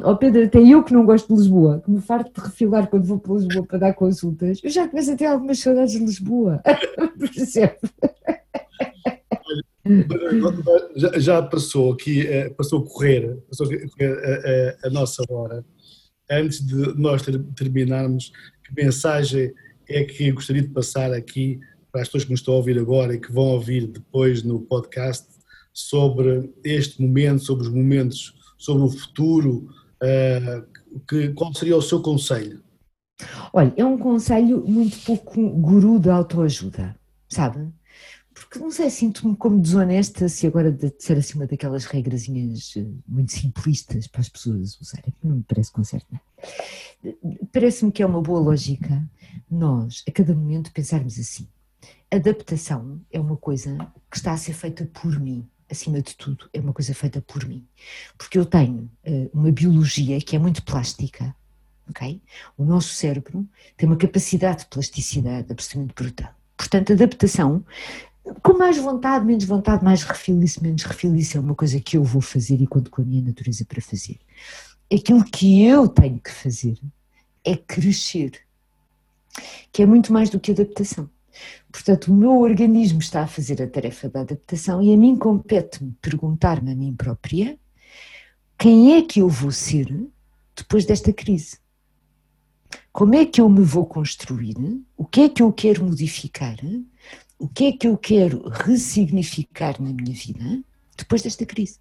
Oh 0.05 0.17
Pedro, 0.17 0.45
até 0.45 0.59
eu 0.61 0.83
que 0.83 0.93
não 0.93 1.07
gosto 1.07 1.29
de 1.29 1.41
Lisboa, 1.41 1.81
que 1.85 1.91
me 1.91 2.01
farto 2.01 2.33
de 2.35 2.47
refilar 2.47 2.87
quando 2.89 3.05
vou 3.05 3.19
para 3.19 3.35
Lisboa 3.35 3.67
para 3.67 3.79
dar 3.79 3.95
consultas, 3.95 4.61
eu 4.63 4.71
já 4.71 4.87
começo 4.87 5.13
a 5.13 5.17
ter 5.17 5.27
algumas 5.27 5.59
saudades 5.59 5.95
de 5.95 6.01
Lisboa. 6.01 6.61
Por 7.19 7.31
exemplo. 7.35 7.89
Já, 10.97 11.19
já, 11.19 11.43
passou 11.43 11.93
aqui, 11.93 12.27
eh, 12.27 12.49
passou 12.51 12.81
a 12.81 12.87
correr, 12.87 13.37
passou 13.49 13.67
a, 13.67 13.69
correr 13.69 14.77
a, 14.83 14.87
a, 14.87 14.89
a, 14.89 14.91
nossa 14.91 15.23
hora. 15.29 15.65
Antes 16.31 16.65
de 16.65 16.99
nós 16.99 17.23
terminarmos, 17.55 18.33
que 18.65 18.83
mensagem 18.83 19.53
é 19.89 20.05
que 20.05 20.33
gostaria 20.33 20.63
de 20.63 20.69
passar 20.69 21.13
aqui 21.13 21.61
para 21.93 22.03
as 22.03 22.09
pessoas 22.09 22.25
que 22.25 22.31
nos 22.31 22.41
estão 22.41 22.55
a 22.55 22.57
ouvir 22.57 22.79
agora 22.79 23.15
e 23.15 23.21
que 23.21 23.31
vão 23.31 23.45
ouvir 23.45 23.87
depois 23.87 24.43
no 24.43 24.61
podcast 24.61 25.29
sobre 25.73 26.53
este 26.65 27.03
momento, 27.03 27.45
sobre 27.45 27.65
os 27.65 27.69
momentos, 27.69 28.35
sobre 28.57 28.85
o 28.85 28.89
futuro, 28.89 29.69
uh, 30.03 30.65
que, 31.09 31.29
qual 31.35 31.53
seria 31.55 31.77
o 31.77 31.83
seu 31.83 32.01
conselho? 32.01 32.63
Olha, 33.53 33.73
é 33.77 33.85
um 33.85 33.99
conselho 33.99 34.65
muito 34.67 34.97
pouco 35.05 35.49
guru 35.51 35.99
de 35.99 36.11
autoajuda, 36.11 36.97
sabe? 37.29 37.73
Não 38.61 38.71
sei, 38.71 38.91
sinto-me 38.91 39.37
como 39.37 39.61
desonesta 39.61 40.29
se 40.29 40.47
agora 40.47 40.71
de 40.71 40.93
ser 40.99 41.19
uma 41.35 41.47
daquelas 41.47 41.85
regrazinhas 41.85 42.75
eh, 42.77 42.87
muito 43.07 43.33
simplistas 43.33 44.07
para 44.07 44.21
as 44.21 44.29
pessoas 44.29 44.81
usarem, 44.81 45.13
não 45.23 45.37
me 45.37 45.43
parece 45.43 45.73
com 45.73 45.83
certo 45.83 46.07
Parece-me 47.53 47.93
que 47.93 48.03
é 48.03 48.07
uma 48.07 48.21
boa 48.21 48.41
lógica 48.41 49.03
nós, 49.51 50.03
a 50.09 50.13
cada 50.13 50.35
momento, 50.35 50.73
pensarmos 50.73 51.19
assim. 51.19 51.49
Adaptação 52.11 53.01
é 53.11 53.21
uma 53.21 53.37
coisa 53.37 53.77
que 54.11 54.17
está 54.17 54.33
a 54.33 54.37
ser 54.37 54.53
feita 54.53 54.85
por 54.87 55.19
mim, 55.19 55.47
acima 55.71 56.01
de 56.01 56.15
tudo, 56.17 56.49
é 56.53 56.61
uma 56.61 56.73
coisa 56.73 56.95
feita 56.95 57.21
por 57.21 57.47
mim. 57.47 57.67
Porque 58.17 58.39
eu 58.39 58.47
tenho 58.47 58.91
uh, 59.07 59.31
uma 59.33 59.51
biologia 59.51 60.21
que 60.21 60.37
é 60.37 60.39
muito 60.39 60.63
plástica, 60.63 61.35
ok? 61.89 62.23
O 62.57 62.65
nosso 62.65 62.95
cérebro 62.95 63.47
tem 63.77 63.89
uma 63.89 63.97
capacidade 63.97 64.61
de 64.61 64.67
plasticidade 64.67 65.51
absolutamente 65.51 65.95
brutal. 65.95 66.35
Portanto, 66.57 66.93
adaptação 66.93 67.65
com 68.43 68.57
mais 68.57 68.79
vontade, 68.79 69.25
menos 69.25 69.45
vontade, 69.45 69.85
mais 69.85 70.03
refilice, 70.03 70.63
menos 70.63 70.83
refilice, 70.83 71.37
é 71.37 71.41
uma 71.41 71.55
coisa 71.55 71.81
que 71.81 71.97
eu 71.97 72.05
vou 72.05 72.23
fazer 72.23 72.61
e 72.61 72.67
conto 72.67 72.91
com 72.91 73.03
a 73.03 73.05
minha 73.05 73.23
natureza 73.23 73.65
para 73.65 73.83
fazer. 73.83 74.19
Aquilo 74.93 75.25
que 75.25 75.65
eu 75.65 75.89
tenho 75.89 76.19
que 76.21 76.31
fazer 76.31 76.79
é 77.45 77.57
crescer, 77.57 78.33
que 79.73 79.83
é 79.83 79.87
muito 79.87 80.13
mais 80.13 80.31
do 80.31 80.41
que 80.41 80.53
adaptação. 80.53 81.11
Portanto, 81.71 82.13
o 82.13 82.15
meu 82.15 82.39
organismo 82.39 83.01
está 83.01 83.23
a 83.23 83.27
fazer 83.27 83.61
a 83.61 83.69
tarefa 83.69 84.09
da 84.09 84.21
adaptação 84.21 84.81
e 84.81 84.95
a 84.95 84.97
mim 84.97 85.17
compete-me 85.17 85.93
perguntar-me 86.01 86.73
a 86.73 86.75
mim 86.75 86.95
própria 86.95 87.59
quem 88.57 88.95
é 88.95 89.03
que 89.03 89.21
eu 89.21 89.29
vou 89.29 89.51
ser 89.51 89.89
depois 90.57 90.87
desta 90.87 91.13
crise. 91.13 91.59
Como 92.93 93.15
é 93.15 93.27
que 93.27 93.41
eu 93.41 93.49
me 93.49 93.63
vou 93.63 93.85
construir? 93.85 94.55
O 94.97 95.05
que 95.05 95.23
é 95.23 95.29
que 95.29 95.43
eu 95.43 95.53
quero 95.53 95.85
modificar? 95.85 96.57
O 97.39 97.49
que 97.49 97.67
é 97.67 97.73
que 97.73 97.87
eu 97.87 97.97
quero 97.97 98.49
ressignificar 98.49 99.81
na 99.81 99.93
minha 99.93 100.13
vida 100.13 100.63
depois 100.97 101.23
desta 101.23 101.45
crise. 101.45 101.79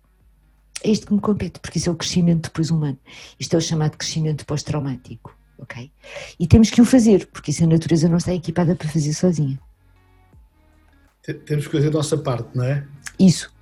É 0.83 0.89
isto 0.89 1.07
que 1.07 1.13
me 1.13 1.21
compete, 1.21 1.59
porque 1.59 1.77
isso 1.77 1.89
é 1.89 1.91
o 1.91 1.95
crescimento 1.95 2.43
depois 2.43 2.69
humano. 2.69 2.97
Isto 3.39 3.53
é 3.53 3.57
o 3.57 3.61
chamado 3.61 3.97
crescimento 3.97 4.45
pós-traumático, 4.45 5.37
ok? 5.57 5.91
E 6.39 6.47
temos 6.47 6.69
que 6.69 6.81
o 6.81 6.85
fazer, 6.85 7.27
porque 7.27 7.51
isso 7.51 7.63
a 7.63 7.67
natureza 7.67 8.09
não 8.09 8.17
está 8.17 8.33
equipada 8.33 8.75
para 8.75 8.89
fazer 8.89 9.13
sozinha. 9.13 9.59
Temos 11.45 11.67
que 11.67 11.71
fazer 11.71 11.87
a 11.87 11.91
nossa 11.91 12.17
parte, 12.17 12.49
não 12.53 12.65
é? 12.65 12.85
Isso, 13.17 13.53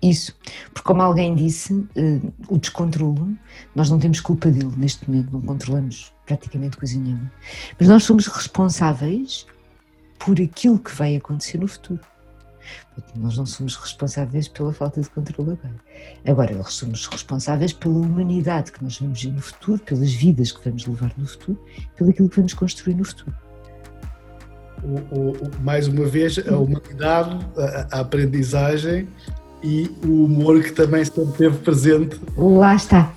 isso. 0.00 0.36
Porque 0.72 0.86
como 0.86 1.02
alguém 1.02 1.34
disse, 1.34 1.72
uh, 1.72 2.32
o 2.48 2.58
descontrolo, 2.58 3.36
nós 3.74 3.90
não 3.90 3.98
temos 3.98 4.20
culpa 4.20 4.48
dele 4.50 4.72
neste 4.76 5.10
momento, 5.10 5.32
não 5.32 5.40
controlamos 5.40 6.12
praticamente 6.26 6.76
coisa 6.76 6.96
nenhuma. 6.96 7.32
Mas 7.78 7.88
nós 7.88 8.04
somos 8.04 8.26
responsáveis 8.28 9.46
por 10.18 10.40
aquilo 10.40 10.78
que 10.78 10.94
vai 10.94 11.16
acontecer 11.16 11.58
no 11.58 11.68
futuro. 11.68 12.00
Nós 13.16 13.36
não 13.38 13.46
somos 13.46 13.76
responsáveis 13.76 14.48
pela 14.48 14.72
falta 14.72 15.00
de 15.00 15.08
controle 15.08 15.52
agora. 15.52 15.74
Agora, 16.26 16.54
nós 16.54 16.74
somos 16.74 17.06
responsáveis 17.06 17.72
pela 17.72 17.94
humanidade 17.94 18.72
que 18.72 18.82
nós 18.82 18.98
vamos 18.98 19.22
ver 19.22 19.32
no 19.32 19.40
futuro, 19.40 19.78
pelas 19.80 20.12
vidas 20.12 20.52
que 20.52 20.62
vamos 20.64 20.86
levar 20.86 21.12
no 21.16 21.26
futuro, 21.26 21.58
pelo 21.96 22.10
aquilo 22.10 22.28
que 22.28 22.36
vamos 22.36 22.54
construir 22.54 22.94
no 22.94 23.04
futuro. 23.04 23.34
O, 24.82 25.30
o, 25.30 25.50
mais 25.62 25.88
uma 25.88 26.06
vez, 26.06 26.38
a 26.38 26.56
humanidade, 26.56 27.38
a, 27.56 27.96
a, 27.96 28.00
aprendizagem 28.00 29.08
e 29.62 29.90
o 30.04 30.24
humor 30.24 30.62
que 30.62 30.72
também 30.72 31.04
sempre 31.04 31.38
teve 31.38 31.58
presente. 31.58 32.20
Lá 32.36 32.74
está. 32.74 33.12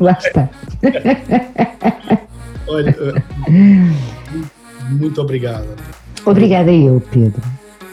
Lá 0.00 0.12
está. 0.12 0.48
Olha, 2.68 2.94
muito 4.90 5.20
obrigado. 5.20 5.66
Obrigada 6.24 6.72
eu, 6.72 7.02
Pedro. 7.10 7.42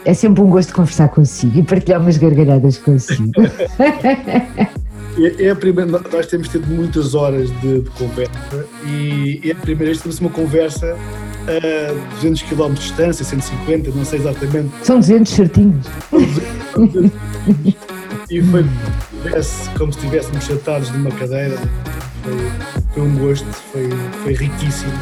É 0.04 0.14
sempre 0.14 0.42
um 0.42 0.50
gosto 0.50 0.72
conversar 0.72 1.08
consigo 1.08 1.58
e 1.58 1.62
partilhar 1.62 2.00
umas 2.00 2.16
gargalhadas 2.16 2.78
consigo. 2.78 3.32
É, 5.18 5.46
é 5.46 5.50
a 5.50 5.56
primeira, 5.56 5.90
nós 5.90 6.26
temos 6.26 6.48
tido 6.48 6.66
muitas 6.66 7.14
horas 7.14 7.48
de, 7.62 7.80
de 7.80 7.90
conversa 7.90 8.66
e 8.86 9.40
é 9.44 9.52
a 9.52 9.54
primeira 9.54 9.86
vez 9.86 9.96
que 9.96 10.02
temos 10.02 10.20
uma 10.20 10.28
conversa 10.28 10.94
a 11.46 12.14
200 12.16 12.42
km 12.42 12.68
de 12.68 12.80
distância, 12.80 13.24
150, 13.24 13.90
não 13.92 14.04
sei 14.04 14.18
exatamente. 14.18 14.70
São 14.82 14.98
200 14.98 15.32
certinhos. 15.32 15.86
e 18.30 18.42
foi 18.42 18.66
como 19.78 19.92
se 19.92 19.98
estivéssemos 20.00 20.44
sentados 20.44 20.90
numa 20.90 21.10
cadeira. 21.12 21.56
Foi, 22.22 22.36
foi 22.92 23.02
um 23.02 23.18
gosto, 23.18 23.46
foi, 23.72 23.88
foi 24.22 24.34
riquíssimo. 24.34 24.92